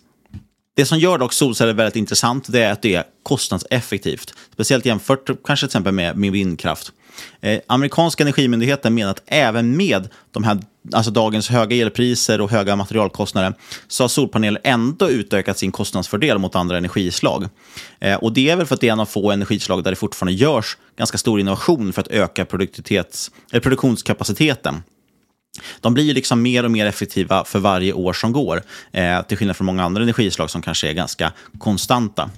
Det 0.80 0.86
som 0.86 0.98
gör 0.98 1.18
dock 1.18 1.32
solceller 1.32 1.72
väldigt 1.72 1.96
intressant 1.96 2.44
det 2.48 2.62
är 2.62 2.72
att 2.72 2.82
det 2.82 2.94
är 2.94 3.04
kostnadseffektivt. 3.22 4.34
Speciellt 4.52 4.86
jämfört 4.86 5.26
kanske 5.44 5.66
till 5.66 5.68
exempel 5.68 5.92
med, 5.92 6.16
med 6.16 6.32
vindkraft. 6.32 6.92
Eh, 7.40 7.60
amerikanska 7.66 8.22
energimyndigheten 8.22 8.94
menar 8.94 9.10
att 9.10 9.22
även 9.26 9.76
med 9.76 10.08
de 10.30 10.44
här, 10.44 10.58
alltså 10.92 11.10
dagens 11.10 11.48
höga 11.48 11.76
elpriser 11.76 12.40
och 12.40 12.50
höga 12.50 12.76
materialkostnader 12.76 13.54
så 13.88 14.04
har 14.04 14.08
solpaneler 14.08 14.60
ändå 14.64 15.10
utökat 15.10 15.58
sin 15.58 15.72
kostnadsfördel 15.72 16.38
mot 16.38 16.56
andra 16.56 16.76
energislag. 16.76 17.48
Eh, 17.98 18.14
och 18.14 18.32
det 18.32 18.50
är 18.50 18.56
väl 18.56 18.66
för 18.66 18.74
att 18.74 18.80
det 18.80 18.88
är 18.88 18.92
en 18.92 19.00
av 19.00 19.06
få 19.06 19.30
energislag 19.30 19.84
där 19.84 19.90
det 19.90 19.96
fortfarande 19.96 20.32
görs 20.32 20.76
ganska 20.96 21.18
stor 21.18 21.40
innovation 21.40 21.92
för 21.92 22.02
att 22.02 22.08
öka 22.08 22.44
produktivitets, 22.44 23.30
eller 23.50 23.60
produktionskapaciteten. 23.60 24.82
De 25.80 25.94
blir 25.94 26.14
liksom 26.14 26.42
mer 26.42 26.64
och 26.64 26.70
mer 26.70 26.86
effektiva 26.86 27.44
för 27.44 27.58
varje 27.58 27.92
år 27.92 28.12
som 28.12 28.32
går, 28.32 28.62
eh, 28.92 29.22
till 29.22 29.36
skillnad 29.36 29.56
från 29.56 29.66
många 29.66 29.84
andra 29.84 30.02
energislag 30.02 30.50
som 30.50 30.62
kanske 30.62 30.88
är 30.88 30.92
ganska 30.92 31.32
konstanta. 31.58 32.30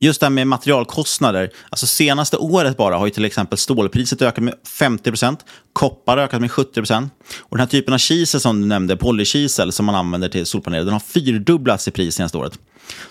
Just 0.00 0.20
det 0.20 0.26
här 0.26 0.30
med 0.30 0.46
materialkostnader. 0.46 1.50
Alltså 1.70 1.86
senaste 1.86 2.36
året 2.36 2.76
bara 2.76 2.96
har 2.96 3.06
ju 3.06 3.10
till 3.10 3.24
exempel 3.24 3.58
stålpriset 3.58 4.22
ökat 4.22 4.44
med 4.44 4.54
50 4.78 5.10
procent. 5.10 5.44
koppar 5.72 6.18
ökat 6.18 6.40
med 6.40 6.52
70 6.52 6.72
procent. 6.74 7.12
och 7.40 7.56
den 7.56 7.60
här 7.60 7.70
typen 7.70 7.94
av 7.94 7.98
kisel 7.98 8.40
som 8.40 8.60
du 8.60 8.66
nämnde, 8.66 8.96
polykisel 8.96 9.72
som 9.72 9.86
man 9.86 9.94
använder 9.94 10.28
till 10.28 10.46
solpaneler, 10.46 10.84
den 10.84 10.92
har 10.92 11.00
fyrdubblats 11.00 11.88
i 11.88 11.90
pris 11.90 12.14
senaste 12.14 12.38
året. 12.38 12.58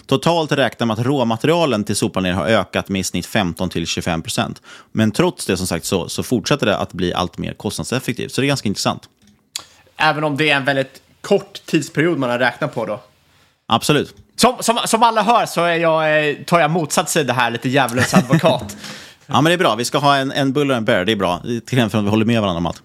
Totalt 0.06 0.52
räknar 0.52 0.88
man 0.88 1.00
att 1.00 1.06
råmaterialen 1.06 1.84
till 1.84 1.96
solpaneler 1.96 2.36
har 2.36 2.46
ökat 2.46 2.90
med 2.90 3.00
i 3.00 3.04
snitt 3.04 3.28
15-25 3.28 4.22
procent. 4.22 4.62
Men 4.92 5.12
trots 5.12 5.46
det 5.46 5.58
som 5.58 5.68
sagt 5.68 5.86
så, 5.86 6.10
så 6.10 6.24
fortsätter 6.24 6.66
det 6.66 6.78
att 6.78 6.94
bli 6.94 7.14
allt 7.14 7.38
mer 7.38 7.54
kostnadseffektivt. 7.54 8.32
Så 8.32 8.42
det 8.42 8.46
är 8.46 8.48
ganska 8.48 8.68
intressant. 8.68 9.10
Även 10.02 10.24
om 10.24 10.38
det 10.38 10.50
är 10.50 10.56
en 10.56 10.66
väldigt 10.66 11.02
kort 11.22 11.66
tidsperiod 11.66 12.18
man 12.18 12.30
har 12.30 12.40
räknat 12.40 12.76
på 12.76 12.86
då. 12.86 13.00
Absolut. 13.68 14.16
Som, 14.36 14.56
som, 14.60 14.80
som 14.86 15.04
alla 15.04 15.24
hör 15.24 15.46
så 15.46 15.64
är 15.64 15.76
jag, 15.76 16.30
eh, 16.30 16.36
tar 16.36 16.60
jag 16.60 16.72
motsatt 16.72 17.10
sida 17.10 17.34
här, 17.34 17.52
lite 17.52 17.70
djävulens 17.70 18.14
advokat. 18.14 18.78
ja, 19.26 19.34
men 19.42 19.44
det 19.44 19.54
är 19.54 19.58
bra. 19.58 19.76
Vi 19.76 19.86
ska 19.86 19.98
ha 19.98 20.16
en, 20.16 20.32
en 20.32 20.54
bull 20.54 20.72
och 20.72 20.78
en 20.78 20.86
bear. 20.86 21.06
Det 21.06 21.12
är 21.12 21.16
bra. 21.16 21.40
Till 21.40 21.62
skillnad 21.68 21.92
från 21.92 22.00
att 22.00 22.06
vi 22.06 22.10
håller 22.10 22.26
med 22.26 22.42
varandra 22.42 22.58
om 22.58 22.66
allt. 22.66 22.82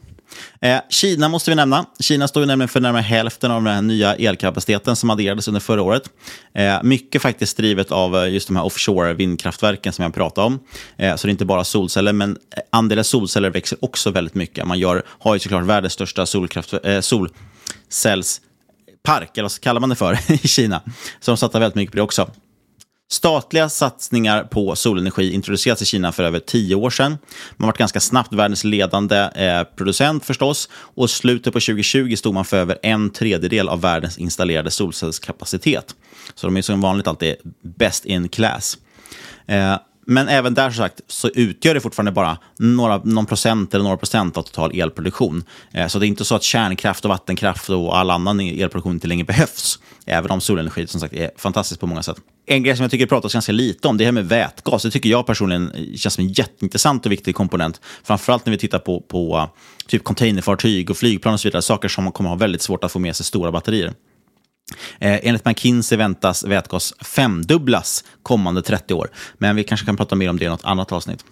Eh, 0.60 0.78
Kina 0.90 1.28
måste 1.28 1.50
vi 1.50 1.54
nämna. 1.54 1.86
Kina 2.00 2.28
står 2.28 2.42
ju 2.42 2.46
nämligen 2.46 2.68
för 2.68 2.80
närmare 2.80 3.02
hälften 3.02 3.50
av 3.50 3.62
den 3.64 3.74
här 3.74 3.82
nya 3.82 4.14
elkapaciteten 4.14 4.96
som 4.96 5.10
adderades 5.10 5.48
under 5.48 5.60
förra 5.60 5.82
året. 5.82 6.10
Eh, 6.54 6.82
mycket 6.82 7.22
faktiskt 7.22 7.56
drivet 7.56 7.92
av 7.92 8.16
eh, 8.16 8.32
just 8.32 8.46
de 8.46 8.56
här 8.56 8.64
offshore 8.64 9.14
vindkraftverken 9.14 9.92
som 9.92 10.02
jag 10.02 10.14
pratade 10.14 10.46
om. 10.46 10.58
Eh, 10.96 11.16
så 11.16 11.26
det 11.26 11.30
är 11.30 11.32
inte 11.32 11.44
bara 11.44 11.64
solceller, 11.64 12.12
men 12.12 12.30
eh, 12.30 12.36
andelen 12.70 13.04
solceller 13.04 13.50
växer 13.50 13.78
också 13.84 14.10
väldigt 14.10 14.34
mycket. 14.34 14.66
Man 14.66 14.78
gör, 14.78 15.02
har 15.08 15.34
ju 15.34 15.40
såklart 15.40 15.64
världens 15.64 15.92
största 15.92 16.26
solkraft, 16.26 16.74
eh, 16.84 17.00
solcellspark, 17.00 18.40
eller 19.34 19.42
vad 19.42 19.60
kallar 19.60 19.80
man 19.80 19.88
det 19.88 19.96
för, 19.96 20.18
i 20.44 20.48
Kina. 20.48 20.82
Så 21.20 21.30
de 21.30 21.36
satsar 21.36 21.60
väldigt 21.60 21.76
mycket 21.76 21.92
på 21.92 21.96
det 21.96 22.02
också. 22.02 22.30
Statliga 23.08 23.68
satsningar 23.68 24.44
på 24.44 24.76
solenergi 24.76 25.32
introducerades 25.32 25.82
i 25.82 25.84
Kina 25.84 26.12
för 26.12 26.24
över 26.24 26.38
tio 26.38 26.74
år 26.74 26.90
sedan. 26.90 27.18
Man 27.56 27.66
var 27.66 27.74
ganska 27.74 28.00
snabbt 28.00 28.32
världens 28.32 28.64
ledande 28.64 29.16
eh, 29.16 29.62
producent 29.76 30.24
förstås 30.24 30.68
och 30.72 31.10
slutet 31.10 31.52
på 31.52 31.60
2020 31.60 32.14
stod 32.16 32.34
man 32.34 32.44
för 32.44 32.56
över 32.56 32.78
en 32.82 33.10
tredjedel 33.10 33.68
av 33.68 33.80
världens 33.80 34.18
installerade 34.18 34.70
solcellskapacitet. 34.70 35.94
Så 36.34 36.46
de 36.46 36.56
är 36.56 36.62
som 36.62 36.80
vanligt 36.80 37.06
alltid 37.06 37.34
best 37.62 38.04
in 38.04 38.28
class. 38.28 38.78
Eh, 39.46 39.76
men 40.06 40.28
även 40.28 40.54
där 40.54 40.70
så 40.70 40.76
sagt 40.76 41.00
så 41.06 41.28
utgör 41.28 41.74
det 41.74 41.80
fortfarande 41.80 42.12
bara 42.12 42.38
några, 42.58 42.98
någon 43.04 43.26
procent 43.26 43.74
eller 43.74 43.84
några 43.84 43.96
procent 43.96 44.36
av 44.36 44.42
total 44.42 44.80
elproduktion. 44.80 45.44
Eh, 45.72 45.86
så 45.86 45.98
det 45.98 46.06
är 46.06 46.08
inte 46.08 46.24
så 46.24 46.34
att 46.34 46.42
kärnkraft 46.42 47.04
och 47.04 47.08
vattenkraft 47.08 47.70
och 47.70 47.98
all 47.98 48.10
annan 48.10 48.40
elproduktion 48.40 48.92
inte 48.92 49.06
längre 49.06 49.24
behövs. 49.34 49.78
Även 50.06 50.30
om 50.30 50.40
solenergi 50.40 50.86
som 50.86 51.00
sagt 51.00 51.14
är 51.14 51.30
fantastiskt 51.36 51.80
på 51.80 51.86
många 51.86 52.02
sätt. 52.02 52.16
En 52.46 52.62
grej 52.62 52.76
som 52.76 52.82
jag 52.82 52.90
tycker 52.90 53.04
det 53.04 53.08
pratas 53.08 53.32
ganska 53.32 53.52
lite 53.52 53.88
om 53.88 53.96
det 53.96 54.04
här 54.04 54.12
med 54.12 54.28
vätgas. 54.28 54.82
Det 54.82 54.90
tycker 54.90 55.08
jag 55.08 55.26
personligen 55.26 55.96
känns 55.96 56.14
som 56.14 56.24
en 56.24 56.32
jätteintressant 56.32 57.06
och 57.06 57.12
viktig 57.12 57.34
komponent. 57.34 57.80
Framförallt 58.04 58.46
när 58.46 58.50
vi 58.50 58.58
tittar 58.58 58.78
på, 58.78 59.00
på 59.00 59.50
typ 59.86 60.04
containerfartyg 60.04 60.90
och 60.90 60.96
flygplan 60.96 61.34
och 61.34 61.40
så 61.40 61.48
vidare. 61.48 61.62
Saker 61.62 61.88
som 61.88 62.04
man 62.04 62.12
kommer 62.12 62.30
ha 62.30 62.36
väldigt 62.36 62.62
svårt 62.62 62.84
att 62.84 62.92
få 62.92 62.98
med 62.98 63.16
sig 63.16 63.26
stora 63.26 63.52
batterier. 63.52 63.92
Eh, 64.98 65.18
enligt 65.22 65.44
McKinsey 65.44 65.98
väntas 65.98 66.44
vätgas 66.44 66.94
femdubblas 67.00 68.04
kommande 68.22 68.62
30 68.62 68.94
år. 68.94 69.10
Men 69.38 69.56
vi 69.56 69.64
kanske 69.64 69.86
kan 69.86 69.96
prata 69.96 70.14
mer 70.16 70.30
om 70.30 70.38
det 70.38 70.44
i 70.44 70.48
något 70.48 70.64
annat 70.64 70.92
avsnitt. 70.92 71.24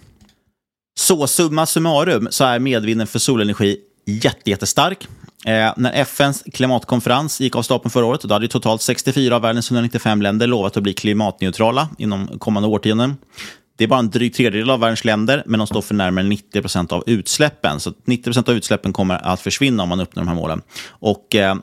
Så 0.99 1.27
summa 1.27 1.67
summarum 1.67 2.29
så 2.31 2.45
är 2.45 2.59
medvinden 2.59 3.07
för 3.07 3.19
solenergi 3.19 3.79
jätte, 4.07 4.51
jättestark. 4.51 5.09
Eh, 5.47 5.73
när 5.77 5.93
FNs 5.93 6.45
klimatkonferens 6.53 7.41
gick 7.41 7.57
av 7.57 7.63
stapeln 7.63 7.91
förra 7.91 8.05
året, 8.05 8.23
då 8.23 8.35
hade 8.35 8.49
totalt 8.49 8.83
64 8.83 9.37
av 9.37 9.43
världens 9.43 9.71
195 9.71 10.23
länder 10.23 10.47
lovat 10.47 10.77
att 10.77 10.83
bli 10.83 10.95
klimatneutrala 10.95 11.89
inom 11.99 12.39
kommande 12.39 12.69
årtionden. 12.69 13.17
Det 13.77 13.85
är 13.85 13.89
bara 13.89 13.99
en 13.99 14.11
dryg 14.11 14.35
tredjedel 14.35 14.71
av 14.71 14.81
världens 14.81 15.05
länder, 15.05 15.43
men 15.47 15.59
de 15.59 15.67
står 15.67 15.83
för 15.83 15.95
närmare 15.95 16.25
90 16.25 16.61
procent 16.61 16.93
av 16.93 17.05
utsläppen. 17.07 17.81
Så 17.81 17.93
90 18.07 18.25
procent 18.25 18.49
av 18.49 18.55
utsläppen 18.55 18.93
kommer 18.93 19.27
att 19.27 19.41
försvinna 19.41 19.83
om 19.83 19.89
man 19.89 20.01
uppnår 20.01 20.23
de 20.23 20.29
här 20.29 20.35
målen. 20.35 20.63
Och 20.89 21.35
eh, 21.35 21.55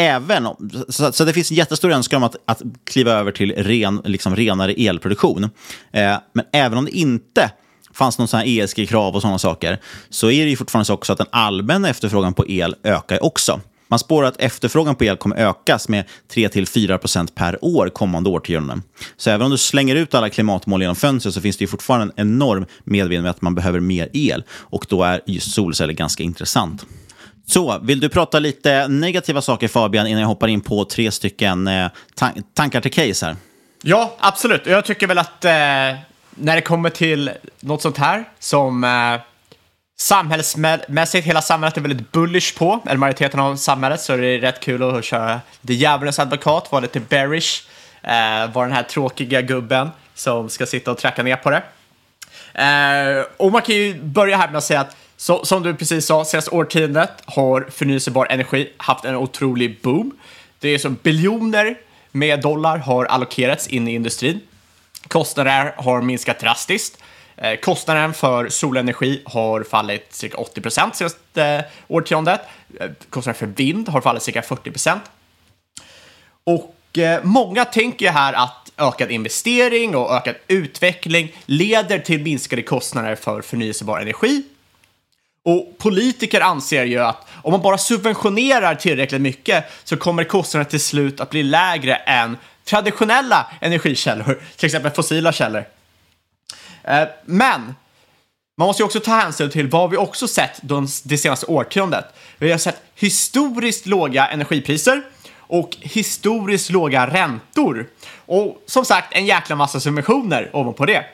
även 0.00 0.48
så, 0.88 1.12
så 1.12 1.24
det 1.24 1.32
finns 1.32 1.50
en 1.50 1.56
jättestor 1.56 1.92
önskan 1.92 2.16
om 2.16 2.22
att, 2.22 2.36
att 2.44 2.62
kliva 2.84 3.12
över 3.12 3.32
till 3.32 3.52
ren, 3.52 4.02
liksom 4.04 4.36
renare 4.36 4.72
elproduktion. 4.72 5.44
Eh, 5.92 6.16
men 6.32 6.44
även 6.52 6.78
om 6.78 6.84
det 6.84 6.96
inte 6.96 7.50
fanns 7.92 8.18
någon 8.18 8.28
sån 8.28 8.42
ESG-krav 8.44 9.14
och 9.14 9.22
sådana 9.22 9.38
saker, 9.38 9.80
så 10.10 10.30
är 10.30 10.44
det 10.44 10.50
ju 10.50 10.56
fortfarande 10.56 10.84
så 10.84 10.94
också 10.94 11.12
att 11.12 11.18
den 11.18 11.26
allmänna 11.32 11.88
efterfrågan 11.88 12.34
på 12.34 12.48
el 12.48 12.76
ökar 12.84 13.24
också. 13.24 13.60
Man 13.88 13.98
spår 13.98 14.24
att 14.24 14.40
efterfrågan 14.40 14.94
på 14.94 15.04
el 15.04 15.16
kommer 15.16 15.36
ökas 15.36 15.88
med 15.88 16.04
3-4% 16.32 17.28
per 17.34 17.64
år 17.64 17.88
kommande 17.88 18.30
årtionden. 18.30 18.82
Så 19.16 19.30
även 19.30 19.44
om 19.44 19.50
du 19.50 19.58
slänger 19.58 19.96
ut 19.96 20.14
alla 20.14 20.30
klimatmål 20.30 20.80
genom 20.80 20.96
fönstret 20.96 21.34
så 21.34 21.40
finns 21.40 21.56
det 21.56 21.62
ju 21.62 21.68
fortfarande 21.68 22.14
en 22.16 22.28
enorm 22.28 22.66
medvetenhet 22.84 23.36
att 23.36 23.42
man 23.42 23.54
behöver 23.54 23.80
mer 23.80 24.08
el. 24.12 24.44
Och 24.50 24.86
då 24.88 25.02
är 25.02 25.20
just 25.26 25.54
solceller 25.54 25.92
ganska 25.92 26.22
intressant. 26.22 26.86
Så, 27.50 27.78
vill 27.82 28.00
du 28.00 28.08
prata 28.08 28.38
lite 28.38 28.88
negativa 28.88 29.42
saker 29.42 29.68
Fabian 29.68 30.06
innan 30.06 30.20
jag 30.20 30.28
hoppar 30.28 30.48
in 30.48 30.60
på 30.60 30.84
tre 30.84 31.10
stycken 31.10 31.66
eh, 31.66 31.88
tan 32.14 32.42
tankar 32.54 32.80
till 32.80 32.92
case 32.92 33.26
här? 33.26 33.36
Ja, 33.82 34.16
absolut. 34.18 34.66
Jag 34.66 34.84
tycker 34.84 35.06
väl 35.06 35.18
att 35.18 35.44
eh, 35.44 35.50
när 36.30 36.54
det 36.54 36.60
kommer 36.60 36.90
till 36.90 37.30
något 37.60 37.82
sånt 37.82 37.98
här 37.98 38.24
som 38.38 38.84
eh, 38.84 39.20
samhällsmässigt, 39.98 41.26
hela 41.26 41.42
samhället 41.42 41.76
är 41.76 41.80
väldigt 41.80 42.12
bullish 42.12 42.58
på, 42.58 42.80
eller 42.86 42.96
majoriteten 42.96 43.40
av 43.40 43.56
samhället, 43.56 44.00
så 44.00 44.12
är 44.12 44.18
det 44.18 44.38
rätt 44.38 44.60
kul 44.60 44.82
att 44.82 45.04
köra 45.04 45.40
lite 45.60 45.74
Djävulens 45.74 46.18
advokat, 46.18 46.72
vara 46.72 46.80
lite 46.80 47.00
bearish, 47.00 47.62
eh, 48.02 48.52
vara 48.52 48.66
den 48.66 48.76
här 48.76 48.82
tråkiga 48.82 49.42
gubben 49.42 49.90
som 50.14 50.48
ska 50.48 50.66
sitta 50.66 50.90
och 50.90 50.98
tracka 50.98 51.22
ner 51.22 51.36
på 51.36 51.50
det. 51.50 51.62
Eh, 52.54 53.24
och 53.36 53.52
man 53.52 53.62
kan 53.62 53.74
ju 53.74 54.02
börja 54.02 54.36
här 54.36 54.48
med 54.48 54.56
att 54.56 54.64
säga 54.64 54.80
att 54.80 54.96
så, 55.20 55.44
som 55.44 55.62
du 55.62 55.74
precis 55.74 56.06
sa, 56.06 56.24
senaste 56.24 56.50
årtiondet 56.50 57.10
har 57.24 57.66
förnyelsebar 57.70 58.26
energi 58.30 58.72
haft 58.76 59.04
en 59.04 59.16
otrolig 59.16 59.80
boom. 59.82 60.12
Det 60.58 60.68
är 60.68 60.78
som 60.78 60.96
biljoner 61.02 61.76
med 62.10 62.40
dollar 62.40 62.78
har 62.78 63.04
allokerats 63.04 63.68
in 63.68 63.88
i 63.88 63.94
industrin. 63.94 64.40
Kostnader 65.08 65.74
har 65.76 66.02
minskat 66.02 66.40
drastiskt. 66.40 66.98
Eh, 67.36 67.56
kostnaden 67.56 68.14
för 68.14 68.48
solenergi 68.48 69.22
har 69.24 69.62
fallit 69.62 70.14
cirka 70.14 70.36
80 70.36 70.60
procent 70.60 70.96
senaste 70.96 71.64
årtiondet. 71.88 72.40
Eh, 72.80 72.90
kostnaden 73.10 73.38
för 73.38 73.46
vind 73.46 73.88
har 73.88 74.00
fallit 74.00 74.22
cirka 74.22 74.42
40 74.42 74.70
procent. 74.70 75.02
Och 76.44 76.98
eh, 76.98 77.20
många 77.22 77.64
tänker 77.64 78.06
ju 78.06 78.12
här 78.12 78.32
att 78.32 78.72
ökad 78.78 79.10
investering 79.10 79.96
och 79.96 80.14
ökad 80.14 80.34
utveckling 80.48 81.34
leder 81.46 81.98
till 81.98 82.22
minskade 82.22 82.62
kostnader 82.62 83.14
för 83.14 83.42
förnyelsebar 83.42 84.00
energi 84.00 84.44
och 85.44 85.78
politiker 85.78 86.40
anser 86.40 86.84
ju 86.84 86.98
att 86.98 87.26
om 87.42 87.52
man 87.52 87.62
bara 87.62 87.78
subventionerar 87.78 88.74
tillräckligt 88.74 89.20
mycket 89.20 89.64
så 89.84 89.96
kommer 89.96 90.24
kostnaderna 90.24 90.70
till 90.70 90.80
slut 90.80 91.20
att 91.20 91.30
bli 91.30 91.42
lägre 91.42 91.94
än 91.94 92.36
traditionella 92.64 93.46
energikällor, 93.60 94.42
till 94.56 94.66
exempel 94.66 94.90
fossila 94.92 95.32
källor. 95.32 95.64
Eh, 96.84 97.08
men 97.24 97.74
man 98.58 98.66
måste 98.66 98.82
ju 98.82 98.84
också 98.84 99.00
ta 99.00 99.10
hänsyn 99.10 99.50
till 99.50 99.68
vad 99.68 99.90
vi 99.90 99.96
också 99.96 100.28
sett 100.28 100.60
det 101.04 101.18
senaste 101.18 101.46
årtiondet. 101.46 102.04
Vi 102.38 102.50
har 102.50 102.58
sett 102.58 102.82
historiskt 102.94 103.86
låga 103.86 104.26
energipriser 104.26 105.02
och 105.38 105.76
historiskt 105.80 106.70
låga 106.70 107.06
räntor. 107.06 107.86
Och 108.26 108.62
som 108.66 108.84
sagt, 108.84 109.12
en 109.12 109.26
jäkla 109.26 109.56
massa 109.56 109.80
subventioner 109.80 110.50
ovanpå 110.52 110.86
det. 110.86 111.04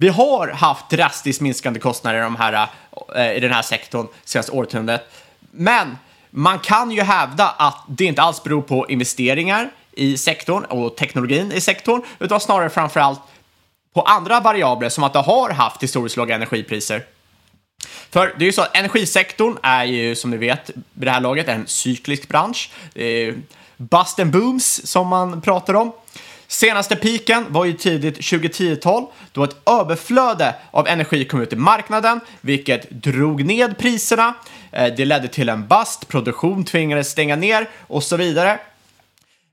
Vi 0.00 0.08
har 0.08 0.48
haft 0.48 0.90
drastiskt 0.90 1.40
minskande 1.40 1.80
kostnader 1.80 2.18
i, 2.18 2.22
de 2.22 2.36
här, 2.36 2.68
eh, 3.16 3.32
i 3.32 3.40
den 3.40 3.52
här 3.52 3.62
sektorn 3.62 4.06
senaste 4.24 4.52
årtiondet. 4.52 5.12
Men 5.50 5.98
man 6.30 6.58
kan 6.58 6.90
ju 6.90 7.02
hävda 7.02 7.48
att 7.48 7.84
det 7.88 8.04
inte 8.04 8.22
alls 8.22 8.42
beror 8.42 8.62
på 8.62 8.88
investeringar 8.88 9.70
i 9.92 10.16
sektorn 10.16 10.64
och 10.64 10.96
teknologin 10.96 11.52
i 11.52 11.60
sektorn, 11.60 12.02
utan 12.18 12.40
snarare 12.40 12.70
framför 12.70 13.00
allt 13.00 13.20
på 13.94 14.02
andra 14.02 14.40
variabler 14.40 14.88
som 14.88 15.04
att 15.04 15.12
det 15.12 15.18
har 15.18 15.50
haft 15.50 15.82
historiskt 15.82 16.16
låga 16.16 16.34
energipriser. 16.34 17.02
För 18.10 18.34
det 18.38 18.44
är 18.44 18.46
ju 18.46 18.52
så 18.52 18.62
att 18.62 18.76
energisektorn 18.76 19.58
är 19.62 19.84
ju 19.84 20.14
som 20.14 20.30
ni 20.30 20.36
vet 20.36 20.70
vid 20.70 21.08
det 21.08 21.10
här 21.10 21.20
laget 21.20 21.48
en 21.48 21.66
cyklisk 21.66 22.28
bransch. 22.28 22.70
Det 22.94 23.04
är 23.04 23.34
bust 23.76 24.20
and 24.20 24.30
booms 24.30 24.86
som 24.86 25.08
man 25.08 25.40
pratar 25.40 25.74
om. 25.74 25.92
Senaste 26.50 26.96
piken 26.96 27.46
var 27.48 27.64
ju 27.64 27.72
tidigt 27.72 28.18
2010-tal 28.18 29.06
då 29.32 29.44
ett 29.44 29.56
överflöde 29.66 30.54
av 30.70 30.88
energi 30.88 31.24
kom 31.24 31.40
ut 31.40 31.52
i 31.52 31.56
marknaden, 31.56 32.20
vilket 32.40 32.90
drog 32.90 33.44
ned 33.44 33.78
priserna. 33.78 34.34
Eh, 34.72 34.94
det 34.96 35.04
ledde 35.04 35.28
till 35.28 35.48
en 35.48 35.66
bast, 35.66 36.08
produktion 36.08 36.64
tvingades 36.64 37.10
stänga 37.10 37.36
ner 37.36 37.68
och 37.86 38.02
så 38.02 38.16
vidare. 38.16 38.58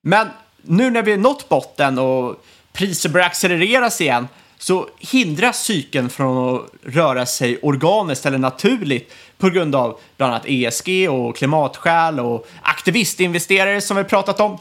Men 0.01 0.28
nu 0.61 0.89
när 0.89 1.03
vi 1.03 1.17
nått 1.17 1.49
botten 1.49 1.99
och 1.99 2.45
priser 2.74 3.09
börjar 3.09 3.28
accelereras 3.28 4.01
igen 4.01 4.28
så 4.57 4.89
hindras 4.99 5.63
cykeln 5.63 6.09
från 6.09 6.55
att 6.55 6.61
röra 6.84 7.26
sig 7.26 7.59
organiskt 7.61 8.26
eller 8.26 8.38
naturligt 8.38 9.13
på 9.38 9.49
grund 9.49 9.76
av 9.76 9.99
bland 10.17 10.34
annat 10.34 10.45
ESG 10.47 11.09
och 11.09 11.36
klimatskäl 11.36 12.19
och 12.19 12.47
aktivistinvesterare 12.61 13.82
som 13.82 13.97
vi 13.97 14.03
pratat 14.03 14.39
om. 14.39 14.57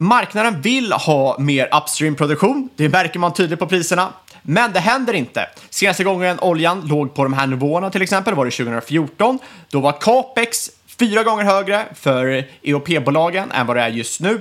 Marknaden 0.00 0.60
vill 0.60 0.92
ha 0.92 1.36
mer 1.38 1.68
upstream-produktion. 1.76 2.68
Det 2.76 2.88
märker 2.88 3.18
man 3.18 3.34
tydligt 3.34 3.58
på 3.58 3.66
priserna. 3.66 4.12
Men 4.42 4.72
det 4.72 4.80
händer 4.80 5.14
inte. 5.14 5.48
Senaste 5.70 6.04
gången 6.04 6.40
oljan 6.40 6.80
låg 6.80 7.14
på 7.14 7.22
de 7.22 7.32
här 7.32 7.46
nivåerna 7.46 7.90
till 7.90 8.02
exempel 8.02 8.34
var 8.34 8.44
det 8.44 8.50
2014. 8.50 9.38
Då 9.68 9.80
var 9.80 9.92
capex 9.92 10.70
fyra 10.98 11.22
gånger 11.22 11.44
högre 11.44 11.86
för 11.94 12.44
EOP-bolagen 12.62 13.50
än 13.50 13.66
vad 13.66 13.76
det 13.76 13.82
är 13.82 13.88
just 13.88 14.20
nu. 14.20 14.40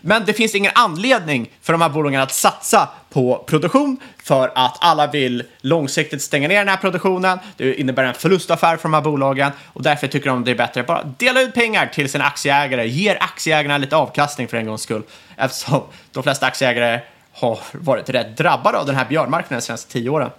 Men 0.00 0.24
det 0.24 0.32
finns 0.32 0.54
ingen 0.54 0.72
anledning 0.74 1.50
för 1.62 1.72
de 1.72 1.82
här 1.82 1.88
bolagen 1.88 2.20
att 2.20 2.32
satsa 2.32 2.88
på 3.10 3.44
produktion 3.46 3.96
för 4.22 4.52
att 4.54 4.78
alla 4.80 5.06
vill 5.06 5.44
långsiktigt 5.60 6.22
stänga 6.22 6.48
ner 6.48 6.58
den 6.58 6.68
här 6.68 6.76
produktionen. 6.76 7.38
Det 7.56 7.74
innebär 7.74 8.04
en 8.04 8.14
förlustaffär 8.14 8.76
för 8.76 8.82
de 8.82 8.94
här 8.94 9.00
bolagen 9.00 9.52
och 9.72 9.82
därför 9.82 10.06
tycker 10.06 10.30
de 10.30 10.44
det 10.44 10.50
är 10.50 10.54
bättre 10.54 10.80
att 10.80 10.86
bara 10.86 11.02
dela 11.18 11.40
ut 11.40 11.54
pengar 11.54 11.86
till 11.86 12.10
sina 12.10 12.24
aktieägare, 12.24 12.88
ger 12.88 13.16
aktieägarna 13.20 13.78
lite 13.78 13.96
avkastning 13.96 14.48
för 14.48 14.56
en 14.56 14.66
gångs 14.66 14.82
skull 14.82 15.02
eftersom 15.36 15.82
de 16.12 16.22
flesta 16.22 16.46
aktieägare 16.46 17.00
har 17.32 17.58
varit 17.72 18.08
rätt 18.08 18.36
drabbade 18.36 18.78
av 18.78 18.86
den 18.86 18.96
här 18.96 19.04
björnmarknaden 19.04 19.58
de 19.58 19.66
senaste 19.66 19.92
tio 19.92 20.10
åren. 20.10 20.30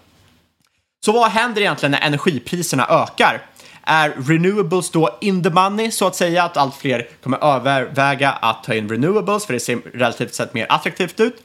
Så 1.06 1.12
vad 1.12 1.32
händer 1.32 1.62
egentligen 1.62 1.92
när 1.92 2.02
energipriserna 2.02 2.88
ökar? 2.90 3.42
Är 3.86 4.10
renewables 4.10 4.92
då 4.92 5.18
in 5.22 5.44
the 5.44 5.50
money 5.50 5.92
så 5.92 6.08
att 6.08 6.16
säga? 6.16 6.44
Att 6.44 6.58
allt 6.58 6.76
fler 6.76 7.08
kommer 7.24 7.56
överväga 7.56 8.32
att 8.32 8.64
ta 8.64 8.74
in 8.74 8.90
renewables 8.90 9.46
för 9.46 9.54
det 9.54 9.60
ser 9.60 9.78
relativt 9.94 10.34
sett 10.34 10.54
mer 10.54 10.66
attraktivt 10.70 11.20
ut? 11.20 11.36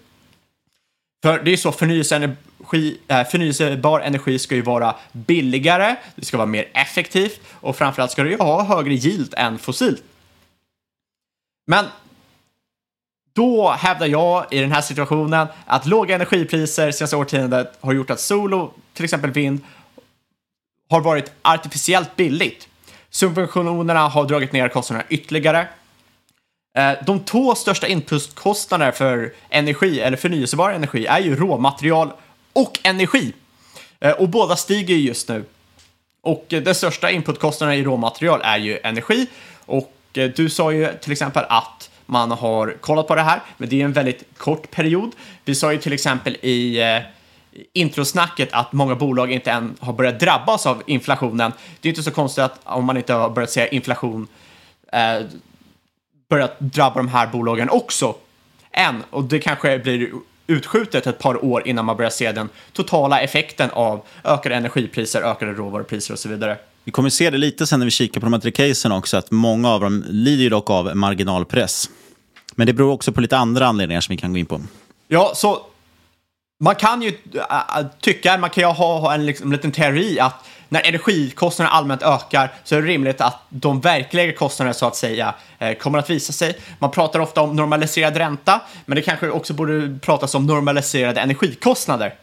För 1.23 1.39
det 1.39 1.51
är 1.51 1.53
ju 1.53 1.57
så 1.57 1.73
förnyelseenergi, 1.73 2.99
eh, 3.09 3.25
förnyelsebar 3.25 4.01
energi 4.01 4.39
ska 4.39 4.55
ju 4.55 4.63
vara 4.63 4.97
billigare, 5.13 5.97
det 6.15 6.25
ska 6.25 6.37
vara 6.37 6.47
mer 6.47 6.69
effektivt 6.73 7.41
och 7.53 7.77
framförallt 7.77 8.13
ska 8.13 8.23
det 8.23 8.31
ju 8.31 8.37
ha 8.37 8.65
högre 8.65 8.95
yield 8.95 9.35
än 9.37 9.59
fossilt. 9.59 10.03
Men 11.67 11.85
då 13.33 13.71
hävdar 13.71 14.07
jag 14.07 14.47
i 14.51 14.61
den 14.61 14.73
här 14.73 14.81
situationen 14.81 15.47
att 15.67 15.87
låga 15.87 16.15
energipriser 16.15 16.91
senaste 16.91 17.17
årtiondet 17.17 17.79
har 17.81 17.93
gjort 17.93 18.11
att 18.11 18.21
sol 18.21 18.55
och 18.55 18.75
till 18.95 19.05
exempel 19.05 19.31
vind 19.31 19.61
har 20.91 21.01
varit 21.01 21.33
artificiellt 21.43 22.17
billigt. 22.17 22.69
Subventionerna 23.11 24.09
har 24.09 24.25
dragit 24.25 24.53
ner 24.53 24.69
kostnaderna 24.69 25.09
ytterligare. 25.09 25.69
Eh, 26.77 26.93
de 27.07 27.21
två 27.21 27.55
största 27.55 27.87
inputkostnaderna 27.87 28.93
för 28.93 29.33
energi, 29.49 30.01
eller 30.01 30.17
förnyelsebar 30.17 30.71
energi, 30.71 31.07
är 31.07 31.19
ju 31.19 31.37
råmaterial 31.37 32.13
och 32.53 32.79
energi. 32.83 33.33
Eh, 34.01 34.13
och 34.13 34.29
båda 34.29 34.57
stiger 34.57 34.95
just 34.95 35.29
nu. 35.29 35.45
Och 36.21 36.53
eh, 36.53 36.63
den 36.63 36.75
största 36.75 37.11
inputkostnaden 37.11 37.75
i 37.75 37.85
råmaterial 37.85 38.41
är 38.45 38.59
ju 38.59 38.79
energi. 38.83 39.27
Och 39.67 39.93
du 40.13 40.51
sa 40.51 40.73
ju 40.73 40.89
till 41.01 41.13
exempel 41.13 41.45
att 41.49 41.91
man 42.07 42.31
har 42.31 42.77
kollat 42.81 43.09
på 43.09 43.15
det 43.15 43.23
här, 43.23 43.41
men 43.57 43.69
det 43.69 43.81
är 43.81 43.85
en 43.85 43.93
väldigt 43.93 44.25
kort 44.37 44.71
period. 44.71 45.13
Vi 45.45 45.55
sa 45.55 45.73
ju 45.73 45.79
till 45.79 45.93
exempel 45.93 46.37
i 46.43 46.81
eh, 46.81 46.99
introsnacket 47.73 48.49
att 48.53 48.73
många 48.73 48.95
bolag 48.95 49.33
inte 49.33 49.51
än 49.51 49.75
har 49.81 49.93
börjat 49.93 50.21
drabbas 50.21 50.67
av 50.67 50.83
inflationen. 50.87 51.53
Det 51.81 51.89
är 51.89 51.91
inte 51.91 52.03
så 52.03 52.11
konstigt 52.11 52.45
att 52.45 52.61
om 52.65 52.85
man 52.85 52.97
inte 52.97 53.13
har 53.13 53.31
börjat 53.31 53.51
se 53.51 53.75
inflation 53.75 54.27
eh, 54.93 55.27
börjat 56.31 56.61
drabba 56.61 56.97
de 56.97 57.09
här 57.09 57.27
bolagen 57.27 57.71
också 57.71 58.15
än. 58.73 59.03
Och 59.11 59.25
det 59.25 59.39
kanske 59.39 59.79
blir 59.79 60.11
utskjutet 60.47 61.07
ett 61.07 61.19
par 61.19 61.45
år 61.45 61.69
innan 61.69 61.85
man 61.85 61.97
börjar 61.97 62.11
se 62.11 62.33
den 62.33 62.49
totala 62.73 63.21
effekten 63.21 63.71
av 63.71 64.03
ökade 64.25 64.55
energipriser, 64.55 65.23
ökade 65.23 65.53
råvarupriser 65.53 66.15
och 66.15 66.19
så 66.19 66.29
vidare. 66.29 66.57
Vi 66.85 66.93
kommer 66.93 67.11
se 67.11 67.31
det 67.31 67.39
lite 67.39 67.67
sen 67.67 67.79
när 67.79 67.85
vi 67.85 67.91
kikar 67.91 68.21
på 68.21 68.27
de 68.27 68.33
här 68.33 68.41
tre 68.41 68.51
casen 68.51 68.93
också, 68.93 69.17
att 69.17 69.31
många 69.31 69.69
av 69.71 69.81
dem 69.81 70.05
lider 70.09 70.51
dock 70.51 70.71
av 70.71 70.97
marginalpress. 70.97 71.91
Men 72.55 72.67
det 72.67 72.73
beror 72.73 72.93
också 72.93 73.13
på 73.13 73.21
lite 73.21 73.37
andra 73.37 73.67
anledningar 73.67 74.01
som 74.01 74.13
vi 74.13 74.17
kan 74.17 74.33
gå 74.33 74.39
in 74.39 74.47
på. 74.47 74.61
Ja, 75.09 75.33
så 75.35 75.59
man 76.63 76.75
kan 76.75 77.03
ju 77.03 77.09
äh, 77.35 77.79
äh, 77.79 77.87
tycka, 78.01 78.39
man 78.39 78.51
kan 78.51 78.65
ju 78.65 78.71
ha, 78.71 79.15
en 79.15 79.27
liksom, 79.27 79.53
liten 79.53 79.73
teori 79.73 80.21
att 80.21 80.35
när 80.69 80.87
energikostnaderna 80.87 81.77
allmänt 81.77 82.03
ökar 82.03 82.53
så 82.65 82.77
är 82.77 82.83
det 82.83 82.89
rimligt 82.89 83.21
att 83.21 83.43
de 83.49 83.81
verkliga 83.81 84.33
kostnaderna 84.33 84.75
så 84.75 84.87
att 84.87 84.97
säga 84.97 85.35
eh, 85.59 85.75
kommer 85.75 85.99
att 85.99 86.11
visa 86.11 86.33
sig. 86.33 86.59
Man 86.79 86.91
pratar 86.91 87.21
ofta 87.21 87.41
om 87.41 87.57
normaliserad 87.57 88.17
ränta, 88.17 88.61
men 88.87 88.97
det 88.97 89.03
kanske 89.03 89.31
också 89.31 89.55
borde 89.55 89.99
pratas 90.03 90.35
om 90.35 90.47
normaliserade 90.47 91.21
energikostnader. 91.21 92.15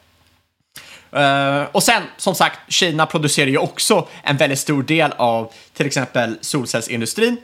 Eh, 1.12 1.64
och 1.72 1.84
sen, 1.84 2.04
som 2.18 2.36
sagt, 2.36 2.60
Kina 2.68 3.06
producerar 3.06 3.50
ju 3.50 3.58
också 3.58 4.08
en 4.24 4.38
väldigt 4.38 4.60
stor 4.60 4.84
del 4.84 5.12
av 5.18 5.52
till 5.74 5.86
exempel 5.86 6.38
solcellsindustrin. 6.42 7.38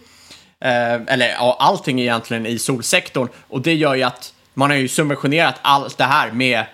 Eh, 0.59 0.93
eller 0.93 1.27
ja, 1.27 1.57
allting 1.59 2.01
egentligen 2.01 2.45
i 2.45 2.59
solsektorn. 2.59 3.27
Och 3.49 3.61
det 3.61 3.73
gör 3.73 3.95
ju 3.95 4.03
att 4.03 4.33
man 4.53 4.69
har 4.69 4.77
ju 4.77 4.87
subventionerat 4.87 5.55
allt 5.61 5.97
det 5.97 6.03
här 6.03 6.31
med 6.31 6.65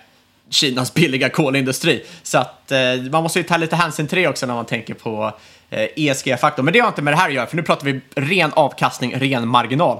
Kinas 0.50 0.94
billiga 0.94 1.28
kolindustri. 1.28 2.04
Så 2.22 2.38
att 2.38 2.72
eh, 2.72 2.78
man 3.10 3.22
måste 3.22 3.38
ju 3.38 3.42
ta 3.42 3.56
lite 3.56 3.76
hänsyn 3.76 4.06
till 4.06 4.18
det 4.18 4.28
också 4.28 4.46
när 4.46 4.54
man 4.54 4.66
tänker 4.66 4.94
på 4.94 5.34
eh, 5.70 5.86
ESG-faktorn. 5.96 6.64
Men 6.64 6.74
det 6.74 6.80
har 6.80 6.88
inte 6.88 7.02
med 7.02 7.12
det 7.12 7.18
här 7.18 7.28
att 7.28 7.34
göra, 7.34 7.46
för 7.46 7.56
nu 7.56 7.62
pratar 7.62 7.84
vi 7.84 8.00
ren 8.14 8.52
avkastning, 8.52 9.14
ren 9.14 9.48
marginal. 9.48 9.98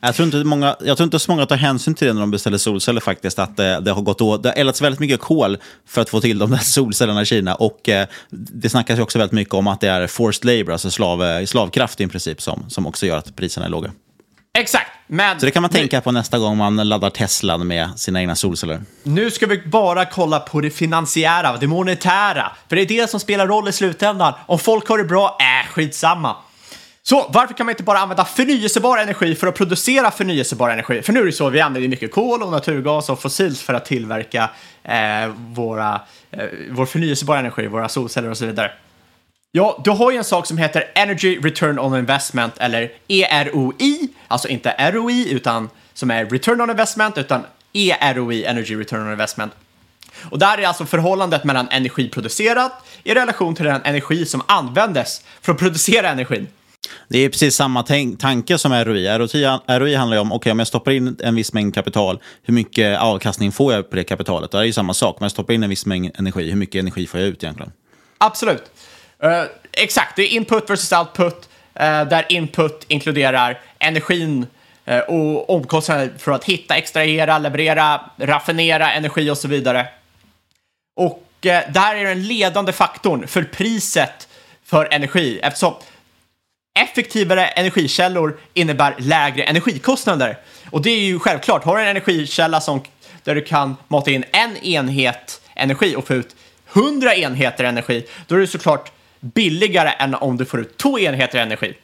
Jag 0.00 0.14
tror, 0.14 0.26
inte 0.26 0.44
många, 0.44 0.76
jag 0.80 0.96
tror 0.96 1.04
inte 1.04 1.18
så 1.18 1.30
många 1.30 1.46
tar 1.46 1.56
hänsyn 1.56 1.94
till 1.94 2.06
det 2.06 2.12
när 2.12 2.20
de 2.20 2.30
beställer 2.30 2.58
solceller 2.58 3.00
faktiskt. 3.00 3.38
Att 3.38 3.56
det, 3.56 3.80
det 3.80 3.92
har 3.92 4.02
gått 4.02 4.20
åt, 4.20 4.42
det 4.42 4.48
har 4.48 4.56
eldats 4.56 4.82
väldigt 4.82 5.00
mycket 5.00 5.20
kol 5.20 5.56
för 5.86 6.02
att 6.02 6.10
få 6.10 6.20
till 6.20 6.38
de 6.38 6.50
där 6.50 6.58
solcellerna 6.62 7.22
i 7.22 7.24
Kina. 7.24 7.54
Och 7.54 7.88
eh, 7.88 8.06
det 8.30 8.68
snackas 8.68 8.98
ju 8.98 9.02
också 9.02 9.18
väldigt 9.18 9.32
mycket 9.32 9.54
om 9.54 9.66
att 9.66 9.80
det 9.80 9.88
är 9.88 10.06
forced 10.06 10.44
labor, 10.44 10.72
alltså 10.72 10.90
slav, 10.90 11.24
eh, 11.24 11.44
slavkraft 11.44 12.00
i 12.00 12.06
princip, 12.06 12.42
som, 12.42 12.70
som 12.70 12.86
också 12.86 13.06
gör 13.06 13.16
att 13.16 13.36
priserna 13.36 13.66
är 13.66 13.70
låga. 13.70 13.90
Exakt, 14.58 14.90
men... 15.06 15.40
Så 15.40 15.46
det 15.46 15.52
kan 15.52 15.62
man 15.62 15.70
tänka 15.70 16.00
på 16.00 16.12
nästa 16.12 16.38
gång 16.38 16.56
man 16.56 16.76
laddar 16.76 17.10
Teslan 17.10 17.66
med 17.66 17.90
sina 17.96 18.20
egna 18.20 18.34
solceller. 18.34 18.80
Nu 19.02 19.30
ska 19.30 19.46
vi 19.46 19.58
bara 19.58 20.04
kolla 20.04 20.40
på 20.40 20.60
det 20.60 20.70
finansiära, 20.70 21.56
det 21.56 21.66
monetära. 21.66 22.52
För 22.68 22.76
det 22.76 22.82
är 22.82 22.86
det 22.86 23.10
som 23.10 23.20
spelar 23.20 23.46
roll 23.46 23.68
i 23.68 23.72
slutändan. 23.72 24.32
Om 24.46 24.58
folk 24.58 24.88
har 24.88 24.98
det 24.98 25.04
bra, 25.04 25.38
äh, 25.40 25.72
skitsamma. 25.72 26.36
Så 27.02 27.26
varför 27.28 27.54
kan 27.54 27.66
man 27.66 27.72
inte 27.72 27.82
bara 27.82 27.98
använda 27.98 28.24
förnyelsebar 28.24 28.98
energi 28.98 29.34
för 29.34 29.46
att 29.46 29.54
producera 29.54 30.10
förnyelsebar 30.10 30.70
energi? 30.70 31.02
För 31.02 31.12
nu 31.12 31.20
är 31.20 31.24
det 31.24 31.32
så, 31.32 31.50
vi 31.50 31.60
använder 31.60 31.88
mycket 31.88 32.12
kol 32.12 32.42
och 32.42 32.50
naturgas 32.50 33.08
och 33.10 33.22
fossilt 33.22 33.58
för 33.58 33.74
att 33.74 33.84
tillverka 33.84 34.50
eh, 34.84 35.28
våra, 35.36 36.00
eh, 36.30 36.44
vår 36.70 36.86
förnyelsebara 36.86 37.38
energi, 37.38 37.66
våra 37.66 37.88
solceller 37.88 38.30
och 38.30 38.36
så 38.36 38.46
vidare. 38.46 38.72
Ja, 39.52 39.80
du 39.84 39.90
har 39.90 40.10
ju 40.10 40.16
en 40.16 40.24
sak 40.24 40.46
som 40.46 40.58
heter 40.58 40.84
Energy 40.94 41.38
Return 41.38 41.78
on 41.78 41.98
Investment, 41.98 42.54
eller 42.58 42.92
EROI, 43.08 44.08
alltså 44.28 44.48
inte 44.48 44.90
ROI, 44.92 45.32
utan 45.32 45.70
som 45.94 46.10
är 46.10 46.26
Return 46.26 46.60
on 46.60 46.70
Investment, 46.70 47.18
utan 47.18 47.44
EROI, 47.72 48.44
Energy 48.44 48.76
Return 48.76 49.06
on 49.06 49.12
Investment. 49.12 49.52
Och 50.30 50.38
där 50.38 50.58
är 50.58 50.66
alltså 50.66 50.86
förhållandet 50.86 51.44
mellan 51.44 51.68
energi 51.68 52.08
producerat 52.08 52.72
i 53.02 53.14
relation 53.14 53.54
till 53.54 53.64
den 53.64 53.82
energi 53.84 54.26
som 54.26 54.42
användes 54.46 55.22
för 55.40 55.52
att 55.52 55.58
producera 55.58 56.08
energin. 56.08 56.46
Det 57.08 57.18
är 57.18 57.28
precis 57.28 57.56
samma 57.56 57.82
tanke 58.18 58.58
som 58.58 58.72
ROI. 58.72 59.08
ROI. 59.18 59.58
ROI 59.66 59.94
handlar 59.94 60.16
ju 60.16 60.20
om, 60.20 60.32
okej 60.32 60.52
om 60.52 60.58
jag 60.58 60.68
stoppar 60.68 60.92
in 60.92 61.16
en 61.20 61.34
viss 61.34 61.52
mängd 61.52 61.74
kapital, 61.74 62.20
hur 62.42 62.54
mycket 62.54 63.00
avkastning 63.00 63.52
får 63.52 63.72
jag 63.72 63.90
på 63.90 63.96
det 63.96 64.04
kapitalet? 64.04 64.50
Det 64.50 64.58
är 64.58 64.62
ju 64.62 64.72
samma 64.72 64.94
sak, 64.94 65.16
om 65.20 65.24
jag 65.24 65.30
stoppar 65.30 65.54
in 65.54 65.62
en 65.62 65.70
viss 65.70 65.86
mängd 65.86 66.10
energi, 66.18 66.50
hur 66.50 66.56
mycket 66.56 66.80
energi 66.80 67.06
får 67.06 67.20
jag 67.20 67.28
ut 67.28 67.42
egentligen? 67.42 67.72
Absolut. 68.18 68.62
Uh, 69.24 69.44
exakt, 69.72 70.16
det 70.16 70.22
är 70.22 70.36
input 70.36 70.70
versus 70.70 70.92
output, 70.92 71.48
uh, 71.80 72.08
där 72.08 72.26
input 72.28 72.84
inkluderar 72.88 73.60
energin 73.78 74.46
uh, 74.90 74.98
och 74.98 75.50
omkostnader 75.50 76.10
för 76.18 76.32
att 76.32 76.44
hitta, 76.44 76.76
extrahera, 76.76 77.38
leverera, 77.38 78.00
raffinera 78.16 78.92
energi 78.92 79.30
och 79.30 79.38
så 79.38 79.48
vidare. 79.48 79.86
Och 80.96 81.24
där 81.40 81.94
är 81.94 82.04
den 82.04 82.22
ledande 82.22 82.72
faktorn 82.72 83.26
för 83.26 83.42
priset 83.42 84.28
för 84.64 84.88
energi 84.90 85.40
eftersom 85.42 85.74
effektivare 86.78 87.46
energikällor 87.46 88.38
innebär 88.54 88.94
lägre 88.98 89.42
energikostnader. 89.42 90.38
Och 90.70 90.82
det 90.82 90.90
är 90.90 91.00
ju 91.00 91.18
självklart, 91.18 91.64
har 91.64 91.76
du 91.76 91.82
en 91.82 91.88
energikälla 91.88 92.60
som, 92.60 92.82
där 93.24 93.34
du 93.34 93.42
kan 93.42 93.76
mata 93.88 94.10
in 94.10 94.24
en 94.32 94.56
enhet 94.56 95.40
energi 95.54 95.96
och 95.96 96.06
få 96.06 96.14
ut 96.14 96.36
100 96.72 97.14
enheter 97.14 97.64
energi, 97.64 98.06
då 98.26 98.34
är 98.34 98.38
det 98.38 98.46
såklart 98.46 98.92
billigare 99.20 99.88
än 99.88 100.14
om 100.14 100.36
du 100.36 100.44
får 100.44 100.60
ut 100.60 100.76
två 100.76 100.98
enheter 100.98 101.38
energi. 101.38 101.74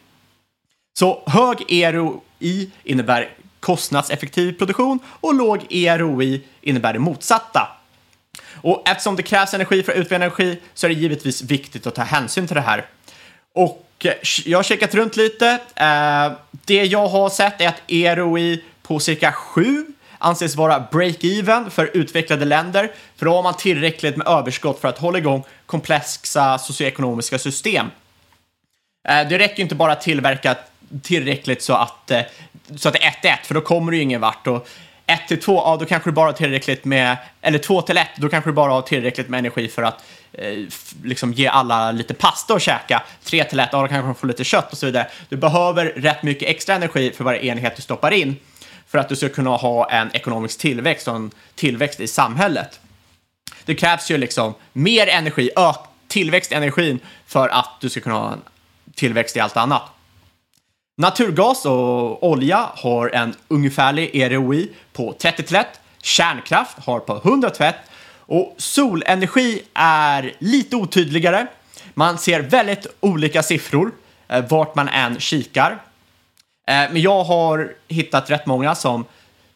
Så 0.99 1.22
hög 1.26 1.72
EROI 1.72 2.70
innebär 2.85 3.28
kostnadseffektiv 3.61 4.53
produktion 4.53 4.99
och 5.07 5.35
låg 5.35 5.66
EROI 5.70 6.43
innebär 6.61 6.93
det 6.93 6.99
motsatta. 6.99 7.68
Och 8.55 8.89
eftersom 8.89 9.16
det 9.16 9.22
krävs 9.22 9.55
energi 9.55 9.82
för 9.82 9.93
att 9.93 9.99
utvinna 9.99 10.24
energi 10.24 10.61
så 10.74 10.87
är 10.87 10.89
det 10.89 10.95
givetvis 10.95 11.43
viktigt 11.43 11.87
att 11.87 11.95
ta 11.95 12.03
hänsyn 12.03 12.47
till 12.47 12.55
det 12.55 12.61
här. 12.61 12.87
Och 13.55 13.87
eh, 14.05 14.12
jag 14.45 14.59
har 14.59 14.62
kikat 14.62 14.95
runt 14.95 15.16
lite. 15.16 15.49
Eh, 15.76 16.32
det 16.51 16.85
jag 16.85 17.07
har 17.07 17.30
sett 17.30 17.61
är 17.61 17.68
att 17.68 17.82
EROI 17.89 18.64
på 18.82 19.01
cirka 19.01 19.32
7 19.32 19.87
anses 20.24 20.56
vara 20.56 20.86
break-even 20.92 21.70
för 21.70 21.90
utvecklade 21.94 22.44
länder, 22.44 22.92
för 23.16 23.26
då 23.26 23.34
har 23.34 23.42
man 23.42 23.54
tillräckligt 23.54 24.16
med 24.16 24.26
överskott 24.26 24.80
för 24.80 24.88
att 24.88 24.98
hålla 24.98 25.18
igång 25.18 25.44
komplexa 25.66 26.58
socioekonomiska 26.58 27.38
system. 27.38 27.86
Eh, 29.08 29.28
det 29.28 29.38
räcker 29.38 29.56
ju 29.56 29.62
inte 29.62 29.74
bara 29.74 29.92
att 29.92 30.00
tillverka 30.00 30.56
tillräckligt 31.02 31.62
så 31.62 31.74
att, 31.74 32.10
eh, 32.10 32.20
så 32.76 32.88
att 32.88 32.94
det 32.94 33.02
är 33.02 33.10
1-1, 33.10 33.46
för 33.46 33.54
då 33.54 33.60
kommer 33.60 33.92
du 33.92 33.96
ju 33.96 34.02
ingen 34.02 34.20
vart. 34.20 34.46
Och 34.46 34.68
1 35.06 35.28
till 35.28 35.40
2, 35.40 35.54
ja 35.54 35.76
då 35.80 35.86
kanske 35.86 36.10
du 36.10 36.14
bara 36.14 36.28
har 36.28 36.32
tillräckligt 36.32 36.84
med, 36.84 37.16
eller 37.40 37.58
2 37.58 37.82
till 37.82 37.96
1, 37.96 38.08
då 38.16 38.28
kanske 38.28 38.50
du 38.50 38.54
bara 38.54 38.72
har 38.72 38.82
tillräckligt 38.82 39.28
med 39.28 39.38
energi 39.38 39.68
för 39.68 39.82
att 39.82 40.04
eh, 40.32 40.58
liksom 41.04 41.32
ge 41.32 41.46
alla 41.46 41.92
lite 41.92 42.14
pasta 42.14 42.54
att 42.54 42.62
käka. 42.62 43.02
3 43.24 43.44
till 43.44 43.60
1, 43.60 43.68
ja 43.72 43.82
då 43.82 43.88
kanske 43.88 44.06
de 44.06 44.14
får 44.14 44.28
lite 44.28 44.44
kött 44.44 44.72
och 44.72 44.78
så 44.78 44.86
vidare. 44.86 45.06
Du 45.28 45.36
behöver 45.36 45.86
rätt 45.86 46.22
mycket 46.22 46.48
extra 46.48 46.74
energi 46.74 47.12
för 47.16 47.24
varje 47.24 47.40
enhet 47.40 47.76
du 47.76 47.82
stoppar 47.82 48.10
in 48.10 48.36
för 48.95 48.99
att 48.99 49.09
du 49.09 49.16
ska 49.16 49.28
kunna 49.28 49.51
ha 49.51 49.90
en 49.90 50.16
ekonomisk 50.16 50.59
tillväxt 50.59 51.09
och 51.09 51.16
en 51.16 51.30
tillväxt 51.55 52.01
i 52.01 52.07
samhället. 52.07 52.80
Det 53.64 53.74
krävs 53.74 54.11
ju 54.11 54.18
liksom 54.18 54.55
mer 54.72 55.07
energi, 55.07 55.51
ök, 55.57 55.76
tillväxt 56.09 56.53
i 56.53 56.55
energin 56.55 56.99
för 57.26 57.49
att 57.49 57.70
du 57.80 57.88
ska 57.88 58.01
kunna 58.01 58.14
ha 58.14 58.32
en 58.32 58.42
tillväxt 58.95 59.36
i 59.36 59.40
allt 59.40 59.57
annat. 59.57 59.82
Naturgas 60.97 61.64
och 61.64 62.28
olja 62.28 62.68
har 62.74 63.09
en 63.09 63.34
ungefärlig 63.49 64.32
ROI 64.32 64.70
på 64.92 65.12
30 65.12 65.42
till 65.42 65.57
1. 65.57 65.66
Kärnkraft 66.03 66.78
har 66.78 67.01
på 67.01 67.16
100 67.16 67.51
till 67.51 67.66
1. 67.66 67.76
Och 68.18 68.55
solenergi 68.59 69.62
är 69.74 70.32
lite 70.38 70.76
otydligare. 70.76 71.47
Man 71.95 72.18
ser 72.18 72.40
väldigt 72.40 72.86
olika 73.01 73.42
siffror 73.42 73.90
eh, 74.28 74.45
vart 74.49 74.74
man 74.74 74.88
än 74.88 75.20
kikar. 75.20 75.78
Eh, 76.66 76.74
men 76.74 77.00
jag 77.00 77.24
har 77.24 77.72
hittat 77.88 78.30
rätt 78.30 78.46
många 78.46 78.74
som 78.74 79.04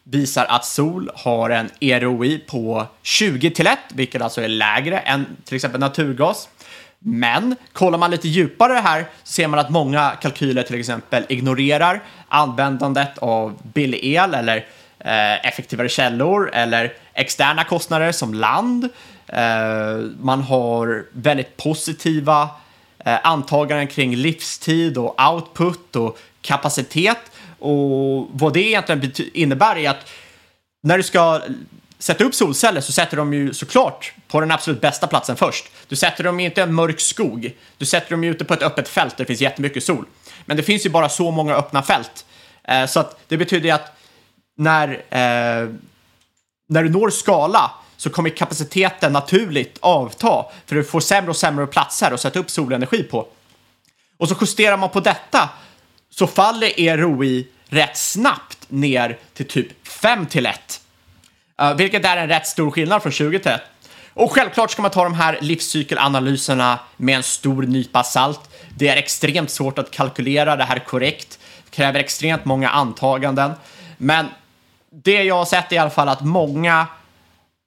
visar 0.03 0.45
att 0.45 0.65
sol 0.65 1.11
har 1.15 1.49
en 1.49 1.69
EROI 1.79 2.39
på 2.39 2.85
20 3.01 3.51
till 3.51 3.67
1, 3.67 3.79
vilket 3.93 4.21
alltså 4.21 4.41
är 4.41 4.47
lägre 4.47 4.99
än 4.99 5.25
till 5.45 5.55
exempel 5.55 5.79
naturgas. 5.79 6.49
Men 6.99 7.55
kollar 7.73 7.97
man 7.97 8.11
lite 8.11 8.27
djupare 8.27 8.73
här 8.73 9.05
så 9.23 9.33
ser 9.33 9.47
man 9.47 9.59
att 9.59 9.69
många 9.69 10.11
kalkyler 10.21 10.63
till 10.63 10.79
exempel 10.79 11.25
ignorerar 11.29 12.03
användandet 12.27 13.17
av 13.17 13.57
billig 13.73 13.99
el 14.03 14.33
eller 14.33 14.57
eh, 14.99 15.45
effektivare 15.45 15.89
källor 15.89 16.49
eller 16.53 16.93
externa 17.13 17.63
kostnader 17.63 18.11
som 18.11 18.33
land. 18.33 18.89
Eh, 19.27 19.97
man 20.19 20.41
har 20.41 21.05
väldigt 21.11 21.57
positiva 21.57 22.49
eh, 23.05 23.17
antaganden 23.23 23.87
kring 23.87 24.15
livstid 24.15 24.97
och 24.97 25.15
output 25.31 25.95
och 25.95 26.19
kapacitet. 26.41 27.31
Och 27.59 28.27
vad 28.31 28.53
det 28.53 28.63
egentligen 28.63 29.11
innebär 29.33 29.77
är 29.77 29.89
att 29.89 30.09
när 30.83 30.97
du 30.97 31.03
ska 31.03 31.41
sätta 31.99 32.23
upp 32.23 32.35
solceller 32.35 32.81
så 32.81 32.91
sätter 32.91 33.17
de 33.17 33.33
ju 33.33 33.53
såklart 33.53 34.13
på 34.27 34.39
den 34.39 34.51
absolut 34.51 34.81
bästa 34.81 35.07
platsen 35.07 35.35
först. 35.35 35.65
Du 35.87 35.95
sätter 35.95 36.23
dem 36.23 36.39
inte 36.39 36.61
i 36.61 36.63
en 36.63 36.73
mörk 36.73 36.99
skog. 36.99 37.51
Du 37.77 37.85
sätter 37.85 38.11
dem 38.11 38.23
ju 38.23 38.31
ute 38.31 38.45
på 38.45 38.53
ett 38.53 38.63
öppet 38.63 38.87
fält 38.87 39.17
där 39.17 39.23
det 39.23 39.27
finns 39.27 39.41
jättemycket 39.41 39.83
sol. 39.83 40.05
Men 40.45 40.57
det 40.57 40.63
finns 40.63 40.85
ju 40.85 40.89
bara 40.89 41.09
så 41.09 41.31
många 41.31 41.55
öppna 41.55 41.83
fält. 41.83 42.25
Eh, 42.63 42.85
så 42.85 42.99
att 42.99 43.19
det 43.27 43.37
betyder 43.37 43.73
att 43.73 43.97
när, 44.57 44.89
eh, 44.89 45.69
när 46.69 46.83
du 46.83 46.89
når 46.89 47.09
skala 47.09 47.71
så 47.97 48.09
kommer 48.09 48.29
kapaciteten 48.29 49.13
naturligt 49.13 49.77
avta 49.79 50.45
för 50.65 50.75
du 50.75 50.83
får 50.83 50.99
sämre 50.99 51.29
och 51.29 51.37
sämre 51.37 51.67
platser 51.67 52.11
att 52.11 52.21
sätta 52.21 52.39
upp 52.39 52.49
solenergi 52.49 53.03
på. 53.03 53.27
Och 54.17 54.29
så 54.29 54.35
justerar 54.41 54.77
man 54.77 54.89
på 54.89 54.99
detta 54.99 55.49
så 56.19 56.27
faller 56.27 56.79
er 56.79 56.97
ROI 56.97 57.47
rätt 57.69 57.97
snabbt 57.97 58.65
ner 58.67 59.17
till 59.33 59.47
typ 59.47 59.87
5 59.87 60.25
till 60.25 60.45
1. 60.45 60.81
Uh, 61.61 61.67
eh, 61.67 61.75
vilket 61.75 62.05
är 62.05 62.17
en 62.17 62.27
rätt 62.27 62.47
stor 62.47 62.71
skillnad 62.71 63.01
från 63.01 63.11
20 63.11 63.39
till 63.39 63.51
1. 63.51 63.61
Och 64.13 64.31
självklart 64.31 64.71
ska 64.71 64.81
man 64.81 64.91
ta 64.91 65.03
de 65.03 65.13
här 65.13 65.37
livscykelanalyserna 65.41 66.79
med 66.97 67.15
en 67.15 67.23
stor 67.23 67.63
nypa 67.63 68.03
salt. 68.03 68.39
Det 68.77 68.87
är 68.87 68.97
extremt 68.97 69.49
svårt 69.49 69.79
att 69.79 69.91
kalkylera 69.91 70.55
det 70.55 70.63
här 70.63 70.79
korrekt. 70.79 71.39
Det 71.65 71.71
kräver 71.71 71.99
extremt 71.99 72.45
många 72.45 72.69
antaganden. 72.69 73.51
Men 73.97 74.27
det 74.89 75.23
jag 75.23 75.35
har 75.35 75.45
sett 75.45 75.71
är 75.71 75.75
i 75.75 75.79
alla 75.79 75.89
fall 75.89 76.09
att 76.09 76.21
många 76.21 76.87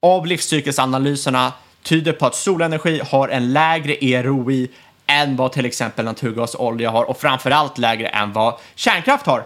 av 0.03 0.27
livscykelsanalyserna 0.27 1.53
tyder 1.83 2.13
på 2.13 2.27
att 2.27 2.35
solenergi 2.35 3.01
har 3.11 3.29
en 3.29 3.53
lägre 3.53 4.05
EROI 4.05 4.69
än 5.13 5.37
vad 5.37 5.53
till 5.53 5.67
exempel 5.67 6.05
naturgas 6.05 6.55
och 6.55 6.67
olja 6.67 6.91
har 6.91 7.05
och 7.05 7.21
framförallt 7.21 7.79
lägre 7.79 8.09
än 8.09 8.33
vad 8.33 8.55
kärnkraft 8.75 9.27
har. 9.27 9.45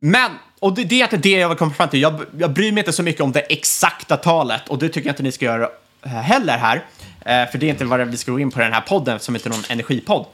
Men, 0.00 0.30
och 0.60 0.74
det, 0.74 0.84
det 0.84 1.00
är 1.00 1.04
inte 1.04 1.16
det 1.16 1.30
jag 1.30 1.48
vill 1.48 1.58
komma 1.58 1.74
fram 1.74 1.88
till. 1.88 2.02
Jag, 2.02 2.20
jag 2.38 2.52
bryr 2.52 2.72
mig 2.72 2.80
inte 2.80 2.92
så 2.92 3.02
mycket 3.02 3.20
om 3.20 3.32
det 3.32 3.40
exakta 3.40 4.16
talet 4.16 4.68
och 4.68 4.78
det 4.78 4.88
tycker 4.88 5.08
jag 5.08 5.12
inte 5.12 5.22
ni 5.22 5.32
ska 5.32 5.44
göra 5.44 5.68
eh, 6.02 6.10
heller 6.10 6.58
här. 6.58 6.84
Eh, 7.20 7.50
för 7.50 7.58
det 7.58 7.66
är 7.66 7.70
inte 7.70 7.84
vad 7.84 8.00
vi 8.08 8.16
ska 8.16 8.32
gå 8.32 8.40
in 8.40 8.50
på 8.50 8.60
i 8.60 8.64
den 8.64 8.72
här 8.72 8.80
podden 8.80 9.20
som 9.20 9.36
inte 9.36 9.48
är 9.48 9.50
någon 9.50 9.64
energipodd. 9.68 10.26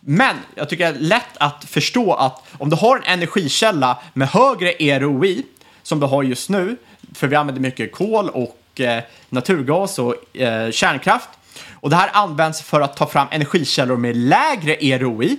Men 0.00 0.36
jag 0.54 0.68
tycker 0.68 0.92
det 0.92 0.98
är 0.98 1.02
lätt 1.02 1.36
att 1.38 1.64
förstå 1.64 2.14
att 2.14 2.42
om 2.58 2.70
du 2.70 2.76
har 2.76 2.96
en 2.96 3.02
energikälla 3.04 3.98
med 4.12 4.28
högre 4.28 4.82
EROI 4.82 5.42
som 5.82 6.00
du 6.00 6.06
har 6.06 6.22
just 6.22 6.48
nu, 6.48 6.76
för 7.14 7.26
vi 7.26 7.36
använder 7.36 7.62
mycket 7.62 7.92
kol 7.92 8.28
och 8.28 8.80
eh, 8.80 9.02
naturgas 9.28 9.98
och 9.98 10.36
eh, 10.36 10.70
kärnkraft, 10.70 11.28
och 11.72 11.90
det 11.90 11.96
här 11.96 12.10
används 12.12 12.62
för 12.62 12.80
att 12.80 12.96
ta 12.96 13.06
fram 13.06 13.28
energikällor 13.30 13.96
med 13.96 14.16
lägre 14.16 14.84
EROI, 14.84 15.36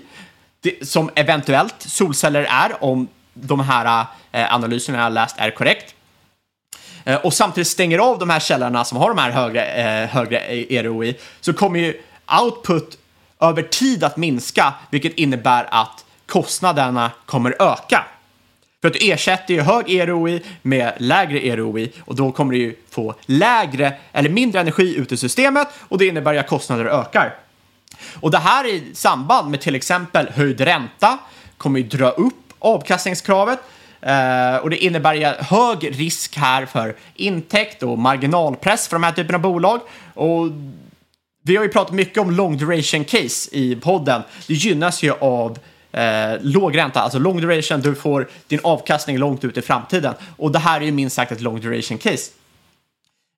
det, 0.62 0.88
som 0.88 1.10
eventuellt 1.16 1.76
solceller 1.82 2.44
är 2.44 2.84
om 2.84 3.08
de 3.34 3.60
här 3.60 4.06
eh, 4.32 4.54
analyserna 4.54 5.04
jag 5.04 5.14
läst 5.14 5.36
är 5.38 5.52
korrekt. 5.52 5.96
Eh, 7.04 7.16
och 7.16 7.34
samtidigt 7.34 7.68
stänger 7.68 8.00
av 8.00 8.20
de 8.20 8.30
här 8.30 8.40
källorna 8.40 8.86
som 8.86 8.98
har 8.98 9.10
de 9.10 9.18
här 9.18 9.32
högre, 9.32 9.66
eh, 9.66 10.10
högre 10.10 10.40
EROI 10.74 11.18
så 11.42 11.54
kommer 11.54 11.80
ju 11.80 12.02
output 12.42 12.98
över 13.40 13.64
tid 13.64 14.04
att 14.04 14.18
minska, 14.18 14.74
vilket 14.90 15.14
innebär 15.14 15.68
att 15.72 16.06
kostnaderna 16.26 17.12
kommer 17.26 17.56
öka. 17.60 18.06
För 18.88 18.92
att 18.92 19.00
du 19.00 19.12
ersätter 19.12 19.54
ju 19.54 19.62
hög 19.62 19.90
EROI 19.90 20.42
med 20.62 20.94
lägre 20.98 21.48
EROI 21.48 21.92
och 22.00 22.16
då 22.16 22.32
kommer 22.32 22.54
du 22.54 22.60
ju 22.60 22.76
få 22.90 23.16
lägre 23.26 23.94
eller 24.12 24.30
mindre 24.30 24.62
energi 24.62 24.96
ut 24.96 25.12
i 25.12 25.18
systemet 25.18 25.68
och 25.80 25.98
det 25.98 26.08
innebär 26.08 26.36
att 26.36 26.48
kostnader 26.48 26.86
ökar. 26.86 27.36
Och 28.14 28.32
det 28.32 28.38
här 28.38 28.68
i 28.68 28.84
samband 28.94 29.52
med 29.52 29.62
till 29.62 29.76
exempel 29.76 30.30
höjd 30.30 30.62
ränta 30.62 31.18
kommer 31.58 31.80
ju 31.80 31.88
dra 31.88 32.10
upp 32.10 32.54
avkastningskravet 32.60 33.60
Uh, 34.08 34.56
och 34.56 34.70
det 34.70 34.78
innebär 34.78 35.14
ju 35.14 35.26
hög 35.26 36.00
risk 36.00 36.38
här 36.38 36.66
för 36.66 36.96
intäkt 37.16 37.84
och 37.84 38.00
marginalpress 38.00 38.88
för 38.88 38.96
de 38.96 39.04
här 39.04 39.12
typerna 39.12 39.36
av 39.36 39.42
bolag. 39.42 39.82
Och 40.14 40.48
vi 41.44 41.56
har 41.56 41.64
ju 41.64 41.70
pratat 41.70 41.94
mycket 41.94 42.18
om 42.18 42.32
long 42.32 42.58
duration 42.58 43.04
case 43.04 43.50
i 43.52 43.76
podden. 43.76 44.22
Det 44.48 44.54
gynnas 44.54 45.04
ju 45.04 45.12
av 45.12 45.58
eh, 45.98 46.38
låg 46.42 46.78
ränta, 46.78 47.02
alltså 47.02 47.20
long 47.20 47.42
duration, 47.42 47.82
du 47.82 47.96
får 47.96 48.30
din 48.48 48.60
avkastning 48.64 49.18
långt 49.18 49.44
ut 49.44 49.58
i 49.58 49.62
framtiden. 49.62 50.14
Och 50.38 50.52
det 50.52 50.60
här 50.60 50.82
är 50.82 50.86
ju 50.86 50.92
minst 50.92 51.16
sagt 51.16 51.32
ett 51.32 51.42
long 51.42 51.62
duration 51.62 51.98
case. 51.98 52.32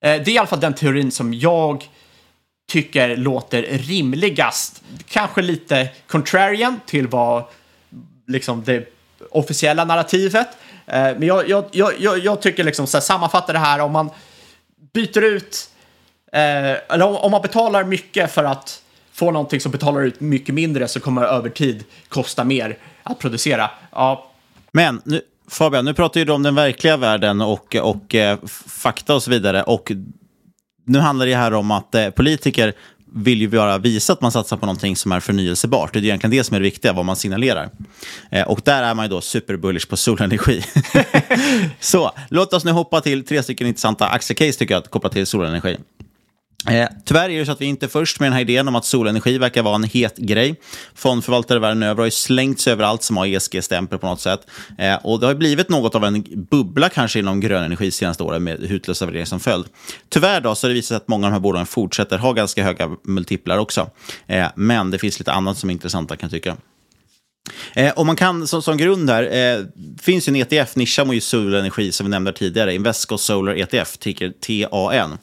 Eh, 0.03 0.21
det 0.21 0.27
är 0.27 0.29
i 0.29 0.37
alla 0.37 0.47
fall 0.47 0.59
den 0.59 0.73
teorin 0.73 1.11
som 1.11 1.33
jag 1.33 1.89
tycker 2.69 3.17
låter 3.17 3.61
rimligast. 3.61 4.81
Kanske 5.07 5.41
lite 5.41 5.89
contrarian 6.07 6.79
till 6.85 7.07
vad 7.07 7.43
liksom 8.27 8.63
det 8.63 8.93
officiella 9.31 9.85
narrativet. 9.85 10.47
Eh, 10.85 11.01
men 11.01 11.23
jag, 11.23 11.49
jag, 11.49 11.65
jag, 11.71 12.19
jag 12.19 12.41
tycker 12.41 12.63
liksom 12.63 12.87
så 12.87 12.97
här, 12.97 13.01
sammanfatta 13.01 13.53
det 13.53 13.59
här 13.59 13.79
om 13.79 13.91
man 13.91 14.09
byter 14.93 15.23
ut, 15.23 15.69
eh, 16.31 16.93
eller 16.93 17.25
om 17.25 17.31
man 17.31 17.41
betalar 17.41 17.83
mycket 17.83 18.31
för 18.31 18.43
att 18.43 18.81
Får 19.19 19.31
någonting 19.31 19.59
som 19.59 19.71
betalar 19.71 20.01
ut 20.01 20.19
mycket 20.19 20.55
mindre 20.55 20.87
så 20.87 20.99
kommer 20.99 21.21
det 21.21 21.27
över 21.27 21.49
tid 21.49 21.83
kosta 22.09 22.43
mer 22.43 22.77
att 23.03 23.19
producera. 23.19 23.69
Ja. 23.91 24.31
Men 24.71 25.01
nu, 25.05 25.21
Fabian, 25.47 25.85
nu 25.85 25.93
pratar 25.93 26.19
ju 26.19 26.31
om 26.31 26.43
den 26.43 26.55
verkliga 26.55 26.97
världen 26.97 27.41
och, 27.41 27.75
och 27.75 28.15
eh, 28.15 28.39
fakta 28.67 29.15
och 29.15 29.23
så 29.23 29.31
vidare. 29.31 29.63
Och 29.63 29.91
nu 30.85 30.99
handlar 30.99 31.25
det 31.25 31.35
här 31.35 31.53
om 31.53 31.71
att 31.71 31.95
eh, 31.95 32.09
politiker 32.09 32.73
vill 33.13 33.41
ju 33.41 33.47
bara 33.47 33.77
visa 33.77 34.13
att 34.13 34.21
man 34.21 34.31
satsar 34.31 34.57
på 34.57 34.65
någonting 34.65 34.95
som 34.95 35.11
är 35.11 35.19
förnyelsebart. 35.19 35.93
Det 35.93 35.99
är 35.99 36.03
egentligen 36.03 36.31
det 36.31 36.43
som 36.43 36.55
är 36.55 36.59
det 36.59 36.63
viktiga, 36.63 36.93
vad 36.93 37.05
man 37.05 37.15
signalerar. 37.15 37.69
Eh, 38.31 38.47
och 38.47 38.61
där 38.63 38.83
är 38.83 38.93
man 38.93 39.05
ju 39.05 39.09
då 39.09 39.21
superbullish 39.21 39.89
på 39.89 39.97
solenergi. 39.97 40.63
så, 41.79 42.11
låt 42.29 42.53
oss 42.53 42.65
nu 42.65 42.71
hoppa 42.71 43.01
till 43.01 43.25
tre 43.25 43.43
stycken 43.43 43.67
intressanta 43.67 44.07
aktiecase 44.07 44.59
tycker 44.59 44.73
jag, 44.73 44.83
kopplat 44.83 45.11
till 45.11 45.25
solenergi. 45.25 45.77
Eh, 46.67 46.87
tyvärr 47.05 47.29
är 47.29 47.39
det 47.39 47.45
så 47.45 47.51
att 47.51 47.61
vi 47.61 47.65
inte 47.65 47.85
är 47.85 47.87
först 47.87 48.19
med 48.19 48.27
den 48.27 48.33
här 48.33 48.41
idén 48.41 48.67
om 48.67 48.75
att 48.75 48.85
solenergi 48.85 49.37
verkar 49.37 49.63
vara 49.63 49.75
en 49.75 49.83
het 49.83 50.17
grej. 50.17 50.55
Fondförvaltare 50.95 51.59
världen 51.59 51.83
över 51.83 51.97
har 51.97 52.05
ju 52.05 52.11
slängts 52.11 52.67
över 52.67 52.83
allt 52.83 53.03
som 53.03 53.17
har 53.17 53.25
ESG-stämpel 53.25 53.99
på 53.99 54.07
något 54.07 54.21
sätt. 54.21 54.47
Eh, 54.77 54.95
och 54.95 55.19
det 55.19 55.27
har 55.27 55.35
blivit 55.35 55.69
något 55.69 55.95
av 55.95 56.03
en 56.03 56.23
bubbla 56.51 56.89
kanske 56.89 57.19
inom 57.19 57.39
grön 57.39 57.63
energi 57.63 57.91
senaste 57.91 58.23
åren 58.23 58.43
med 58.43 58.59
hutlösa 58.59 59.05
värderingar 59.05 59.25
som 59.25 59.39
följd. 59.39 59.65
Tyvärr 60.09 60.41
då 60.41 60.55
så 60.55 60.67
har 60.67 60.69
det 60.69 60.73
visat 60.73 60.87
sig 60.87 60.97
att 60.97 61.07
många 61.07 61.27
av 61.27 61.31
de 61.31 61.33
här 61.33 61.41
bolagen 61.41 61.65
fortsätter 61.65 62.17
ha 62.17 62.33
ganska 62.33 62.63
höga 62.63 62.89
multiplar 63.03 63.57
också. 63.57 63.89
Eh, 64.27 64.47
men 64.55 64.91
det 64.91 64.99
finns 64.99 65.19
lite 65.19 65.31
annat 65.31 65.57
som 65.57 65.69
är 65.69 65.73
intressant 65.73 66.09
kan 66.09 66.17
jag 66.21 66.31
tycka. 66.31 66.57
Eh, 67.73 67.93
och 67.93 68.05
man 68.05 68.15
kan 68.15 68.47
som, 68.47 68.61
som 68.61 68.77
grund 68.77 69.09
här, 69.09 69.23
eh, 69.23 69.65
finns 70.01 70.27
ju 70.27 70.29
en 70.29 70.35
ETF, 70.35 70.75
nischar 70.75 71.05
mot 71.05 71.23
solenergi 71.23 71.91
som 71.91 72.05
vi 72.05 72.09
nämnde 72.09 72.33
tidigare, 72.33 72.75
Invesco 72.75 73.17
Solar 73.17 73.55
ETF, 73.55 73.97
ticker 73.97 74.33
TAN. 74.39 75.17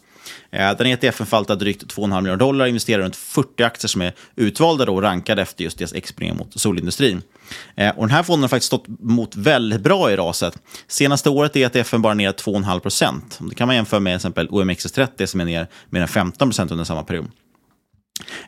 Eh, 0.56 0.76
den 0.76 0.86
ETFen 0.86 1.26
förvaltar 1.26 1.56
drygt 1.56 1.84
2,5 1.96 2.20
miljarder 2.20 2.36
dollar, 2.36 2.64
och 2.64 2.68
investerar 2.68 3.02
runt 3.02 3.16
40 3.16 3.62
aktier 3.62 3.88
som 3.88 4.02
är 4.02 4.12
utvalda 4.36 4.90
och 4.90 5.02
rankade 5.02 5.42
efter 5.42 5.64
just 5.64 5.78
deras 5.78 5.92
exponering 5.92 6.36
mot 6.36 6.60
solindustrin. 6.60 7.22
Eh, 7.74 7.96
och 7.96 8.06
den 8.06 8.16
här 8.16 8.22
fonden 8.22 8.42
har 8.42 8.48
faktiskt 8.48 8.66
stått 8.66 8.84
mot 9.00 9.36
väldigt 9.36 9.80
bra 9.80 10.12
i 10.12 10.16
raset. 10.16 10.58
Senaste 10.88 11.30
året 11.30 11.56
är 11.56 11.76
ETFen 11.76 12.02
bara 12.02 12.14
ner 12.14 12.32
2,5 12.32 12.80
procent. 12.80 13.38
Det 13.40 13.54
kan 13.54 13.66
man 13.66 13.76
jämföra 13.76 14.00
med 14.00 14.16
exempel 14.16 14.48
OMXS30 14.48 15.26
som 15.26 15.40
är 15.40 15.44
ner 15.44 15.66
mer 15.90 16.00
än 16.00 16.08
15 16.08 16.48
procent 16.48 16.70
under 16.70 16.84
samma 16.84 17.02
period. 17.02 17.26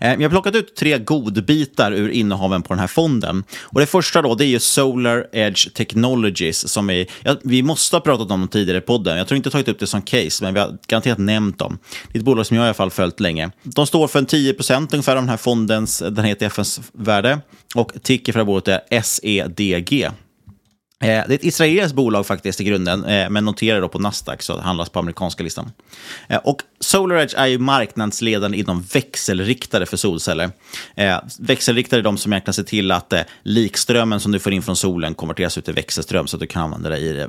Eh, 0.01 0.13
jag 0.13 0.23
har 0.23 0.29
plockat 0.29 0.55
ut 0.55 0.77
tre 0.77 0.99
godbitar 0.99 1.93
ur 1.93 2.09
innehaven 2.09 2.63
på 2.63 2.73
den 2.73 2.81
här 2.81 2.87
fonden. 2.87 3.45
Och 3.63 3.81
Det 3.81 3.87
första 3.87 4.23
då, 4.23 4.35
det 4.35 4.45
är 4.45 4.49
ju 4.49 4.59
Solar 4.59 5.27
Edge 5.33 5.75
Technologies. 5.75 6.69
Som 6.69 6.91
är, 6.91 7.07
ja, 7.23 7.37
vi 7.45 7.63
måste 7.63 7.97
ha 7.97 8.01
pratat 8.01 8.31
om 8.31 8.41
dem 8.41 8.49
tidigare 8.49 8.79
i 8.79 8.81
podden. 8.81 9.19
Jag 9.19 9.29
tror 9.29 9.37
inte 9.37 9.47
jag 9.47 9.53
tagit 9.53 9.69
upp 9.69 9.79
det 9.79 9.87
som 9.87 10.03
case, 10.03 10.45
men 10.45 10.55
vi 10.55 10.61
har 10.61 10.79
garanterat 10.87 11.19
nämnt 11.19 11.59
dem. 11.59 11.79
Det 12.13 12.19
är 12.19 12.21
ett 12.21 12.25
bolag 12.25 12.47
som 12.47 12.57
jag 12.57 12.65
i 12.65 12.67
alla 12.67 12.75
fall 12.75 12.91
följt 12.91 13.21
länge. 13.21 13.51
De 13.63 13.87
står 13.87 14.09
för 14.09 14.19
en 14.19 14.27
10% 14.27 14.89
ungefär 14.93 15.17
av 15.17 15.23
den 15.23 15.29
här 15.29 15.37
fondens, 15.37 15.99
den 16.11 16.25
heter 16.25 16.47
FNs 16.47 16.81
värde. 16.93 17.41
Och 17.75 17.93
ticker 18.03 18.33
för 18.33 18.39
det 18.39 18.43
här 18.43 18.47
bolaget 18.47 18.85
är 18.91 19.03
SEDG. 19.03 20.09
Eh, 21.01 21.07
det 21.07 21.07
är 21.07 21.33
ett 21.33 21.45
israeliskt 21.45 21.95
bolag 21.95 22.27
faktiskt 22.27 22.61
i 22.61 22.65
grunden, 22.65 23.05
eh, 23.05 23.31
men 23.31 23.45
noterar 23.45 23.81
då 23.81 23.89
på 23.89 23.99
Nasdaq, 23.99 24.43
så 24.43 24.57
det 24.57 24.63
handlas 24.63 24.89
på 24.89 24.99
amerikanska 24.99 25.43
listan. 25.45 25.73
Och 26.45 26.63
SolarEdge 26.81 27.35
är 27.37 27.47
ju 27.47 27.59
marknadsledande 27.59 28.59
inom 28.59 28.83
växelriktare 28.83 29.87
för 29.87 29.97
solceller. 29.97 30.51
Eh, 30.95 31.17
Växelriktare 31.39 32.01
är 32.01 32.03
de 32.03 32.19
som 32.19 32.33
egentligen 32.33 32.55
ser 32.55 32.63
till 32.63 32.91
att 32.91 33.13
eh, 33.13 33.21
likströmmen 33.43 34.21
som 34.21 34.33
du 34.33 34.39
får 34.39 34.53
in 34.53 34.63
från 34.63 34.77
solen 34.77 35.15
konverteras 35.15 35.59
ut 35.59 35.65
till 35.65 35.75
växelström 35.75 36.27
så 36.27 36.37
att 36.37 36.41
du 36.41 36.47
kan 36.47 36.63
använda 36.63 36.89
det 36.89 36.99
i, 36.99 37.27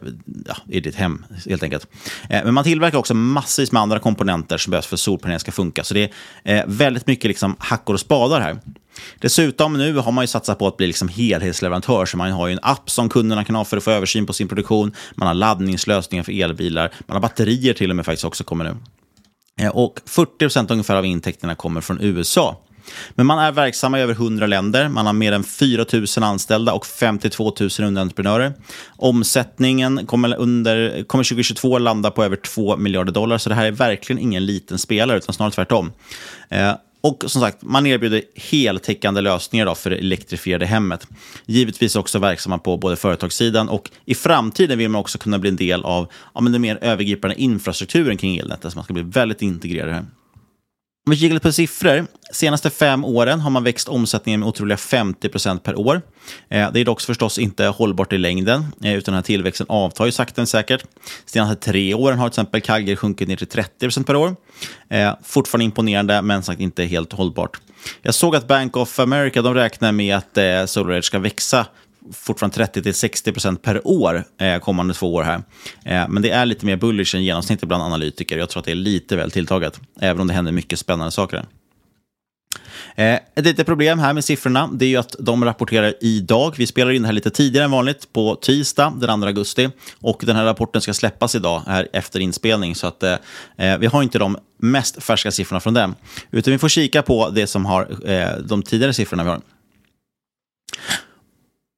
ja, 0.48 0.58
i 0.70 0.80
ditt 0.80 0.96
hem, 0.96 1.26
helt 1.50 1.64
enkelt. 1.64 1.88
Eh, 2.30 2.44
Men 2.44 2.54
man 2.54 2.64
tillverkar 2.64 2.98
också 2.98 3.14
massvis 3.14 3.72
med 3.72 3.82
andra 3.82 4.00
komponenter 4.00 4.58
som 4.58 4.72
behövs 4.72 4.88
för 4.88 4.96
att 4.96 5.00
solpanelen 5.00 5.40
ska 5.40 5.52
funka. 5.52 5.84
Så 5.84 5.94
det 5.94 6.12
är 6.44 6.58
eh, 6.58 6.64
väldigt 6.68 7.08
mycket 7.08 7.26
liksom 7.26 7.56
hackor 7.60 7.94
och 7.94 8.00
spadar 8.00 8.42
här. 8.42 8.60
Dessutom 9.20 9.74
nu 9.74 9.96
har 9.98 10.12
man 10.12 10.24
ju 10.24 10.28
satsat 10.28 10.60
på 10.60 10.68
att 10.68 10.78
bli 10.78 10.88
liksom 10.88 11.08
helhetsleverantör, 11.08 12.06
så 12.06 12.18
man 12.18 12.32
har 12.32 12.48
ju 12.48 12.54
en 12.54 12.60
app 12.62 12.90
som 12.90 13.10
kunderna 13.10 13.44
kan 13.44 13.56
ha 13.56 13.66
för 13.66 13.78
att 13.78 13.84
få 13.84 13.92
översyn 13.92 14.26
på 14.26 14.34
sin 14.34 14.48
produktion. 14.48 14.96
Man 15.16 15.28
har 15.28 15.36
laddningslösningar 15.36 16.24
för 16.24 16.42
elbilar, 16.44 16.92
man 17.08 17.16
har 17.16 17.22
batterier 17.22 17.74
till 17.74 17.90
och 17.90 17.96
med 17.96 18.06
faktiskt 18.06 18.26
också 18.26 18.44
kommer 18.44 18.64
nu. 18.64 18.76
Eh, 19.60 19.70
och 19.70 20.00
40% 20.06 20.72
ungefär 20.72 20.96
av 20.96 21.06
intäkterna 21.06 21.56
kommer 21.56 21.82
från 21.82 22.02
USA. 22.02 22.58
Men 23.12 23.26
man 23.26 23.40
är 23.40 23.52
verksamma 23.52 24.00
i 24.00 24.02
över 24.02 24.14
100 24.14 24.48
länder. 24.48 24.90
Man 24.90 25.06
har 25.06 25.14
mer 25.14 25.32
än 25.32 25.44
4 25.44 25.86
000 25.94 26.06
anställda 26.24 26.74
och 26.74 26.86
52 26.86 27.54
000 27.60 27.70
underentreprenörer. 27.80 28.54
Omsättningen 28.98 30.06
kommer, 30.06 30.36
under, 30.36 31.04
kommer 31.04 31.24
2022 31.24 31.78
landa 31.78 32.12
på 32.12 32.24
över 32.24 32.36
2 32.36 32.78
miljarder 32.78 33.12
dollar, 33.12 33.38
så 33.38 33.50
det 33.50 33.56
här 33.56 33.66
är 33.66 33.72
verkligen 33.72 34.22
ingen 34.22 34.46
liten 34.46 34.78
spelare, 34.78 35.18
utan 35.18 35.34
snarare 35.34 35.54
tvärtom. 35.54 35.92
Eh, 36.50 36.74
och 37.02 37.24
som 37.28 37.42
sagt, 37.42 37.62
man 37.62 37.86
erbjuder 37.86 38.24
heltäckande 38.36 39.22
lösningar 39.22 39.66
då 39.66 39.76
för 39.76 39.90
det 39.90 39.96
elektrifierade 39.96 40.66
hemmet. 40.66 41.08
Givetvis 41.46 41.96
också 41.96 42.20
verksamma 42.20 42.58
på 42.58 42.78
både 42.78 42.96
företagssidan 42.96 43.70
och 43.70 43.90
i 44.06 44.16
framtiden 44.16 44.78
vill 44.78 44.90
man 44.90 45.02
också 45.02 45.18
kunna 45.18 45.40
bli 45.40 45.50
en 45.50 45.56
del 45.56 45.84
av 45.84 46.12
ja, 46.34 46.42
men 46.42 46.52
den 46.52 46.62
mer 46.62 46.80
övergripande 46.82 47.42
infrastrukturen 47.42 48.18
kring 48.18 48.38
elnätet, 48.38 48.72
så 48.72 48.78
man 48.78 48.84
ska 48.84 48.94
bli 48.94 49.04
väldigt 49.04 49.42
integrerad. 49.42 50.06
Om 51.10 51.12
vi 51.12 51.18
kikar 51.18 51.34
lite 51.34 51.44
på 51.48 51.52
siffror. 51.52 52.08
senaste 52.34 52.70
fem 52.70 53.06
åren 53.06 53.40
har 53.40 53.50
man 53.50 53.64
växt 53.64 53.88
omsättningen 53.88 54.40
med 54.40 54.50
otroliga 54.50 54.78
50 54.78 55.30
procent 55.30 55.64
per 55.64 55.80
år. 55.80 56.02
Eh, 56.50 56.72
det 56.72 56.80
är 56.80 56.86
dock 56.86 57.02
förstås 57.02 57.40
inte 57.40 57.66
hållbart 57.66 58.14
i 58.14 58.18
längden, 58.18 58.66
eh, 58.84 58.94
utan 58.94 59.12
den 59.12 59.18
här 59.18 59.22
tillväxten 59.22 59.68
avtar 59.70 60.06
ju 60.06 60.12
sakta 60.12 60.42
men 60.42 60.48
säkert. 60.48 60.84
senaste 61.26 61.56
tre 61.56 61.94
åren 61.94 62.20
har 62.20 62.30
till 62.30 62.32
exempel 62.32 62.62
Calgary 62.62 62.96
sjunkit 62.96 63.28
ner 63.28 63.36
till 63.36 63.48
30 63.48 63.80
procent 63.80 64.08
per 64.08 64.16
år. 64.16 64.36
Eh, 64.90 65.14
fortfarande 65.24 65.66
imponerande, 65.66 66.22
men 66.22 66.44
sagt 66.44 66.62
inte 66.62 66.86
helt 66.86 67.14
hållbart. 67.14 67.58
Jag 68.02 68.16
såg 68.16 68.36
att 68.36 68.48
Bank 68.48 68.78
of 68.78 69.00
America 69.00 69.42
de 69.42 69.54
räknar 69.54 69.92
med 69.92 70.18
att 70.18 70.70
SolarEdge 70.70 71.06
ska 71.06 71.20
växa 71.20 71.66
fortfarande 72.14 72.66
30-60% 72.66 73.58
per 73.58 73.88
år 73.88 74.24
eh, 74.40 74.60
kommande 74.60 74.94
två 74.94 75.14
år 75.14 75.24
här. 75.24 75.44
Eh, 75.86 76.08
men 76.10 76.22
det 76.22 76.30
är 76.30 76.46
lite 76.46 76.66
mer 76.66 76.76
bullish 76.76 77.16
än 77.16 77.24
genomsnittet 77.24 77.68
bland 77.68 77.84
analytiker. 77.84 78.38
Jag 78.38 78.50
tror 78.50 78.60
att 78.60 78.66
det 78.66 78.72
är 78.72 78.76
lite 78.76 79.16
väl 79.16 79.32
tilltaget, 79.32 79.80
även 80.00 80.22
om 80.22 80.28
det 80.28 80.34
händer 80.34 80.52
mycket 80.52 80.80
spännande 80.80 81.12
saker. 81.12 81.46
Eh, 82.96 83.14
ett 83.14 83.46
litet 83.46 83.66
problem 83.66 84.00
här 84.00 84.14
med 84.14 84.26
siffrorna 84.26 84.70
det 84.74 84.86
är 84.86 84.90
ju 84.90 84.98
att 84.98 85.16
de 85.20 85.46
rapporterar 85.46 85.94
idag. 86.02 86.54
Vi 86.58 86.68
spelar 86.68 86.92
in 86.92 87.02
det 87.02 87.08
här 87.08 87.14
lite 87.14 87.30
tidigare 87.30 87.66
än 87.66 87.72
vanligt, 87.72 88.14
på 88.14 88.36
tisdag 88.36 88.94
den 89.00 89.22
2 89.22 89.28
augusti. 89.28 89.70
Och 90.02 90.24
den 90.26 90.36
här 90.36 90.46
rapporten 90.46 90.82
ska 90.82 90.94
släppas 90.94 91.36
idag, 91.36 91.64
här 91.68 91.88
efter 91.94 92.20
inspelning. 92.20 92.76
Så 92.76 92.88
att, 92.88 93.04
eh, 93.04 93.16
eh, 93.58 93.78
vi 93.78 93.88
har 93.88 94.04
inte 94.04 94.20
de 94.20 94.38
mest 94.58 95.04
färska 95.04 95.32
siffrorna 95.32 95.60
från 95.60 95.74
dem. 95.74 95.96
Utan 96.32 96.52
vi 96.52 96.58
får 96.58 96.70
kika 96.70 97.02
på 97.02 97.30
det 97.30 97.48
som 97.48 97.66
har 97.66 98.10
eh, 98.12 98.38
de 98.44 98.64
tidigare 98.64 98.94
siffrorna 98.94 99.24
vi 99.24 99.30
har. 99.30 99.42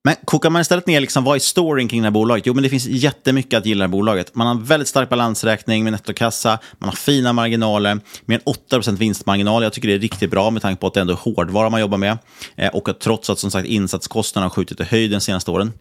Men 0.04 0.16
kokar 0.26 0.50
man 0.50 0.62
istället 0.62 0.88
ner 0.88 1.02
liksom, 1.02 1.24
vad 1.24 1.36
är 1.36 1.40
storyn 1.40 1.88
kring 1.88 2.02
det 2.02 2.06
här 2.06 2.12
bolaget? 2.12 2.46
Jo, 2.46 2.54
men 2.54 2.64
det 2.64 2.70
finns 2.70 2.86
jättemycket 2.86 3.58
att 3.58 3.66
gilla 3.66 3.86
i 3.86 3.88
bolaget. 3.88 4.36
Man 4.36 4.48
har 4.48 4.56
en 4.56 4.64
väldigt 4.64 4.88
stark 4.88 5.10
balansräkning 5.10 5.84
med 5.84 5.94
nettokassa, 5.94 6.60
man 6.78 6.90
har 6.90 6.96
fina 6.96 7.34
marginaler, 7.34 8.00
med 8.26 8.42
en 8.46 8.54
8% 8.82 8.98
vinstmarginal. 8.98 9.64
Jag 9.64 9.74
tycker 9.74 9.88
det 9.88 9.94
är 9.94 10.00
riktigt 10.00 10.32
bra 10.32 10.50
med 10.50 10.62
tanke 10.62 10.82
på 10.82 10.88
att 10.88 10.94
det 10.94 11.02
ändå 11.02 11.14
är 11.14 11.18
hårdvara 11.18 11.70
man 11.70 11.82
jobbar 11.82 11.98
med. 11.98 12.18
Eh, 12.56 12.70
och 12.70 12.90
att 12.90 13.00
trots 13.00 13.30
att 13.30 13.40
som 13.40 13.52
sagt, 13.52 13.68
insatskostnaderna 13.68 14.46
har 14.46 14.56
skjutit 14.56 14.80
i 14.80 14.84
höjden 14.84 15.12
de 15.20 15.22
senaste 15.22 15.52
åren. 15.52 15.74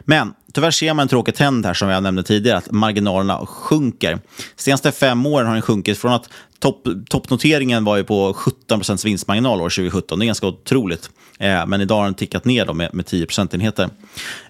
Men 0.00 0.34
tyvärr 0.52 0.70
ser 0.70 0.94
man 0.94 1.02
en 1.02 1.08
tråkig 1.08 1.34
trend 1.34 1.66
här 1.66 1.74
som 1.74 1.88
jag 1.88 2.02
nämnde 2.02 2.22
tidigare, 2.22 2.58
att 2.58 2.70
marginalerna 2.70 3.46
sjunker. 3.46 4.18
Senaste 4.56 4.92
fem 4.92 5.26
åren 5.26 5.46
har 5.46 5.54
den 5.54 5.62
sjunkit 5.62 5.98
från 5.98 6.12
att 6.12 6.28
topp, 6.58 6.88
toppnoteringen 7.08 7.84
var 7.84 7.96
ju 7.96 8.04
på 8.04 8.32
17% 8.32 9.04
vinstmarginal 9.04 9.60
år 9.60 9.68
2017. 9.68 10.18
Det 10.18 10.24
är 10.24 10.26
ganska 10.26 10.46
otroligt. 10.46 11.10
Eh, 11.38 11.66
men 11.66 11.80
idag 11.80 11.96
har 11.96 12.04
den 12.04 12.14
tickat 12.14 12.44
ner 12.44 12.72
med, 12.72 12.94
med 12.94 13.06
10 13.06 13.26
procentenheter. 13.26 13.88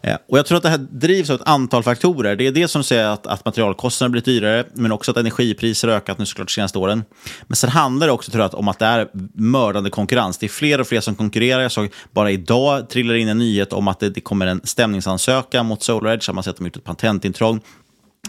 Eh, 0.02 0.16
och 0.28 0.38
jag 0.38 0.46
tror 0.46 0.56
att 0.56 0.62
det 0.62 0.68
här 0.68 0.86
drivs 0.90 1.30
av 1.30 1.36
ett 1.36 1.48
antal 1.48 1.82
faktorer. 1.82 2.36
Det 2.36 2.46
är 2.46 2.52
det 2.52 2.68
som 2.68 2.84
säger 2.84 3.06
att, 3.06 3.26
att 3.26 3.44
materialkostnaderna 3.44 4.12
blir 4.12 4.22
dyrare, 4.22 4.64
men 4.74 4.92
också 4.92 5.10
att 5.10 5.16
energipriser 5.16 5.88
har 5.88 5.94
ökat 5.94 6.18
nu 6.18 6.26
såklart 6.26 6.48
de 6.48 6.52
senaste 6.52 6.78
åren. 6.78 7.04
Men 7.42 7.56
sen 7.56 7.70
handlar 7.70 8.06
det 8.06 8.12
också 8.12 8.30
tror 8.30 8.42
jag, 8.42 8.54
om 8.54 8.68
att 8.68 8.78
det 8.78 8.86
är 8.86 9.08
mördande 9.34 9.90
konkurrens. 9.90 10.38
Det 10.38 10.46
är 10.46 10.48
fler 10.48 10.80
och 10.80 10.86
fler 10.86 11.00
som 11.00 11.14
konkurrerar. 11.14 11.62
Jag 11.62 11.72
såg 11.72 11.92
bara 12.12 12.30
idag 12.30 12.88
trillar 12.88 13.14
in 13.14 13.28
en 13.28 13.38
nyhet 13.38 13.72
om 13.72 13.88
att 13.88 14.00
det, 14.00 14.10
det 14.10 14.20
kommer 14.20 14.46
en 14.46 14.60
stämningsansökan 14.64 15.66
mot 15.66 15.82
SolarEdge. 15.82 16.32
Man 16.32 16.44
sett 16.44 16.50
att 16.50 16.56
de 16.56 16.62
har 16.62 16.68
gjort 16.68 16.76
ett 16.76 16.84
patentintrång. 16.84 17.60